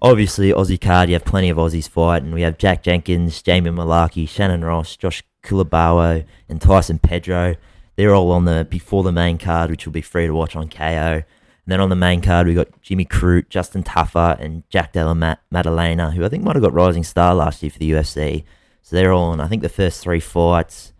obviously 0.02 0.52
Aussie 0.52 0.80
card, 0.80 1.10
you 1.10 1.16
have 1.16 1.26
plenty 1.26 1.50
of 1.50 1.58
Aussies 1.58 1.90
fighting. 1.90 2.32
We 2.32 2.42
have 2.42 2.58
Jack 2.58 2.84
Jenkins, 2.84 3.42
Jamie 3.42 3.72
Mullarkey, 3.72 4.28
Shannon 4.28 4.64
Ross, 4.64 4.96
Josh 4.96 5.24
Culibao, 5.44 6.26
and 6.50 6.62
Tyson 6.62 7.00
Pedro. 7.00 7.56
They're 7.96 8.14
all 8.14 8.32
on 8.32 8.46
the 8.46 8.68
before 8.70 9.04
the 9.04 9.12
main 9.12 9.38
card, 9.38 9.72
which 9.72 9.86
will 9.86 9.94
be 9.94 10.02
free 10.02 10.28
to 10.28 10.34
watch 10.34 10.56
on 10.56 10.70
Kayo. 10.70 11.24
Then 11.68 11.82
on 11.82 11.90
the 11.90 11.96
main 11.96 12.22
card, 12.22 12.48
we 12.48 12.54
got 12.54 12.82
Jimmy 12.82 13.04
Crute, 13.06 13.50
Justin 13.50 13.84
Tafa, 13.84 14.40
and 14.40 14.64
Jack 14.70 14.94
Della 14.94 15.14
Mat- 15.14 15.42
Maddalena, 15.52 16.12
who 16.12 16.24
I 16.24 16.30
think 16.30 16.44
might 16.44 16.56
have 16.56 16.64
got 16.64 16.74
Rising 16.74 17.04
Star 17.04 17.36
last 17.36 17.62
year 17.62 17.70
for 17.70 17.78
the 17.78 17.92
UFC. 17.92 18.46
So 18.82 18.96
they're 18.96 19.12
all 19.12 19.32
on. 19.32 19.42
I 19.42 19.50
think 19.50 19.62
the 19.62 19.70
first 19.70 20.02
three 20.02 20.22
fights. 20.22 20.94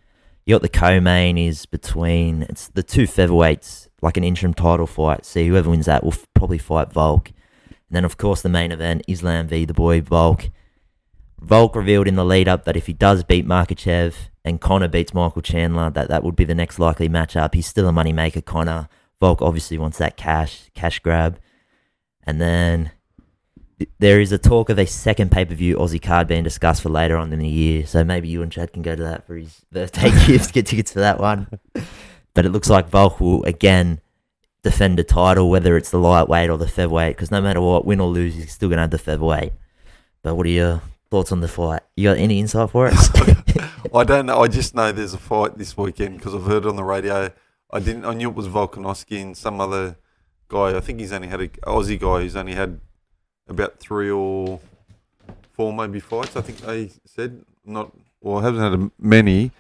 You 0.46 0.56
got 0.56 0.62
the 0.62 0.70
co-main 0.70 1.38
is 1.38 1.66
between 1.66 2.44
it's 2.44 2.68
the 2.68 2.84
two 2.84 3.04
featherweights, 3.04 3.88
like 4.02 4.18
an 4.18 4.26
interim 4.26 4.54
title 4.54 4.88
fight. 4.88 5.26
See 5.26 5.48
whoever 5.48 5.70
wins 5.70 5.86
that 5.86 6.04
will 6.04 6.14
f- 6.14 6.28
probably 6.34 6.58
fight 6.58 6.92
Volk. 6.92 7.30
And 7.68 7.96
then, 7.96 8.04
of 8.06 8.18
course, 8.18 8.42
the 8.42 8.50
main 8.50 8.74
event, 8.74 9.04
Islam 9.08 9.48
v. 9.48 9.64
the 9.64 9.74
boy 9.74 10.02
Volk. 10.02 10.50
Volk 11.40 11.76
revealed 11.76 12.08
in 12.08 12.16
the 12.16 12.26
lead 12.26 12.50
up 12.50 12.66
that 12.66 12.76
if 12.76 12.88
he 12.88 12.94
does 12.94 13.24
beat 13.24 13.48
Makhachev 13.48 14.16
and 14.44 14.60
Connor 14.60 14.88
beats 14.90 15.14
Michael 15.14 15.42
Chandler, 15.42 15.90
that 15.92 16.10
that 16.10 16.24
would 16.24 16.36
be 16.36 16.44
the 16.44 16.56
next 16.56 16.80
likely 16.80 17.08
matchup. 17.08 17.54
He's 17.54 17.68
still 17.68 17.88
a 17.88 17.92
moneymaker, 17.94 18.44
Connor. 18.44 18.90
Volk 19.20 19.42
obviously 19.42 19.78
wants 19.78 19.98
that 19.98 20.18
cash, 20.18 20.70
cash 20.74 21.00
grab. 21.00 21.40
And 22.24 22.42
then 22.42 22.92
there 24.00 24.20
is 24.20 24.32
a 24.32 24.38
talk 24.38 24.70
of 24.70 24.80
a 24.80 24.86
second 24.86 25.32
pay 25.32 25.46
per 25.46 25.54
view 25.54 25.78
Aussie 25.78 26.02
card 26.02 26.28
being 26.28 26.44
discussed 26.44 26.82
for 26.82 26.90
later 26.90 27.18
on 27.18 27.32
in 27.32 27.40
the 27.40 27.48
year. 27.48 27.86
So 27.86 28.04
maybe 28.04 28.28
you 28.28 28.42
and 28.42 28.52
Chad 28.52 28.74
can 28.74 28.82
go 28.82 28.96
to 28.96 29.04
that 29.04 29.26
for 29.26 29.36
his 29.36 29.62
birthday 29.72 30.10
gift, 30.28 30.54
get 30.54 30.66
tickets 30.66 30.92
for 30.92 31.00
that 31.00 31.20
one. 31.20 31.48
But 32.34 32.46
it 32.46 32.50
looks 32.50 32.70
like 32.70 32.88
Volk 32.90 33.20
will 33.20 33.44
again 33.46 34.00
defend 34.62 35.00
a 35.00 35.04
title, 35.04 35.50
whether 35.50 35.76
it's 35.76 35.90
the 35.90 35.98
lightweight 35.98 36.52
or 36.52 36.58
the 36.60 36.68
featherweight, 36.68 37.16
because 37.16 37.32
no 37.32 37.42
matter 37.42 37.60
what, 37.60 37.84
win 37.84 38.00
or 38.00 38.10
lose, 38.10 38.36
he's 38.36 38.54
still 38.54 38.70
going 38.70 38.78
to 38.78 38.82
have 38.82 38.92
the 38.92 39.00
featherweight. 39.00 39.54
But 40.22 40.36
what 40.36 40.46
are 40.46 40.50
your 40.50 40.84
thoughts 41.10 41.32
on 41.32 41.42
the 41.42 41.48
fight? 41.48 41.82
You 41.96 42.10
got 42.10 42.20
any 42.20 42.40
insight 42.40 42.70
for 42.70 42.88
it? 42.88 42.94
I 43.96 44.04
don't 44.04 44.28
know. 44.28 44.40
I 44.40 44.50
just 44.50 44.76
know 44.76 44.92
there's 44.92 45.16
a 45.16 45.18
fight 45.18 45.58
this 45.58 45.76
weekend 45.76 46.18
because 46.18 46.36
I've 46.36 46.44
heard 46.44 46.66
it 46.66 46.70
on 46.70 46.76
the 46.76 46.84
radio. 46.84 47.32
I 47.72 47.80
didn't. 47.80 48.06
I 48.06 48.14
knew 48.14 48.30
it 48.30 48.36
was 48.36 48.48
Volkanovski 48.48 49.22
and 49.22 49.36
some 49.36 49.60
other 49.60 49.98
guy. 50.48 50.76
I 50.76 50.80
think 50.80 51.00
he's 51.00 51.12
only 51.12 51.28
had 51.28 51.42
a 51.42 51.48
Aussie 51.50 52.00
guy 52.00 52.22
who's 52.22 52.36
only 52.36 52.54
had 52.54 52.80
about 53.48 53.80
three 53.80 54.10
or 54.10 54.60
four 55.52 55.74
maybe 55.74 56.00
fights. 56.00 56.36
I 56.36 56.42
think 56.42 56.60
they 56.60 56.92
said 57.06 57.44
not. 57.66 57.92
Well, 58.22 58.40
hasn't 58.40 58.60
had 58.82 58.92
many, 59.00 59.52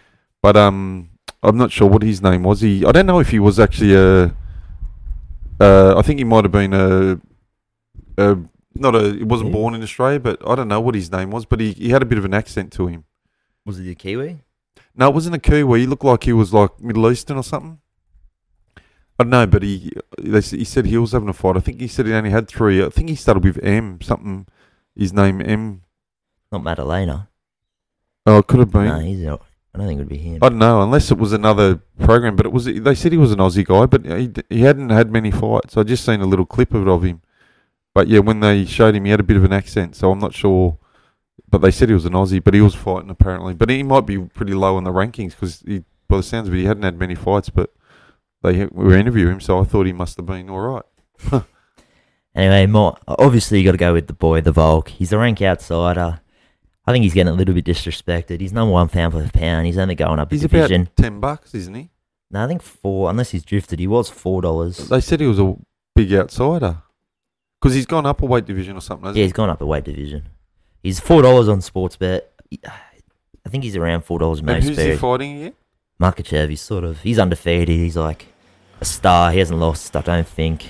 but 0.41 0.55
um, 0.57 1.09
I'm 1.43 1.57
not 1.57 1.71
sure 1.71 1.87
what 1.89 2.01
his 2.03 2.21
name 2.21 2.43
was. 2.43 2.61
He. 2.61 2.85
I 2.85 2.91
don't 2.91 3.05
know 3.05 3.19
if 3.19 3.29
he 3.29 3.39
was 3.39 3.59
actually 3.59 3.93
a. 3.95 4.33
Uh, 5.59 5.95
I 5.97 6.01
think 6.01 6.19
he 6.19 6.23
might 6.23 6.45
have 6.45 6.51
been 6.51 6.73
a. 6.73 7.19
a 8.17 8.37
not 8.73 8.95
a. 8.95 9.13
He 9.13 9.23
wasn't 9.23 9.49
Yeah. 9.49 9.53
born 9.53 9.75
in 9.75 9.83
Australia, 9.83 10.19
but 10.19 10.47
I 10.47 10.55
don't 10.55 10.67
know 10.67 10.79
what 10.79 10.95
his 10.95 11.11
name 11.11 11.31
was. 11.31 11.45
But 11.45 11.59
he, 11.59 11.73
he 11.73 11.89
had 11.89 12.01
a 12.01 12.05
bit 12.05 12.17
of 12.17 12.25
an 12.25 12.33
accent 12.33 12.71
to 12.73 12.87
him. 12.87 13.03
Was 13.65 13.79
it 13.79 13.89
a 13.89 13.95
Kiwi? 13.95 14.37
No, 14.95 15.09
it 15.09 15.13
wasn't 15.13 15.35
a 15.35 15.39
Kiwi. 15.39 15.81
He 15.81 15.87
looked 15.87 16.03
like 16.05 16.23
he 16.23 16.33
was 16.33 16.53
like 16.53 16.79
Middle 16.79 17.11
Eastern 17.11 17.37
or 17.37 17.43
something. 17.43 17.79
I 19.19 19.23
don't 19.23 19.31
know, 19.31 19.47
but 19.47 19.63
he 19.63 19.91
they, 20.19 20.41
he 20.41 20.63
said 20.63 20.85
he 20.85 20.97
was 20.97 21.13
having 21.13 21.29
a 21.29 21.33
fight. 21.33 21.57
I 21.57 21.59
think 21.59 21.81
he 21.81 21.87
said 21.87 22.05
he 22.05 22.13
only 22.13 22.29
had 22.29 22.47
three. 22.47 22.83
I 22.83 22.89
think 22.89 23.09
he 23.09 23.15
started 23.15 23.43
with 23.43 23.63
M 23.63 23.99
something. 24.01 24.47
His 24.95 25.13
name 25.13 25.41
M. 25.41 25.81
Not 26.51 26.63
Maddalena. 26.63 27.29
Oh, 28.25 28.39
it 28.39 28.47
could 28.47 28.59
have 28.59 28.71
been. 28.71 28.85
No, 28.85 28.99
he's 28.99 29.19
not. 29.19 29.41
I 29.73 29.79
don't 29.79 29.87
think 29.87 29.99
it 29.99 30.01
would 30.01 30.09
be 30.09 30.17
him. 30.17 30.39
I 30.41 30.49
don't 30.49 30.59
know, 30.59 30.81
unless 30.81 31.11
it 31.11 31.17
was 31.17 31.33
another 31.33 31.75
program. 31.99 32.35
But 32.35 32.45
it 32.45 32.51
was. 32.51 32.65
They 32.65 32.95
said 32.95 33.11
he 33.11 33.17
was 33.17 33.31
an 33.31 33.39
Aussie 33.39 33.65
guy, 33.65 33.85
but 33.85 34.05
he 34.05 34.31
he 34.49 34.61
hadn't 34.61 34.89
had 34.89 35.11
many 35.11 35.31
fights. 35.31 35.77
I 35.77 35.83
just 35.83 36.05
seen 36.05 36.21
a 36.21 36.25
little 36.25 36.45
clip 36.45 36.73
of 36.73 36.83
it 36.83 36.87
of 36.87 37.03
him. 37.03 37.21
But 37.93 38.07
yeah, 38.07 38.19
when 38.19 38.39
they 38.39 38.65
showed 38.65 38.95
him, 38.95 39.05
he 39.05 39.11
had 39.11 39.19
a 39.19 39.23
bit 39.23 39.37
of 39.37 39.43
an 39.43 39.53
accent, 39.53 39.95
so 39.95 40.11
I'm 40.11 40.19
not 40.19 40.33
sure. 40.33 40.77
But 41.49 41.59
they 41.59 41.71
said 41.71 41.89
he 41.89 41.95
was 41.95 42.05
an 42.05 42.13
Aussie, 42.13 42.43
but 42.43 42.53
he 42.53 42.61
was 42.61 42.75
fighting 42.75 43.09
apparently. 43.09 43.53
But 43.53 43.69
he 43.69 43.81
might 43.83 44.05
be 44.05 44.19
pretty 44.19 44.53
low 44.53 44.77
in 44.77 44.83
the 44.83 44.91
rankings 44.91 45.31
because, 45.31 45.63
he, 45.65 45.83
by 46.07 46.17
the 46.17 46.23
sounds 46.23 46.47
of 46.47 46.53
it, 46.53 46.57
he 46.57 46.65
hadn't 46.65 46.83
had 46.83 46.99
many 46.99 47.15
fights. 47.15 47.49
But 47.49 47.73
they 48.43 48.65
we 48.65 48.85
were 48.85 48.95
interviewing 48.97 49.33
him, 49.33 49.41
so 49.41 49.59
I 49.59 49.63
thought 49.63 49.85
he 49.85 49.93
must 49.93 50.17
have 50.17 50.25
been 50.25 50.49
all 50.49 50.59
right. 50.59 51.43
Anyway, 52.35 52.67
more 52.67 52.95
obviously 53.07 53.57
you 53.57 53.65
got 53.65 53.71
to 53.71 53.77
go 53.79 53.93
with 53.93 54.05
the 54.05 54.13
boy, 54.13 54.41
the 54.41 54.51
Volk. 54.51 54.89
He's 54.89 55.11
a 55.11 55.17
rank 55.17 55.41
outsider. 55.41 56.21
I 56.85 56.91
think 56.91 57.01
he's 57.01 57.15
getting 57.15 57.33
a 57.33 57.35
little 57.35 57.55
bit 57.55 57.65
disrespected. 57.65 58.41
He's 58.41 58.53
number 58.53 58.71
one 58.71 58.89
pound 58.89 59.13
for 59.13 59.23
the 59.23 59.31
pound. 59.31 59.65
He's 59.65 59.79
only 59.79 59.95
going 59.95 60.19
up 60.19 60.31
a 60.31 60.35
He's 60.35 60.43
about 60.43 60.67
division. 60.69 60.87
ten 60.95 61.19
bucks, 61.19 61.55
isn't 61.55 61.73
he? 61.73 61.89
No, 62.29 62.43
I 62.43 62.47
think 62.47 62.61
four. 62.61 63.09
Unless 63.09 63.31
he's 63.31 63.43
drifted, 63.43 63.79
he 63.79 63.87
was 63.87 64.09
four 64.09 64.43
dollars. 64.43 64.77
They 64.87 65.01
said 65.01 65.19
he 65.19 65.25
was 65.25 65.39
a 65.39 65.55
big 65.95 66.13
outsider 66.13 66.83
because 67.59 67.73
he's 67.73 67.87
gone 67.87 68.05
up 68.05 68.21
a 68.21 68.25
weight 68.27 68.45
division 68.45 68.77
or 68.77 68.81
something. 68.81 69.05
hasn't 69.05 69.17
Yeah, 69.17 69.21
he? 69.23 69.25
he's 69.29 69.33
gone 69.33 69.49
up 69.49 69.59
a 69.61 69.65
weight 69.65 69.85
division. 69.85 70.29
He's 70.83 70.99
four 70.99 71.23
dollars 71.23 71.49
on 71.49 71.61
sports 71.61 71.95
bet. 71.95 72.31
I 72.67 73.49
think 73.49 73.63
he's 73.63 73.75
around 73.75 74.03
four 74.03 74.19
dollars 74.19 74.41
And 74.41 74.63
who's 74.63 74.77
he 74.77 74.95
fighting 74.95 75.37
again? 75.41 75.53
Makhachev, 76.01 76.49
he's 76.49 76.61
sort 76.61 76.83
of 76.83 77.01
he's 77.01 77.19
undefeated. 77.19 77.69
He's 77.69 77.97
like 77.97 78.27
a 78.79 78.85
star. 78.85 79.31
He 79.31 79.39
hasn't 79.39 79.59
lost. 79.59 79.95
I 79.95 80.01
don't 80.01 80.27
think 80.27 80.65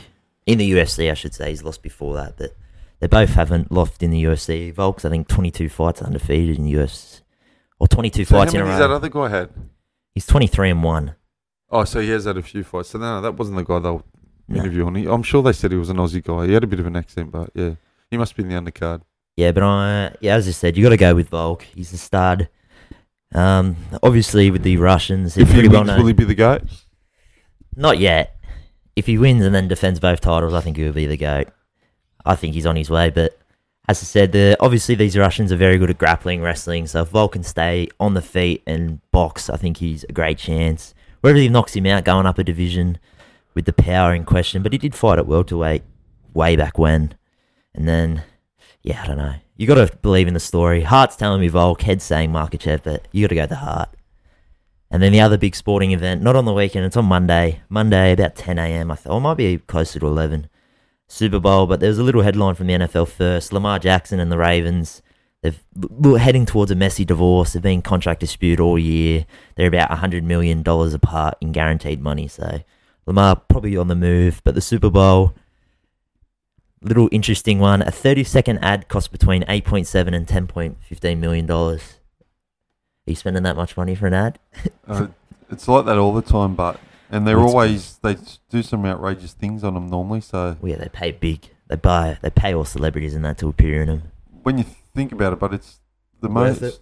in 0.45 0.57
the 0.57 0.71
UFC. 0.71 1.11
I 1.11 1.13
should 1.13 1.33
say 1.33 1.49
he's 1.49 1.63
lost 1.63 1.81
before 1.81 2.15
that, 2.15 2.37
but 2.37 2.55
they 2.99 3.07
both 3.07 3.29
haven't 3.31 3.71
lost 3.71 4.01
in 4.01 4.11
the 4.11 4.23
UFC. 4.23 4.73
Volk's 4.73 5.03
I 5.05 5.09
think 5.09 5.27
twenty 5.27 5.51
two 5.51 5.69
fights 5.69 6.01
undefeated 6.01 6.57
in 6.57 6.63
the 6.63 6.73
UFC, 6.73 7.21
or 7.79 7.87
twenty 7.87 8.09
two 8.09 8.23
So 8.25 8.35
how 8.37 8.43
fights 8.43 8.53
in 8.53 8.61
a 8.61 8.63
many 8.63 8.71
has 8.71 8.79
that 8.79 8.91
other 8.93 9.09
guy 9.09 9.27
had? 9.29 9.49
He's 10.13 10.25
twenty 10.25 10.47
three 10.47 10.69
and 10.69 10.81
one. 10.83 11.15
Oh, 11.69 11.83
so 11.83 11.99
he 11.99 12.09
has 12.11 12.23
had 12.25 12.37
a 12.37 12.41
few 12.41 12.63
fights. 12.63 12.89
So 12.89 12.99
no, 12.99 13.19
that 13.21 13.35
wasn't 13.35 13.57
the 13.57 13.63
guy 13.65 13.79
they 13.79 13.89
were 13.91 14.03
No. 14.47 14.61
interviewing. 14.61 15.07
I'm 15.09 15.23
sure 15.23 15.43
they 15.43 15.51
said 15.51 15.71
he 15.71 15.77
was 15.77 15.89
an 15.89 15.97
Aussie 15.97 16.23
guy. 16.23 16.47
He 16.47 16.53
had 16.53 16.63
a 16.63 16.67
bit 16.67 16.79
of 16.79 16.85
an 16.85 16.95
accent, 16.95 17.31
but 17.31 17.49
yeah, 17.53 17.71
he 18.09 18.15
must 18.17 18.35
be 18.37 18.43
in 18.43 18.49
the 18.49 18.55
undercard. 18.55 19.01
Yeah, 19.35 19.51
but 19.51 19.63
I 19.63 20.15
yeah, 20.21 20.35
as 20.35 20.47
I 20.47 20.51
said, 20.51 20.77
you 20.77 20.83
got 20.83 20.89
to 20.91 20.97
go 20.97 21.13
with 21.13 21.27
Volk. 21.29 21.63
He's 21.75 21.91
a 21.91 21.97
stud. 21.97 22.47
Um, 23.33 23.75
obviously 24.01 24.49
with 24.51 24.63
the 24.63 24.77
Russians, 24.77 25.35
they're 25.35 25.43
If 25.43 25.49
he 25.49 25.53
pretty 25.55 25.67
well 25.69 25.81
wins, 25.81 25.87
known. 25.87 25.99
will 25.99 26.07
he 26.07 26.13
be 26.13 26.23
the 26.23 26.35
goat? 26.35 26.63
Not 27.75 27.99
yet. 27.99 28.39
If 28.95 29.05
he 29.05 29.17
wins 29.17 29.45
and 29.45 29.53
then 29.53 29.67
defends 29.67 29.99
both 29.99 30.21
titles, 30.21 30.53
I 30.53 30.61
think 30.61 30.77
he'll 30.77 30.91
be 30.93 31.05
the 31.05 31.17
GOAT. 31.17 31.47
I 32.25 32.35
think 32.35 32.55
he's 32.55 32.65
on 32.65 32.75
his 32.75 32.89
way, 32.89 33.09
but 33.09 33.37
as 33.87 34.01
I 34.01 34.05
said, 34.05 34.31
the, 34.31 34.57
obviously 34.59 34.95
these 34.95 35.17
Russians 35.17 35.51
are 35.51 35.55
very 35.57 35.77
good 35.77 35.89
at 35.89 35.97
grappling, 35.97 36.41
wrestling, 36.41 36.87
so 36.87 37.03
if 37.03 37.09
Volk 37.09 37.33
can 37.33 37.43
stay 37.43 37.87
on 37.99 38.15
the 38.15 38.21
feet 38.21 38.63
and 38.65 38.99
box, 39.11 39.49
I 39.49 39.55
think 39.57 39.77
he's 39.77 40.03
a 40.09 40.11
great 40.11 40.37
chance. 40.37 40.93
Wherever 41.21 41.39
he 41.39 41.47
knocks 41.47 41.75
him 41.75 41.85
out, 41.85 42.03
going 42.03 42.25
up 42.25 42.37
a 42.37 42.43
division 42.43 42.97
with 43.53 43.65
the 43.65 43.73
power 43.73 44.13
in 44.13 44.25
question, 44.25 44.61
but 44.63 44.73
he 44.73 44.77
did 44.77 44.93
fight 44.95 45.19
at 45.19 45.27
welterweight 45.27 45.83
way 46.33 46.55
back 46.55 46.77
when. 46.77 47.15
And 47.73 47.87
then, 47.87 48.23
yeah, 48.87 49.03
I 49.03 49.07
don't 49.07 49.17
know. 49.17 49.35
You 49.57 49.67
got 49.67 49.75
to 49.85 49.97
believe 49.97 50.29
in 50.29 50.33
the 50.33 50.39
story. 50.39 50.81
Heart's 50.81 51.17
telling 51.17 51.41
me 51.41 51.49
Volk, 51.49 51.81
head's 51.81 52.05
saying 52.05 52.31
Makhachev, 52.31 52.83
but 52.83 53.05
you 53.11 53.23
got 53.23 53.29
to 53.29 53.35
go 53.35 53.45
the 53.45 53.55
heart. 53.57 53.89
And 54.89 55.03
then 55.03 55.11
the 55.11 55.19
other 55.19 55.37
big 55.37 55.55
sporting 55.55 55.91
event, 55.91 56.21
not 56.21 56.37
on 56.37 56.45
the 56.45 56.53
weekend, 56.53 56.85
it's 56.85 56.95
on 56.95 57.03
Monday. 57.03 57.61
Monday 57.67 58.13
about 58.13 58.37
10 58.37 58.57
a.m. 58.57 58.89
I 58.89 58.95
thought, 58.95 59.11
or 59.11 59.17
it 59.17 59.21
might 59.21 59.33
be 59.35 59.57
closer 59.57 59.99
to 59.99 60.07
11. 60.07 60.47
Super 61.09 61.39
Bowl, 61.39 61.67
but 61.67 61.81
there 61.81 61.89
was 61.89 61.99
a 61.99 62.03
little 62.03 62.21
headline 62.21 62.55
from 62.55 62.67
the 62.67 62.75
NFL 62.75 63.09
first. 63.09 63.51
Lamar 63.51 63.77
Jackson 63.77 64.21
and 64.21 64.31
the 64.31 64.37
Ravens, 64.37 65.01
they're 65.41 66.17
heading 66.17 66.45
towards 66.45 66.71
a 66.71 66.75
messy 66.75 67.03
divorce. 67.03 67.53
They've 67.53 67.61
been 67.61 67.81
contract 67.81 68.21
dispute 68.21 68.61
all 68.61 68.79
year. 68.79 69.25
They're 69.55 69.67
about 69.67 69.89
$100 69.89 70.23
million 70.23 70.63
apart 70.65 71.35
in 71.41 71.51
guaranteed 71.51 72.01
money. 72.01 72.29
So 72.29 72.61
Lamar 73.05 73.35
probably 73.35 73.75
on 73.75 73.89
the 73.89 73.95
move. 73.95 74.41
But 74.45 74.55
the 74.55 74.61
Super 74.61 74.89
Bowl, 74.89 75.35
little 76.87 77.09
interesting 77.11 77.59
one. 77.59 77.81
A 77.81 77.91
30 77.91 78.23
second 78.23 78.59
ad 78.63 78.87
costs 78.87 79.07
between 79.07 79.43
8.7 79.43 80.13
and 80.15 80.27
10.15 80.27 81.17
million 81.19 81.45
dollars. 81.45 81.95
Are 83.07 83.11
you 83.11 83.15
spending 83.15 83.43
that 83.43 83.55
much 83.55 83.77
money 83.77 83.95
for 83.95 84.07
an 84.07 84.13
ad? 84.13 84.39
Uh, 84.87 85.07
it's 85.49 85.67
like 85.67 85.85
that 85.85 85.97
all 85.97 86.13
the 86.13 86.21
time, 86.21 86.55
but 86.55 86.79
and 87.11 87.27
they're 87.27 87.37
It's- 87.37 87.51
always 87.51 87.97
they 88.03 88.15
do 88.49 88.61
some 88.63 88.85
outrageous 88.85 89.33
things 89.33 89.63
on 89.63 89.73
them 89.73 89.87
normally. 89.89 90.21
So 90.21 90.57
Well, 90.61 90.71
yeah, 90.71 90.77
they 90.77 90.89
pay 90.89 91.11
big. 91.11 91.49
They 91.67 91.75
buy. 91.75 92.17
They 92.21 92.29
pay 92.29 92.53
all 92.55 92.63
celebrities 92.65 93.13
and 93.13 93.23
that 93.25 93.37
to 93.39 93.47
appear 93.49 93.81
in 93.81 93.87
them. 93.89 94.03
when 94.43 94.57
you 94.57 94.63
think 94.95 95.11
about 95.11 95.33
it, 95.33 95.39
but 95.39 95.53
it's 95.53 95.79
the 96.21 96.29
Worth 96.29 96.61
most 96.61 96.75
it. 96.75 96.79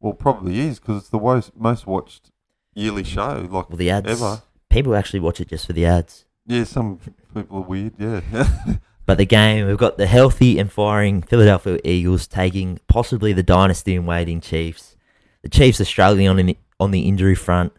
well 0.00 0.14
probably 0.14 0.58
is 0.60 0.78
because 0.78 1.02
it's 1.02 1.10
the 1.10 1.18
most 1.18 1.54
most 1.56 1.86
watched 1.86 2.30
yearly 2.74 3.04
show. 3.04 3.46
Like 3.50 3.68
Well, 3.68 3.76
the 3.76 3.90
ads. 3.90 4.08
Ever. 4.10 4.42
People 4.70 4.94
actually 4.94 5.20
watch 5.20 5.38
it 5.40 5.48
just 5.48 5.66
for 5.66 5.72
the 5.74 5.84
ads. 5.86 6.24
yeah, 6.46 6.64
some 6.64 6.98
people 7.34 7.58
are 7.58 7.62
weird. 7.62 7.92
Yeah, 7.98 8.20
But 9.06 9.18
the 9.18 9.24
game, 9.24 9.66
we've 9.66 9.78
got 9.78 9.98
the 9.98 10.06
healthy 10.06 10.58
and 10.58 10.70
firing 10.70 11.22
Philadelphia 11.22 11.78
Eagles 11.84 12.26
taking 12.26 12.80
possibly 12.88 13.32
the 13.32 13.44
dynasty 13.44 13.94
in 13.94 14.04
waiting 14.04 14.40
Chiefs. 14.40 14.96
The 15.42 15.48
Chiefs 15.48 15.80
are 15.80 15.84
struggling 15.84 16.26
on 16.28 16.36
the, 16.36 16.58
on 16.80 16.90
the 16.90 17.02
injury 17.02 17.36
front. 17.36 17.72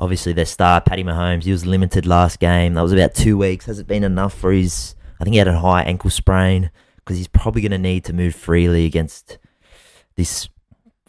Obviously, 0.00 0.32
their 0.32 0.44
star, 0.44 0.80
Patty 0.80 1.04
Mahomes, 1.04 1.44
he 1.44 1.52
was 1.52 1.64
limited 1.64 2.04
last 2.04 2.40
game. 2.40 2.74
That 2.74 2.82
was 2.82 2.92
about 2.92 3.14
two 3.14 3.38
weeks. 3.38 3.66
Has 3.66 3.78
it 3.78 3.86
been 3.86 4.02
enough 4.02 4.34
for 4.34 4.50
his. 4.50 4.96
I 5.20 5.24
think 5.24 5.34
he 5.34 5.38
had 5.38 5.46
a 5.46 5.60
high 5.60 5.82
ankle 5.82 6.10
sprain 6.10 6.72
because 6.96 7.16
he's 7.16 7.28
probably 7.28 7.62
going 7.62 7.70
to 7.70 7.78
need 7.78 8.04
to 8.06 8.12
move 8.12 8.34
freely 8.34 8.84
against 8.84 9.38
this 10.16 10.48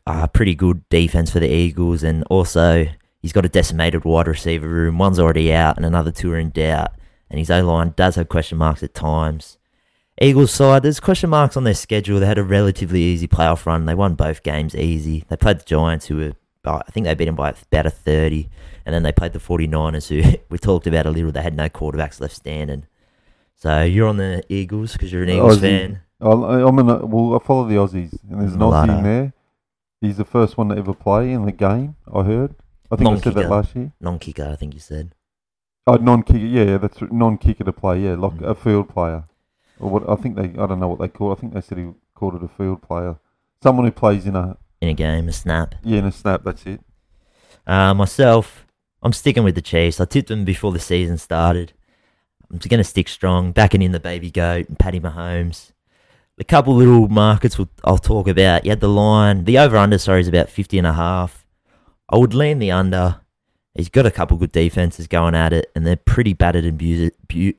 uh, 0.05 0.27
pretty 0.27 0.53
good 0.53 0.87
defense 0.89 1.31
for 1.31 1.39
the 1.39 1.51
Eagles. 1.51 2.03
And 2.03 2.23
also, 2.29 2.85
he's 3.23 3.33
got 3.33 3.45
a 3.45 3.49
decimated 3.49 4.05
wide 4.05 4.27
receiver 4.27 4.67
room. 4.67 4.99
One's 4.99 5.17
already 5.17 5.51
out, 5.51 5.77
and 5.77 5.85
another 5.87 6.11
two 6.11 6.31
are 6.31 6.37
in 6.37 6.51
doubt. 6.51 6.91
And 7.31 7.39
his 7.39 7.49
O 7.49 7.65
line 7.65 7.95
does 7.95 8.15
have 8.17 8.29
question 8.29 8.59
marks 8.59 8.83
at 8.83 8.93
times. 8.93 9.57
Eagles 10.21 10.51
side, 10.51 10.83
there's 10.83 10.99
question 10.99 11.29
marks 11.31 11.57
on 11.57 11.63
their 11.63 11.73
schedule. 11.73 12.19
They 12.19 12.25
had 12.27 12.37
a 12.37 12.43
relatively 12.43 13.01
easy 13.01 13.27
playoff 13.27 13.65
run. 13.65 13.85
They 13.85 13.95
won 13.95 14.15
both 14.15 14.43
games 14.43 14.75
easy. 14.75 15.23
They 15.27 15.35
played 15.37 15.59
the 15.59 15.63
Giants, 15.65 16.05
who 16.07 16.17
were, 16.17 16.33
I 16.65 16.83
think 16.91 17.05
they 17.05 17.15
beat 17.15 17.25
them 17.25 17.35
by 17.35 17.53
about 17.71 17.85
a 17.87 17.89
30. 17.89 18.49
And 18.85 18.93
then 18.93 19.03
they 19.03 19.11
played 19.11 19.33
the 19.33 19.39
49ers, 19.39 20.07
who 20.09 20.37
we 20.49 20.57
talked 20.57 20.85
about 20.87 21.05
a 21.05 21.09
little. 21.11 21.31
They 21.31 21.41
had 21.41 21.55
no 21.55 21.67
quarterbacks 21.69 22.21
left 22.21 22.35
standing. 22.35 22.85
So 23.55 23.81
you're 23.81 24.07
on 24.07 24.17
the 24.17 24.43
Eagles 24.49 24.93
because 24.93 25.11
you're 25.11 25.23
an 25.23 25.29
Eagles 25.29 25.57
Aussie. 25.57 25.61
fan. 25.61 26.01
I'm 26.21 26.79
an, 26.79 27.09
well, 27.09 27.35
I 27.35 27.39
follow 27.45 27.67
the 27.67 27.75
Aussies, 27.75 28.17
and 28.29 28.41
there's 28.41 28.53
an 28.53 28.59
Aussie 28.59 28.97
in 28.97 29.03
there. 29.03 29.33
He's 29.99 30.17
the 30.17 30.25
first 30.25 30.57
one 30.57 30.69
to 30.69 30.75
ever 30.77 30.93
play 30.93 31.31
in 31.31 31.45
the 31.45 31.51
game. 31.51 31.95
I 32.13 32.23
heard. 32.23 32.55
I 32.91 32.95
think 32.97 33.09
I 33.09 33.19
said 33.19 33.33
that 33.35 33.49
last 33.49 33.75
year. 33.75 33.91
Non 33.99 34.19
kicker, 34.19 34.47
I 34.51 34.55
think 34.55 34.73
you 34.73 34.79
said. 34.79 35.15
Oh, 35.87 35.95
non-kicker. 35.95 36.37
Yeah, 36.37 36.63
yeah, 36.63 36.77
that's 36.77 37.01
non-kicker 37.01 37.63
to 37.65 37.73
play. 37.73 38.01
Yeah, 38.01 38.13
like 38.15 38.33
Mm. 38.33 38.47
a 38.49 38.55
field 38.55 38.87
player, 38.89 39.25
or 39.79 39.89
what? 39.89 40.09
I 40.09 40.15
think 40.15 40.35
they. 40.35 40.59
I 40.61 40.65
don't 40.67 40.79
know 40.79 40.87
what 40.87 40.99
they 40.99 41.07
call. 41.07 41.31
it. 41.31 41.37
I 41.37 41.41
think 41.41 41.53
they 41.53 41.61
said 41.61 41.77
he 41.77 41.89
called 42.15 42.35
it 42.35 42.43
a 42.43 42.47
field 42.47 42.81
player. 42.81 43.17
Someone 43.61 43.85
who 43.85 43.91
plays 43.91 44.25
in 44.25 44.35
a 44.35 44.57
In 44.81 44.89
a 44.89 44.93
game, 44.93 45.27
a 45.29 45.33
snap. 45.33 45.75
yeah 45.83 45.99
in 45.99 46.05
a 46.05 46.11
snap. 46.11 46.43
That's 46.43 46.65
it. 46.65 46.81
Uh, 47.65 47.93
myself, 47.93 48.65
I'm 49.01 49.13
sticking 49.13 49.43
with 49.43 49.55
the 49.55 49.61
Chiefs. 49.61 49.99
I 50.01 50.05
tipped 50.05 50.27
them 50.29 50.43
before 50.45 50.71
the 50.71 50.79
season 50.79 51.17
started. 51.17 51.73
I'm 52.51 52.57
going 52.59 52.77
to 52.79 52.83
stick 52.83 53.07
strong, 53.07 53.51
backing 53.51 53.81
in 53.81 53.93
the 53.93 53.99
baby 53.99 54.29
goat 54.29 54.67
and 54.69 54.77
Patty 54.77 54.99
Mahomes. 54.99 55.71
The 56.37 56.43
couple 56.43 56.75
little 56.75 57.07
markets 57.07 57.57
we'll, 57.57 57.69
I'll 57.83 57.97
talk 57.97 58.27
about. 58.27 58.65
You 58.65 58.71
had 58.71 58.79
the 58.81 58.89
line, 58.89 59.45
the 59.45 59.57
over 59.57 59.77
under, 59.77 59.97
sorry, 59.97 60.21
is 60.21 60.27
about 60.27 60.49
50 60.49 60.77
and 60.77 60.85
a 60.87 60.93
half. 60.93 61.45
I 62.09 62.17
would 62.17 62.33
lean 62.33 62.59
the 62.59 62.71
under. 62.71 63.21
He's 63.75 63.89
got 63.89 64.05
a 64.05 64.11
couple 64.11 64.37
good 64.37 64.51
defenses 64.51 65.07
going 65.07 65.33
at 65.35 65.51
it, 65.53 65.71
and 65.73 65.85
they're 65.87 65.95
pretty 65.95 66.33
battered 66.33 66.65
and 66.65 66.77
bu- 66.77 67.09
bu- 67.27 67.53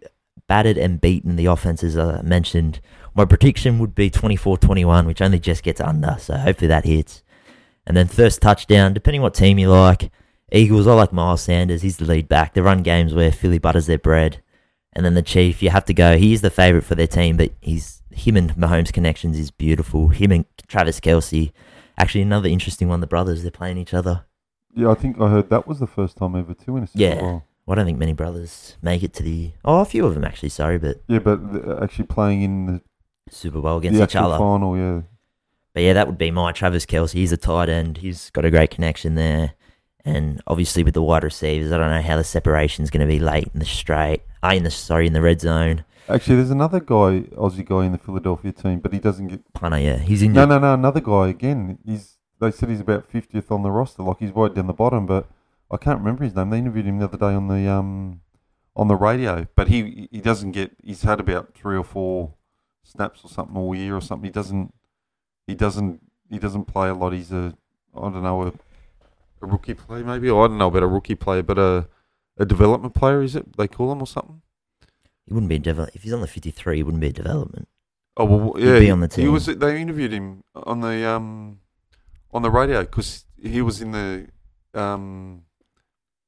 battered 0.48 0.78
and 0.78 1.00
beaten. 1.00 1.36
The 1.36 1.46
offenses 1.46 1.96
I 1.96 2.22
mentioned. 2.22 2.80
My 3.14 3.24
prediction 3.24 3.78
would 3.78 3.94
be 3.94 4.10
24-21, 4.10 5.06
which 5.06 5.22
only 5.22 5.38
just 5.38 5.62
gets 5.62 5.80
under, 5.80 6.16
so 6.18 6.36
hopefully 6.36 6.68
that 6.68 6.84
hits. 6.84 7.22
And 7.86 7.96
then 7.96 8.08
first 8.08 8.42
touchdown, 8.42 8.92
depending 8.92 9.22
what 9.22 9.34
team 9.34 9.58
you 9.58 9.70
like. 9.70 10.10
Eagles, 10.50 10.86
I 10.86 10.94
like 10.94 11.12
Miles 11.12 11.42
Sanders. 11.42 11.82
He's 11.82 11.98
the 11.98 12.04
lead 12.06 12.28
back. 12.28 12.54
They 12.54 12.60
run 12.60 12.82
games 12.82 13.14
where 13.14 13.30
Philly 13.32 13.58
butters 13.58 13.86
their 13.86 13.98
bread. 13.98 14.42
And 14.92 15.04
then 15.04 15.14
the 15.14 15.22
Chief, 15.22 15.62
you 15.62 15.70
have 15.70 15.84
to 15.86 15.94
go. 15.94 16.16
He 16.16 16.32
is 16.32 16.40
the 16.40 16.50
favourite 16.50 16.84
for 16.84 16.94
their 16.94 17.06
team, 17.06 17.36
but 17.36 17.52
he's 17.60 18.02
him 18.10 18.36
and 18.36 18.54
Mahomes' 18.54 18.92
connections 18.92 19.38
is 19.38 19.50
beautiful. 19.50 20.08
Him 20.08 20.30
and 20.32 20.44
Travis 20.68 21.00
Kelce. 21.00 21.52
Actually, 21.98 22.22
another 22.22 22.48
interesting 22.48 22.88
one. 22.88 23.00
The 23.00 23.06
brothers, 23.06 23.42
they're 23.42 23.50
playing 23.50 23.78
each 23.78 23.94
other. 23.94 24.24
Yeah, 24.74 24.90
I 24.90 24.94
think 24.94 25.20
I 25.20 25.28
heard 25.28 25.50
that 25.50 25.66
was 25.66 25.80
the 25.80 25.86
first 25.86 26.16
time 26.16 26.34
ever 26.36 26.54
too 26.54 26.76
in 26.76 26.84
a 26.84 26.86
Super 26.86 27.02
Yeah. 27.02 27.20
Bowl. 27.20 27.44
I 27.66 27.74
don't 27.74 27.86
think 27.86 27.98
many 27.98 28.12
brothers 28.12 28.76
make 28.82 29.02
it 29.02 29.12
to 29.14 29.22
the. 29.22 29.52
Oh, 29.64 29.80
a 29.80 29.84
few 29.84 30.04
of 30.06 30.14
them 30.14 30.24
actually. 30.24 30.50
Sorry, 30.50 30.78
but 30.78 31.00
Yeah, 31.08 31.20
but 31.20 31.40
actually 31.82 32.06
playing 32.06 32.42
in 32.42 32.66
the 32.66 32.80
Super 33.30 33.60
Bowl 33.60 33.78
against 33.78 33.98
the 33.98 34.04
each 34.04 34.16
other. 34.16 34.36
final, 34.38 34.76
yeah. 34.76 35.02
But 35.72 35.82
yeah, 35.82 35.92
that 35.94 36.06
would 36.06 36.18
be 36.18 36.30
my 36.30 36.52
Travis 36.52 36.86
Kelce. 36.86 37.12
He's 37.12 37.32
a 37.32 37.36
tight 37.36 37.68
end. 37.68 37.98
He's 37.98 38.30
got 38.30 38.44
a 38.44 38.50
great 38.50 38.70
connection 38.70 39.14
there. 39.14 39.54
And 40.04 40.42
obviously 40.46 40.84
with 40.84 40.94
the 40.94 41.02
wide 41.02 41.24
receivers, 41.24 41.72
I 41.72 41.78
don't 41.78 41.90
know 41.90 42.02
how 42.02 42.16
the 42.18 42.24
separation's 42.24 42.90
going 42.90 43.00
to 43.00 43.12
be 43.12 43.18
late 43.18 43.48
in 43.54 43.58
the 43.60 43.64
straight. 43.66 44.20
Uh, 44.42 44.52
in 44.54 44.62
the 44.62 44.70
sorry 44.70 45.06
in 45.06 45.14
the 45.14 45.22
red 45.22 45.40
zone. 45.40 45.84
Actually, 46.06 46.36
there's 46.36 46.50
another 46.50 46.80
guy, 46.80 47.20
Aussie 47.34 47.64
guy 47.64 47.86
in 47.86 47.92
the 47.92 47.98
Philadelphia 47.98 48.52
team, 48.52 48.80
but 48.80 48.92
he 48.92 48.98
doesn't 48.98 49.28
get. 49.28 49.54
Punter, 49.54 49.78
yeah, 49.78 49.96
he's 49.96 50.20
in. 50.20 50.34
No, 50.34 50.44
no, 50.44 50.58
no. 50.58 50.74
Another 50.74 51.00
guy 51.00 51.28
again. 51.28 51.78
He's. 51.86 52.18
They 52.40 52.50
said 52.50 52.68
he's 52.68 52.80
about 52.80 53.06
fiftieth 53.06 53.50
on 53.50 53.62
the 53.62 53.70
roster, 53.70 54.02
like 54.02 54.18
he's 54.18 54.32
right 54.32 54.52
down 54.54 54.66
the 54.66 54.74
bottom. 54.74 55.06
But 55.06 55.26
I 55.70 55.76
can't 55.76 55.98
remember 55.98 56.24
his 56.24 56.34
name. 56.34 56.50
They 56.50 56.58
interviewed 56.58 56.86
him 56.86 56.98
the 56.98 57.06
other 57.06 57.18
day 57.18 57.34
on 57.34 57.48
the 57.48 57.68
um, 57.68 58.20
on 58.76 58.88
the 58.88 58.96
radio. 58.96 59.46
But 59.56 59.68
he 59.68 60.08
he 60.10 60.20
doesn't 60.20 60.52
get. 60.52 60.72
He's 60.82 61.02
had 61.02 61.20
about 61.20 61.54
three 61.54 61.76
or 61.76 61.84
four 61.84 62.34
snaps 62.82 63.24
or 63.24 63.28
something 63.28 63.56
all 63.56 63.74
year 63.74 63.96
or 63.96 64.00
something. 64.00 64.24
He 64.26 64.32
doesn't. 64.32 64.72
He 65.46 65.54
doesn't. 65.54 66.00
He 66.30 66.38
doesn't 66.38 66.64
play 66.66 66.88
a 66.88 66.94
lot. 66.94 67.12
He's 67.12 67.32
a. 67.32 67.54
I 67.96 68.00
don't 68.00 68.22
know 68.22 68.42
a, 68.42 68.46
a 68.48 69.46
rookie 69.46 69.74
player 69.74 70.04
maybe. 70.04 70.28
Or 70.30 70.44
I 70.44 70.48
don't 70.48 70.58
know 70.58 70.68
about 70.68 70.82
a 70.82 70.86
rookie 70.88 71.14
player, 71.14 71.42
but 71.42 71.58
a 71.58 71.88
a 72.36 72.44
development 72.44 72.94
player 72.94 73.22
is 73.22 73.36
it? 73.36 73.56
They 73.56 73.68
call 73.68 73.92
him 73.92 74.00
or 74.00 74.06
something. 74.06 74.42
He 75.26 75.32
wouldn't 75.32 75.48
be 75.48 75.56
a 75.56 75.60
devel- 75.60 75.88
if 75.94 76.02
he's 76.02 76.12
on 76.12 76.20
the 76.20 76.26
53, 76.26 76.76
he 76.76 76.82
wouldn't 76.82 77.00
be 77.00 77.08
a 77.08 77.12
development. 77.12 77.66
Oh 78.16 78.24
well, 78.26 78.60
yeah, 78.60 78.74
He'd 78.74 78.80
be 78.80 78.90
on 78.90 79.00
the 79.00 79.06
He 79.06 79.22
team. 79.22 79.32
was. 79.32 79.46
They 79.46 79.80
interviewed 79.80 80.12
him 80.12 80.44
on 80.54 80.80
the 80.80 81.08
um, 81.08 81.60
on 82.32 82.42
the 82.42 82.50
radio 82.50 82.80
because 82.82 83.24
he 83.40 83.62
was 83.62 83.80
in 83.80 83.92
the 83.92 84.26
um, 84.74 85.42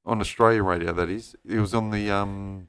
on 0.07 0.21
Australia 0.21 0.63
radio. 0.63 0.93
That 0.93 1.09
is, 1.11 1.35
he 1.47 1.57
was 1.59 1.75
on 1.75 1.91
the 1.91 2.11
um, 2.11 2.69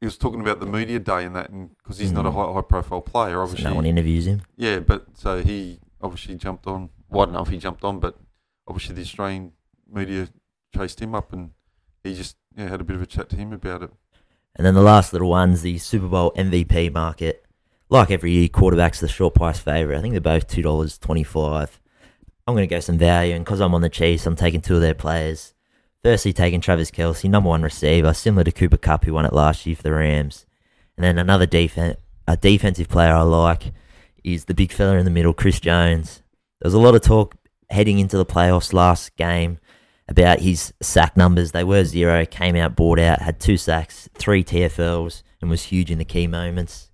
he 0.00 0.06
was 0.06 0.16
talking 0.16 0.40
about 0.40 0.60
the 0.60 0.66
media 0.66 0.98
day 0.98 1.24
and 1.24 1.34
that, 1.36 1.50
and 1.50 1.76
because 1.78 1.98
he's 1.98 2.12
not 2.12 2.24
a 2.26 2.30
Mm. 2.30 2.34
high, 2.34 2.52
high 2.54 2.62
profile 2.62 3.00
player, 3.02 3.34
So 3.34 3.40
obviously. 3.42 3.64
no 3.70 3.74
one 3.74 3.86
interviews 3.86 4.26
him. 4.26 4.42
yeah, 4.56 4.78
but 4.78 5.06
so 5.14 5.42
he 5.42 5.80
obviously 6.00 6.36
jumped 6.36 6.66
on. 6.66 6.90
Well, 7.10 7.22
I 7.22 7.24
don't 7.26 7.34
know 7.34 7.42
if 7.42 7.48
he 7.48 7.58
jumped 7.58 7.82
on, 7.84 7.98
but 8.00 8.16
obviously 8.66 8.94
the 8.94 9.02
Australian 9.02 9.52
media 9.92 10.28
chased 10.74 11.00
him 11.00 11.14
up, 11.14 11.32
and 11.32 11.50
he 12.04 12.14
just 12.14 12.36
yeah 12.56 12.68
had 12.68 12.80
a 12.80 12.84
bit 12.84 12.96
of 12.96 13.02
a 13.02 13.06
chat 13.06 13.28
to 13.30 13.36
him 13.36 13.52
about 13.52 13.82
it. 13.82 13.90
And 14.56 14.66
then 14.66 14.74
the 14.74 14.82
last 14.82 15.12
little 15.12 15.30
one's 15.30 15.62
the 15.62 15.78
Super 15.78 16.06
Bowl 16.08 16.32
MVP 16.36 16.92
market. 16.92 17.44
Like 17.90 18.10
every 18.10 18.32
year, 18.32 18.48
quarterback's 18.48 19.00
the 19.00 19.08
short 19.08 19.34
price 19.34 19.58
favourite. 19.58 19.98
I 19.98 20.02
think 20.02 20.12
they're 20.12 20.20
both 20.20 20.46
two 20.46 20.62
dollars 20.62 20.98
twenty 20.98 21.24
five. 21.24 21.80
I'm 22.46 22.54
going 22.54 22.66
to 22.68 22.74
go 22.74 22.80
some 22.80 22.96
value, 22.98 23.34
and 23.34 23.44
because 23.44 23.60
I'm 23.60 23.74
on 23.74 23.82
the 23.82 23.88
Chiefs, 23.90 24.26
I'm 24.26 24.36
taking 24.36 24.60
two 24.60 24.74
of 24.76 24.80
their 24.80 24.94
players. 24.94 25.54
Firstly, 26.08 26.32
taking 26.32 26.62
Travis 26.62 26.90
Kelce, 26.90 27.28
number 27.28 27.50
one 27.50 27.60
receiver, 27.60 28.14
similar 28.14 28.42
to 28.44 28.50
Cooper 28.50 28.78
Kupp, 28.78 29.04
who 29.04 29.12
won 29.12 29.26
it 29.26 29.32
last 29.34 29.66
year 29.66 29.76
for 29.76 29.82
the 29.82 29.92
Rams. 29.92 30.46
And 30.96 31.04
then 31.04 31.18
another 31.18 31.46
defen 31.46 31.96
a 32.26 32.34
defensive 32.34 32.88
player 32.88 33.12
I 33.12 33.20
like 33.20 33.74
is 34.24 34.46
the 34.46 34.54
big 34.54 34.72
fella 34.72 34.96
in 34.96 35.04
the 35.04 35.10
middle, 35.10 35.34
Chris 35.34 35.60
Jones. 35.60 36.22
There 36.60 36.68
was 36.68 36.72
a 36.72 36.78
lot 36.78 36.94
of 36.94 37.02
talk 37.02 37.34
heading 37.68 37.98
into 37.98 38.16
the 38.16 38.24
playoffs 38.24 38.72
last 38.72 39.16
game 39.16 39.58
about 40.08 40.40
his 40.40 40.72
sack 40.80 41.14
numbers. 41.14 41.52
They 41.52 41.62
were 41.62 41.84
zero, 41.84 42.24
came 42.24 42.56
out, 42.56 42.74
bought 42.74 42.98
out, 42.98 43.20
had 43.20 43.38
two 43.38 43.58
sacks, 43.58 44.08
three 44.14 44.42
TFLs, 44.42 45.22
and 45.42 45.50
was 45.50 45.64
huge 45.64 45.90
in 45.90 45.98
the 45.98 46.06
key 46.06 46.26
moments. 46.26 46.90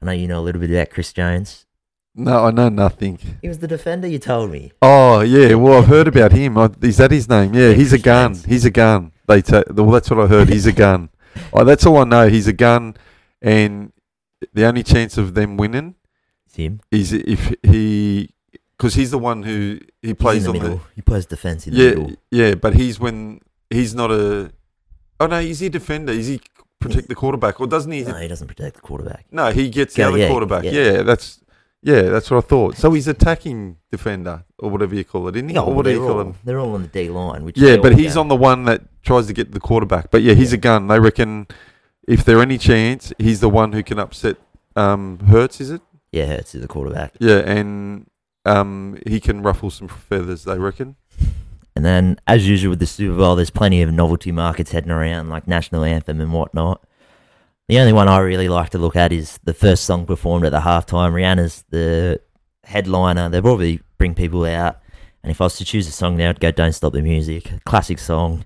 I 0.00 0.06
know 0.06 0.12
you 0.12 0.28
know 0.28 0.38
a 0.38 0.44
little 0.46 0.60
bit 0.60 0.70
about 0.70 0.90
Chris 0.90 1.12
Jones. 1.12 1.66
No, 2.16 2.44
I 2.46 2.50
know 2.52 2.68
nothing. 2.68 3.18
He 3.42 3.48
was 3.48 3.58
the 3.58 3.66
defender 3.66 4.06
you 4.06 4.18
told 4.18 4.50
me. 4.50 4.72
Oh 4.80 5.20
yeah, 5.20 5.54
well 5.54 5.78
I've 5.82 5.88
heard 5.88 6.06
about 6.08 6.32
him. 6.32 6.56
I, 6.56 6.70
is 6.82 6.98
that 6.98 7.10
his 7.10 7.28
name? 7.28 7.54
Yeah, 7.54 7.70
Yeah, 7.70 7.74
he's 7.74 7.92
a 7.92 7.98
gun. 7.98 8.34
He's 8.46 8.64
a 8.64 8.70
gun. 8.70 9.12
They 9.26 9.42
ta- 9.42 9.64
well, 9.70 9.90
that's 9.90 10.10
what 10.10 10.20
I 10.20 10.26
heard. 10.26 10.48
He's 10.48 10.66
a 10.66 10.72
gun. 10.86 11.08
oh, 11.52 11.64
that's 11.64 11.84
all 11.86 11.96
I 11.98 12.04
know. 12.04 12.28
He's 12.28 12.46
a 12.46 12.52
gun, 12.52 12.94
and 13.42 13.92
the 14.52 14.64
only 14.66 14.82
chance 14.84 15.18
of 15.18 15.34
them 15.34 15.56
winning 15.56 15.96
It's 16.46 16.54
him. 16.56 16.80
is 16.92 17.12
if 17.12 17.52
he, 17.62 18.30
because 18.76 18.94
he's 18.94 19.10
the 19.10 19.18
one 19.18 19.42
who 19.42 19.80
he 20.02 20.14
plays 20.14 20.46
in 20.46 20.52
the 20.52 20.58
on 20.58 20.62
middle. 20.62 20.80
He 20.94 21.02
plays 21.02 21.26
defense 21.26 21.66
in 21.66 21.74
the 21.74 21.78
the 21.80 21.84
yeah 21.84 21.90
middle. 21.90 22.16
yeah. 22.30 22.54
But 22.54 22.74
he's 22.74 23.00
when 23.00 23.40
he's 23.70 23.94
not 23.94 24.12
a. 24.12 24.52
Oh 25.18 25.26
no, 25.26 25.38
is 25.40 25.58
he 25.60 25.66
a 25.66 25.70
defender? 25.70 26.12
Is 26.12 26.28
he 26.28 26.40
protect 26.78 27.08
the 27.08 27.14
quarterback 27.16 27.60
or 27.60 27.66
doesn't 27.66 27.90
he? 27.90 28.02
No, 28.02 28.14
he 28.14 28.28
doesn't 28.28 28.46
protect 28.46 28.76
the 28.76 28.82
quarterback. 28.82 29.26
No, 29.32 29.50
he 29.50 29.68
gets 29.70 29.94
the 29.94 30.02
Yeah, 30.02 30.08
other 30.08 30.18
yeah, 30.18 30.28
quarterback. 30.28 30.64
yeah. 30.64 30.70
Yeah. 30.72 31.02
that's 31.02 31.40
yeah, 31.84 32.02
that's 32.02 32.30
what 32.30 32.38
I 32.44 32.48
thought. 32.48 32.76
So 32.76 32.90
he's 32.92 33.06
attacking 33.06 33.76
defender 33.92 34.44
or 34.58 34.70
whatever 34.70 34.94
you 34.94 35.04
call 35.04 35.28
it, 35.28 35.36
isn't 35.36 35.48
he? 35.48 35.54
No, 35.54 35.66
or 35.66 35.74
what 35.74 35.84
do 35.84 35.90
they're, 35.90 36.00
you 36.00 36.06
call 36.06 36.16
all, 36.18 36.20
him? 36.22 36.34
they're 36.44 36.58
all 36.58 36.74
on 36.74 36.82
the 36.82 36.88
D 36.88 37.08
line. 37.10 37.44
Which 37.44 37.56
Yeah, 37.58 37.76
but 37.76 37.96
he's 37.96 38.14
go. 38.14 38.20
on 38.22 38.28
the 38.28 38.36
one 38.36 38.64
that 38.64 38.80
tries 39.02 39.26
to 39.28 39.32
get 39.32 39.52
the 39.52 39.60
quarterback. 39.60 40.10
But 40.10 40.22
yeah, 40.22 40.34
he's 40.34 40.52
Yeah. 40.52 40.58
a 40.58 40.60
gun. 40.60 40.86
They 40.88 40.98
reckon 40.98 41.46
if 42.08 42.24
there 42.24 42.40
any 42.40 42.58
chance, 42.58 43.12
he's 43.18 43.40
the 43.40 43.48
one 43.48 43.72
who 43.72 43.82
can 43.82 43.98
upset 43.98 44.36
um, 44.76 45.18
Hurts. 45.28 45.60
Is 45.60 45.70
it? 45.70 45.82
Yeah, 46.10 46.26
Hurts 46.26 46.54
is 46.54 46.62
the 46.62 46.68
quarterback. 46.68 47.12
Yeah, 47.20 47.38
and 47.38 48.08
um, 48.44 48.98
he 49.06 49.20
can 49.20 49.42
ruffle 49.42 49.70
some 49.70 49.88
feathers. 49.88 50.44
They 50.44 50.58
reckon. 50.58 50.96
And 51.76 51.84
then, 51.84 52.18
as 52.26 52.48
usual 52.48 52.70
with 52.70 52.78
the 52.78 52.86
Super 52.86 53.16
Bowl, 53.16 53.34
there's 53.36 53.50
plenty 53.50 53.82
of 53.82 53.92
novelty 53.92 54.30
markets 54.30 54.70
heading 54.70 54.90
around, 54.92 55.28
like 55.28 55.48
national 55.48 55.82
anthem 55.84 56.20
and 56.20 56.32
whatnot. 56.32 56.84
The 57.68 57.78
only 57.78 57.94
one 57.94 58.08
I 58.08 58.18
really 58.18 58.48
like 58.48 58.70
to 58.70 58.78
look 58.78 58.94
at 58.94 59.10
is 59.10 59.38
the 59.44 59.54
first 59.54 59.84
song 59.84 60.04
performed 60.04 60.44
at 60.44 60.52
the 60.52 60.60
halftime. 60.60 61.12
Rihanna's 61.12 61.64
the 61.70 62.20
headliner. 62.64 63.30
They 63.30 63.40
probably 63.40 63.80
bring 63.96 64.14
people 64.14 64.44
out. 64.44 64.80
And 65.22 65.30
if 65.30 65.40
I 65.40 65.44
was 65.44 65.56
to 65.56 65.64
choose 65.64 65.88
a 65.88 65.92
song 65.92 66.18
now, 66.18 66.28
I'd 66.28 66.40
go 66.40 66.50
"Don't 66.50 66.74
Stop 66.74 66.92
the 66.92 67.00
Music." 67.00 67.50
Classic 67.64 67.98
song, 67.98 68.44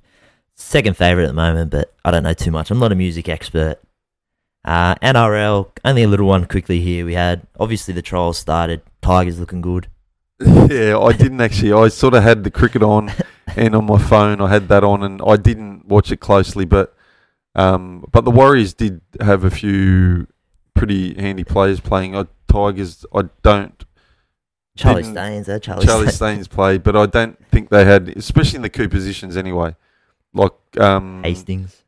second 0.55 0.97
favorite 0.97 1.25
at 1.25 1.29
the 1.29 1.33
moment, 1.33 1.73
but 1.73 1.93
I 2.05 2.13
don't 2.13 2.23
know 2.23 2.33
too 2.33 2.53
much. 2.53 2.71
I'm 2.71 2.79
not 2.79 2.93
a 2.93 2.95
music 2.95 3.29
expert. 3.29 3.81
Uh, 4.65 4.95
NRL, 4.97 5.71
only 5.85 6.05
a 6.05 6.09
little 6.09 6.29
one 6.29 6.47
quickly 6.47 6.81
here. 6.81 7.05
We 7.05 7.15
had 7.15 7.45
obviously 7.59 7.95
the 7.95 8.03
trials 8.03 8.39
started. 8.39 8.83
Tigers 9.03 9.41
looking 9.41 9.61
good. 9.61 9.89
yeah, 10.41 10.97
I 10.97 11.13
didn't 11.13 11.41
actually. 11.41 11.73
I 11.73 11.89
sort 11.89 12.15
of 12.15 12.23
had 12.23 12.45
the 12.45 12.53
cricket 12.53 12.85
on, 12.85 13.11
and 13.57 13.75
on 13.75 13.87
my 13.87 13.99
phone 13.99 14.41
I 14.41 14.49
had 14.49 14.69
that 14.69 14.85
on, 14.85 15.03
and 15.03 15.21
I 15.27 15.35
didn't 15.37 15.87
watch 15.89 16.13
it 16.13 16.21
closely. 16.21 16.65
But 16.65 16.95
um, 17.55 18.05
but 18.11 18.25
the 18.25 18.31
Warriors 18.31 18.75
did 18.75 19.01
have 19.21 19.45
a 19.45 19.51
few 19.51 20.27
pretty 20.75 21.15
handy 21.15 21.45
players 21.45 21.81
playing. 21.81 22.17
I, 22.17 22.27
Tigers, 22.47 23.05
I 23.15 23.23
don't. 23.43 23.85
Charlie 24.77 25.03
Staines? 25.03 25.49
Charlie, 25.61 25.85
Charlie 25.85 26.11
Staines. 26.11 26.47
Played, 26.47 26.85
but 26.85 26.97
I 26.97 27.07
don't 27.07 27.37
think 27.49 27.69
they 27.71 27.85
had, 27.85 28.09
especially 28.11 28.57
in 28.57 28.63
the 28.63 28.69
key 28.69 28.87
positions 28.87 29.37
anyway. 29.37 29.75
Like 30.33 30.53
um, 30.79 31.23
Hastings. 31.25 31.83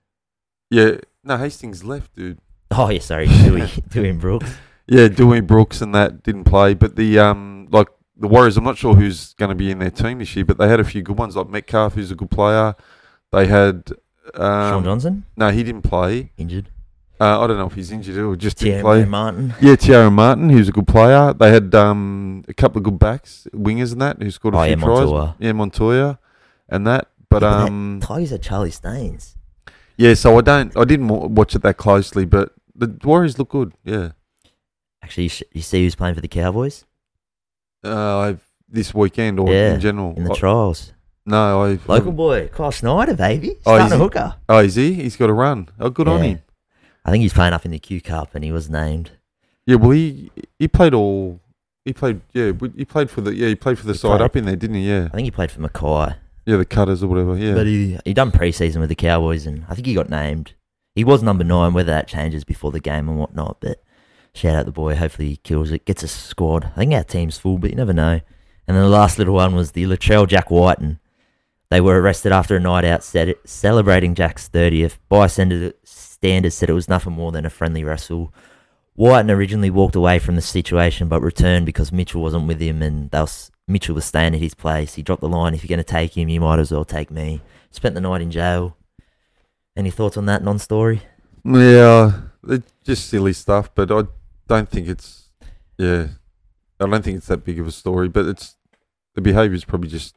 Yeah, 0.70 0.96
no, 1.22 1.36
Hastings 1.36 1.84
left, 1.84 2.14
dude. 2.16 2.38
Oh 2.70 2.88
yeah, 2.90 3.00
sorry, 3.00 3.26
Dewey, 3.26 3.68
Dewey 3.88 4.12
Brooks. 4.12 4.52
Yeah, 4.86 5.08
Dewey 5.08 5.40
Brooks 5.40 5.80
and 5.80 5.94
that 5.94 6.22
didn't 6.22 6.44
play, 6.44 6.74
but 6.74 6.96
the 6.96 7.18
um, 7.20 7.68
like 7.70 7.88
the 8.16 8.28
Warriors, 8.28 8.56
I'm 8.56 8.64
not 8.64 8.76
sure 8.76 8.94
who's 8.94 9.34
going 9.34 9.50
to 9.50 9.54
be 9.54 9.70
in 9.70 9.78
their 9.78 9.90
team 9.90 10.18
this 10.18 10.34
year, 10.36 10.44
but 10.44 10.58
they 10.58 10.68
had 10.68 10.80
a 10.80 10.84
few 10.84 11.02
good 11.02 11.16
ones, 11.16 11.36
like 11.36 11.48
Metcalf, 11.48 11.94
who's 11.94 12.10
a 12.10 12.14
good 12.14 12.30
player. 12.30 12.74
They 13.32 13.46
had 13.46 13.92
um, 14.34 14.70
Shaun 14.72 14.84
Johnson 14.84 15.24
No, 15.36 15.50
he 15.50 15.62
didn't 15.62 15.82
play. 15.82 16.30
injured. 16.36 16.68
Uh, 17.20 17.40
I 17.42 17.46
don't 17.46 17.58
know 17.58 17.66
if 17.66 17.74
he's 17.74 17.90
injured 17.92 18.16
or 18.16 18.34
just 18.34 18.58
didn't 18.58 18.80
play. 18.82 19.04
Martin. 19.04 19.52
Yeah, 19.60 19.76
Te 19.76 19.90
Maire 19.90 20.10
Martin, 20.10 20.48
who's 20.48 20.68
a 20.68 20.72
good 20.72 20.86
player. 20.86 21.34
They 21.34 21.50
had 21.50 21.74
um, 21.74 22.44
a 22.48 22.54
couple 22.54 22.78
of 22.78 22.84
good 22.84 22.98
backs, 22.98 23.46
wingers 23.54 23.92
and 23.92 24.00
that, 24.00 24.22
who 24.22 24.30
scored 24.30 24.54
a 24.54 24.58
Oh 24.58 24.62
few 24.62 24.70
yeah, 24.70 24.74
tries. 24.76 24.86
Montoya. 25.00 25.36
Yeah, 25.38 25.52
Montoya 25.52 26.18
and 26.70 26.86
that. 26.86 27.08
But 27.28 27.42
Yeah, 27.42 27.50
that- 27.50 27.66
um, 27.68 28.00
Tigers 28.02 28.30
had 28.30 28.42
Charlie 28.42 28.70
Staines. 28.70 29.36
yeah, 29.98 30.14
so 30.14 30.38
I 30.38 30.40
don't, 30.40 30.74
I 30.76 30.84
didn't 30.84 31.08
wa- 31.08 31.26
watch 31.26 31.54
it 31.54 31.60
that 31.62 31.76
closely, 31.76 32.24
but 32.24 32.54
the 32.74 32.96
Warriors 33.04 33.38
look 33.38 33.50
good. 33.50 33.74
Yeah, 33.84 34.12
Actually, 35.02 35.24
you, 35.24 35.28
sh- 35.28 35.42
you 35.52 35.62
see 35.62 35.82
who's 35.84 35.94
playing 35.94 36.14
for 36.14 36.20
the 36.22 36.28
Cowboys 36.28 36.84
uh, 37.84 38.18
I've, 38.18 38.40
this 38.68 38.94
weekend 38.94 39.38
or 39.40 39.50
Yeah, 39.52 39.74
in 39.74 39.80
general. 39.80 40.14
in 40.16 40.24
the 40.24 40.32
I- 40.32 40.36
trials. 40.38 40.92
No, 41.30 41.64
I 41.64 41.78
Local 41.86 42.12
boy, 42.12 42.48
Kyle 42.48 42.72
Snyder, 42.72 43.14
baby, 43.14 43.56
Oh, 43.64 43.76
starting 43.76 43.86
is 43.86 43.92
a 43.92 43.96
he? 43.96 44.02
hooker. 44.02 44.34
Oh, 44.48 44.58
is 44.58 44.74
he? 44.74 44.94
He's 44.94 45.16
got 45.16 45.30
a 45.30 45.32
run. 45.32 45.68
Oh, 45.78 45.88
good 45.90 46.08
on 46.08 46.18
Yeah. 46.18 46.30
him. 46.30 46.42
I 47.04 47.10
think 47.10 47.22
he's 47.22 47.32
playing 47.32 47.52
up 47.54 47.64
in 47.64 47.70
the 47.70 47.78
Q 47.78 48.00
Cup, 48.00 48.34
and 48.34 48.44
he 48.44 48.52
was 48.52 48.68
named. 48.68 49.12
Yeah, 49.66 49.76
well, 49.76 49.90
he 49.92 50.30
he 50.58 50.68
played 50.68 50.92
all. 50.94 51.40
He 51.84 51.92
played, 51.94 52.20
yeah. 52.34 52.52
He 52.76 52.84
played 52.84 53.08
for 53.10 53.20
the, 53.22 53.34
yeah. 53.34 53.48
He 53.48 53.54
played 53.54 53.78
for 53.78 53.86
the 53.86 53.92
He 53.94 53.98
side 53.98 54.08
played. 54.18 54.20
up 54.22 54.36
in 54.36 54.44
there, 54.44 54.56
didn't 54.56 54.76
he? 54.76 54.88
Yeah, 54.88 55.06
I 55.12 55.14
think 55.16 55.24
he 55.24 55.30
played 55.30 55.50
for 55.50 55.60
Mackay, 55.62 56.14
yeah. 56.46 56.56
The 56.58 56.64
cutters 56.66 57.02
or 57.02 57.08
whatever. 57.08 57.36
Yeah. 57.36 57.54
but 57.54 57.66
he 57.66 57.98
he 58.04 58.12
done 58.12 58.30
preseason 58.32 58.80
with 58.80 58.88
the 58.90 58.94
Cowboys, 58.94 59.46
and 59.46 59.64
I 59.68 59.74
think 59.74 59.86
he 59.86 59.94
got 59.94 60.10
named. 60.10 60.52
He 60.94 61.04
was 61.04 61.22
number 61.22 61.44
nine. 61.44 61.72
Whether 61.72 61.92
that 61.92 62.08
changes 62.08 62.44
before 62.44 62.70
the 62.72 62.80
game 62.80 63.08
and 63.08 63.18
whatnot, 63.18 63.58
but 63.60 63.82
shout 64.34 64.54
out 64.56 64.66
the 64.66 64.72
boy. 64.72 64.94
Hopefully 64.96 65.28
he 65.28 65.36
kills 65.36 65.70
it, 65.70 65.84
gets 65.86 66.02
a 66.02 66.08
squad. 66.08 66.66
I 66.76 66.80
think 66.80 66.92
our 66.92 67.04
team's 67.04 67.38
full, 67.38 67.58
but 67.58 67.70
you 67.70 67.76
never 67.76 67.92
know. 67.94 68.20
And 68.68 68.76
then 68.76 68.84
the 68.84 68.88
last 68.90 69.18
little 69.18 69.34
one 69.34 69.54
was 69.56 69.72
the 69.72 69.84
Latrell 69.84 70.28
Jack 70.28 70.48
Wighton. 70.50 70.99
They 71.70 71.80
were 71.80 72.00
arrested 72.00 72.32
after 72.32 72.56
a 72.56 72.60
night 72.60 72.84
out 72.84 73.04
set 73.04 73.36
celebrating 73.48 74.14
Jack's 74.16 74.48
30th. 74.48 74.98
Bystander 75.08 75.72
standards 75.84 76.56
said 76.56 76.68
it 76.68 76.74
was 76.74 76.88
nothing 76.88 77.12
more 77.12 77.30
than 77.30 77.46
a 77.46 77.50
friendly 77.50 77.84
wrestle. 77.84 78.34
Wighton 78.96 79.30
originally 79.30 79.70
walked 79.70 79.94
away 79.94 80.18
from 80.18 80.34
the 80.34 80.42
situation 80.42 81.08
but 81.08 81.22
returned 81.22 81.66
because 81.66 81.92
Mitchell 81.92 82.22
wasn't 82.22 82.48
with 82.48 82.60
him 82.60 82.82
and 82.82 83.08
was, 83.12 83.50
Mitchell 83.68 83.94
was 83.94 84.04
staying 84.04 84.34
at 84.34 84.40
his 84.40 84.52
place. 84.52 84.94
He 84.94 85.02
dropped 85.02 85.22
the 85.22 85.28
line, 85.28 85.54
if 85.54 85.62
you're 85.62 85.74
going 85.74 85.78
to 85.78 85.84
take 85.84 86.16
him, 86.18 86.28
you 86.28 86.40
might 86.40 86.58
as 86.58 86.72
well 86.72 86.84
take 86.84 87.10
me. 87.10 87.40
Spent 87.70 87.94
the 87.94 88.00
night 88.00 88.20
in 88.20 88.32
jail. 88.32 88.76
Any 89.76 89.90
thoughts 89.90 90.16
on 90.16 90.26
that 90.26 90.42
non-story? 90.42 91.02
Yeah, 91.44 92.20
it's 92.48 92.72
just 92.84 93.08
silly 93.08 93.32
stuff, 93.32 93.72
but 93.74 93.92
I 93.92 94.02
don't 94.48 94.68
think 94.68 94.88
it's 94.88 95.30
Yeah, 95.78 96.08
I 96.80 96.86
don't 96.86 97.02
think 97.02 97.18
it's 97.18 97.28
that 97.28 97.44
big 97.44 97.60
of 97.60 97.66
a 97.66 97.72
story, 97.72 98.08
but 98.08 98.26
it's 98.26 98.56
the 99.14 99.20
behaviour 99.20 99.54
is 99.54 99.64
probably 99.64 99.88
just 99.88 100.16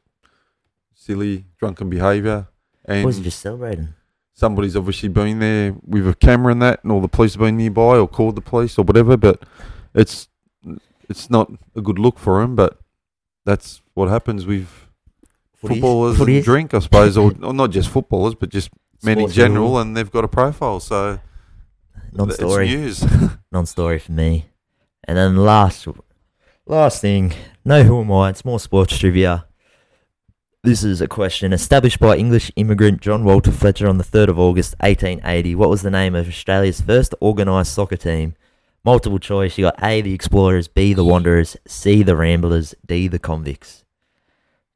silly, 1.03 1.45
drunken 1.59 1.89
behaviour, 1.89 2.47
and 2.85 3.05
was 3.05 3.19
just 3.19 3.39
celebrating? 3.39 3.89
somebody's 4.35 4.75
obviously 4.75 5.09
been 5.09 5.37
there 5.39 5.75
with 5.85 6.07
a 6.07 6.15
camera 6.15 6.51
and 6.51 6.61
that, 6.61 6.83
and 6.83 6.91
all 6.91 7.01
the 7.01 7.07
police 7.07 7.33
have 7.33 7.41
been 7.41 7.57
nearby 7.57 7.97
or 7.97 8.07
called 8.07 8.35
the 8.35 8.41
police 8.41 8.77
or 8.77 8.83
whatever. 8.83 9.15
But 9.17 9.43
it's 9.93 10.27
it's 11.09 11.29
not 11.29 11.51
a 11.75 11.81
good 11.81 11.99
look 11.99 12.17
for 12.19 12.41
him. 12.41 12.55
But 12.55 12.79
that's 13.45 13.81
what 13.93 14.09
happens 14.09 14.45
with 14.45 14.67
Footies? 15.61 15.69
footballers 15.69 16.17
Footies? 16.17 16.35
and 16.37 16.43
drink, 16.45 16.73
I 16.73 16.79
suppose, 16.79 17.17
or, 17.17 17.33
or 17.43 17.53
not 17.53 17.71
just 17.71 17.89
footballers, 17.89 18.35
but 18.35 18.49
just 18.49 18.69
men 19.03 19.19
in 19.19 19.29
general, 19.29 19.77
and 19.79 19.95
they've 19.95 20.11
got 20.11 20.23
a 20.23 20.27
profile. 20.29 20.79
So 20.79 21.19
Non-story. 22.11 22.69
it's 22.69 23.03
news. 23.03 23.11
non-story 23.51 23.99
for 23.99 24.11
me. 24.11 24.45
And 25.05 25.17
then 25.17 25.35
last, 25.35 25.87
last 26.65 27.01
thing, 27.01 27.33
no 27.65 27.83
who 27.83 28.01
am 28.01 28.11
I? 28.11 28.29
It's 28.29 28.45
more 28.45 28.59
sports 28.59 28.97
trivia. 28.97 29.45
This 30.65 30.81
is 30.81 31.01
a 31.01 31.09
question 31.09 31.51
established 31.51 31.99
by 31.99 32.15
English 32.15 32.49
immigrant 32.55 33.01
John 33.01 33.25
Walter 33.25 33.51
Fletcher 33.51 33.85
on 33.85 33.97
the 33.97 34.03
3rd 34.05 34.29
of 34.29 34.39
August 34.39 34.75
1880. 34.79 35.55
What 35.55 35.69
was 35.69 35.81
the 35.81 35.91
name 35.91 36.15
of 36.15 36.25
Australia's 36.29 36.79
first 36.79 37.13
organised 37.21 37.73
soccer 37.73 37.97
team? 37.97 38.35
Multiple 38.85 39.19
choice. 39.19 39.57
You 39.57 39.65
got 39.65 39.83
A, 39.83 39.99
the 39.99 40.13
Explorers, 40.13 40.69
B, 40.69 40.93
the 40.93 41.03
Wanderers, 41.03 41.57
C, 41.67 42.01
the 42.01 42.15
Ramblers, 42.15 42.73
D, 42.85 43.09
the 43.09 43.19
Convicts. 43.19 43.83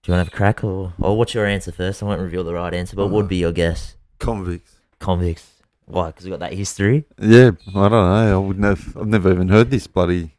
Do 0.04 0.12
you 0.12 0.18
want 0.18 0.28
to 0.28 0.30
have 0.30 0.34
a 0.34 0.36
crack 0.36 0.62
or, 0.62 0.92
or 1.00 1.18
what's 1.18 1.34
your 1.34 1.46
answer 1.46 1.72
first? 1.72 2.04
I 2.04 2.08
won't 2.08 2.20
reveal 2.20 2.44
the 2.44 2.54
right 2.54 2.74
answer, 2.74 2.98
but 2.98 3.06
what 3.06 3.14
would 3.14 3.30
be 3.30 3.38
your 3.38 3.54
guess? 3.54 3.96
Convicts. 4.20 4.82
Convicts. 5.00 5.54
Why? 5.86 6.08
Because 6.08 6.26
we 6.26 6.32
got 6.32 6.42
that 6.42 6.52
history. 6.52 7.06
Yeah, 7.18 7.52
I 7.70 7.88
don't 7.88 7.92
know. 7.92 8.36
I 8.36 8.38
wouldn't 8.38 8.66
have. 8.66 8.98
I've 8.98 9.08
never 9.08 9.32
even 9.32 9.48
heard 9.48 9.72
this 9.72 9.88
bloody. 9.88 10.36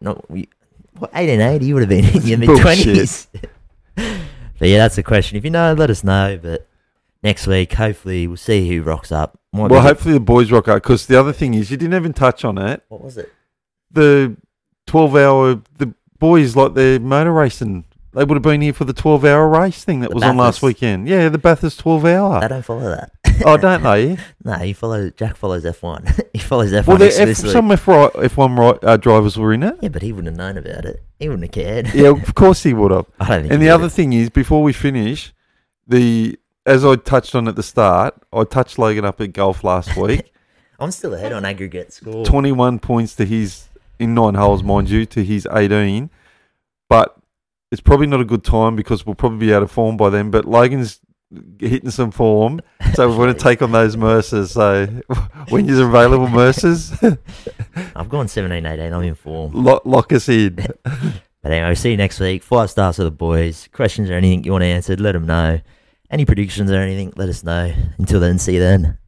No, 0.00 0.20
we, 0.28 0.48
what, 0.98 1.12
1880 1.14 1.66
you 1.66 1.74
would 1.74 1.88
have 1.88 1.88
been 1.88 2.04
in 2.04 2.26
your 2.26 2.38
mid 2.38 2.48
Bullshit. 2.62 3.28
20s. 4.56 4.58
but 4.58 4.68
yeah, 4.68 4.78
that's 4.78 4.96
the 4.96 5.02
question. 5.02 5.36
If 5.36 5.44
you 5.44 5.50
know, 5.50 5.72
let 5.74 5.90
us 5.90 6.02
know. 6.04 6.38
But 6.42 6.66
next 7.22 7.46
week, 7.46 7.72
hopefully, 7.74 8.26
we'll 8.26 8.36
see 8.36 8.68
who 8.68 8.82
rocks 8.82 9.12
up. 9.12 9.38
Might 9.52 9.70
Well, 9.70 9.80
be- 9.82 9.86
hopefully 9.88 10.14
the 10.14 10.20
boys 10.20 10.50
rock 10.52 10.68
up 10.68 10.82
Because 10.82 11.06
the 11.06 11.18
other 11.18 11.32
thing 11.32 11.54
is, 11.54 11.70
you 11.70 11.76
didn't 11.76 11.94
even 11.94 12.12
touch 12.12 12.44
on 12.44 12.58
it. 12.58 12.82
What 12.88 13.02
was 13.02 13.16
it? 13.16 13.32
The 13.90 14.36
twelve-hour. 14.86 15.62
The 15.78 15.94
boys 16.18 16.56
like 16.56 16.74
their 16.74 16.98
motor 17.00 17.32
racing. 17.32 17.84
They 18.16 18.24
would 18.24 18.34
have 18.34 18.42
been 18.42 18.62
here 18.62 18.72
for 18.72 18.86
the 18.86 18.94
twelve-hour 18.94 19.46
race 19.46 19.84
thing 19.84 20.00
that 20.00 20.08
The 20.08 20.14
was 20.14 20.24
on 20.24 20.38
last 20.38 20.62
weekend. 20.62 21.06
Yeah, 21.06 21.28
the 21.28 21.36
Bathurst 21.36 21.80
twelve-hour. 21.80 22.40
They 22.40 22.48
don't 22.48 22.64
follow 22.64 22.88
that. 22.88 23.10
oh, 23.44 23.58
don't 23.58 23.82
they? 23.82 24.16
no, 24.44 24.54
he 24.58 24.72
follows. 24.72 25.12
Jack 25.18 25.36
follows 25.36 25.64
F1. 25.64 26.22
he 26.32 26.38
follows 26.38 26.72
F1 26.72 26.86
Well, 26.86 27.02
F, 27.02 27.36
some 27.36 27.70
F 27.70 27.84
F1 27.84 28.58
right, 28.58 28.78
uh, 28.82 28.96
drivers 28.96 29.36
were 29.36 29.52
in 29.52 29.62
it. 29.62 29.76
Yeah, 29.82 29.90
but 29.90 30.00
he 30.00 30.12
wouldn't 30.12 30.34
have 30.34 30.38
known 30.38 30.56
about 30.56 30.86
it. 30.86 31.02
He 31.18 31.28
wouldn't 31.28 31.44
have 31.44 31.52
cared. 31.64 31.94
Yeah, 31.94 32.08
of 32.08 32.34
course 32.34 32.62
he 32.62 32.72
would 32.72 32.90
have. 32.90 33.04
I 33.20 33.28
don't 33.28 33.40
think. 33.42 33.52
And 33.52 33.62
the 33.62 33.68
other 33.68 33.90
thing 33.90 34.14
is, 34.14 34.30
before 34.30 34.62
we 34.62 34.72
finish, 34.72 35.34
the 35.86 36.38
as 36.64 36.86
I 36.86 36.96
touched 36.96 37.34
on 37.34 37.48
at 37.48 37.56
the 37.56 37.62
start, 37.62 38.14
I 38.32 38.44
touched 38.44 38.78
Logan 38.78 39.04
up 39.04 39.20
at 39.20 39.34
golf 39.34 39.62
last 39.62 39.94
week. 39.94 40.32
I'm 40.80 40.90
still 40.90 41.12
ahead 41.12 41.34
on 41.34 41.44
aggregate 41.44 41.92
score. 41.92 42.24
21 42.24 42.78
points 42.78 43.14
to 43.16 43.26
his 43.26 43.68
in 43.98 44.14
nine 44.14 44.34
holes, 44.34 44.62
mind 44.62 44.88
you, 44.88 45.04
to 45.04 45.22
his 45.22 45.46
18. 45.52 46.08
But 46.88 47.14
it's 47.76 47.82
probably 47.82 48.06
not 48.06 48.22
a 48.22 48.24
good 48.24 48.42
time 48.42 48.74
because 48.74 49.04
we'll 49.04 49.14
probably 49.14 49.48
be 49.48 49.52
out 49.52 49.62
of 49.62 49.70
form 49.70 49.98
by 49.98 50.08
then. 50.08 50.30
But 50.30 50.46
Logan's 50.46 50.98
hitting 51.58 51.90
some 51.90 52.10
form, 52.10 52.62
so 52.94 53.06
we're 53.06 53.16
going 53.16 53.34
to 53.34 53.38
take 53.38 53.60
on 53.60 53.70
those 53.70 53.98
Mercers. 53.98 54.52
So 54.52 54.86
when 55.50 55.68
you're 55.68 55.86
available, 55.86 56.26
Mercers, 56.26 56.90
I've 57.94 58.08
gone 58.08 58.28
17, 58.28 58.64
18. 58.64 58.92
I'm 58.94 59.02
in 59.02 59.14
form. 59.14 59.52
lock, 59.52 59.84
lock 59.84 60.10
us 60.14 60.28
in. 60.30 60.58
But 61.42 61.52
anyway, 61.52 61.76
see 61.76 61.92
you 61.92 61.96
next 61.96 62.18
week. 62.18 62.42
Five 62.42 62.70
stars 62.70 62.96
for 62.96 63.04
the 63.04 63.10
boys. 63.12 63.68
Questions 63.72 64.10
or 64.10 64.14
anything 64.14 64.42
you 64.42 64.50
want 64.50 64.64
answered, 64.64 64.98
let 64.98 65.12
them 65.12 65.26
know. 65.26 65.60
Any 66.10 66.24
predictions 66.24 66.72
or 66.72 66.80
anything, 66.80 67.12
let 67.14 67.28
us 67.28 67.44
know. 67.44 67.72
Until 67.98 68.18
then, 68.18 68.40
see 68.40 68.54
you 68.54 68.58
then. 68.58 68.98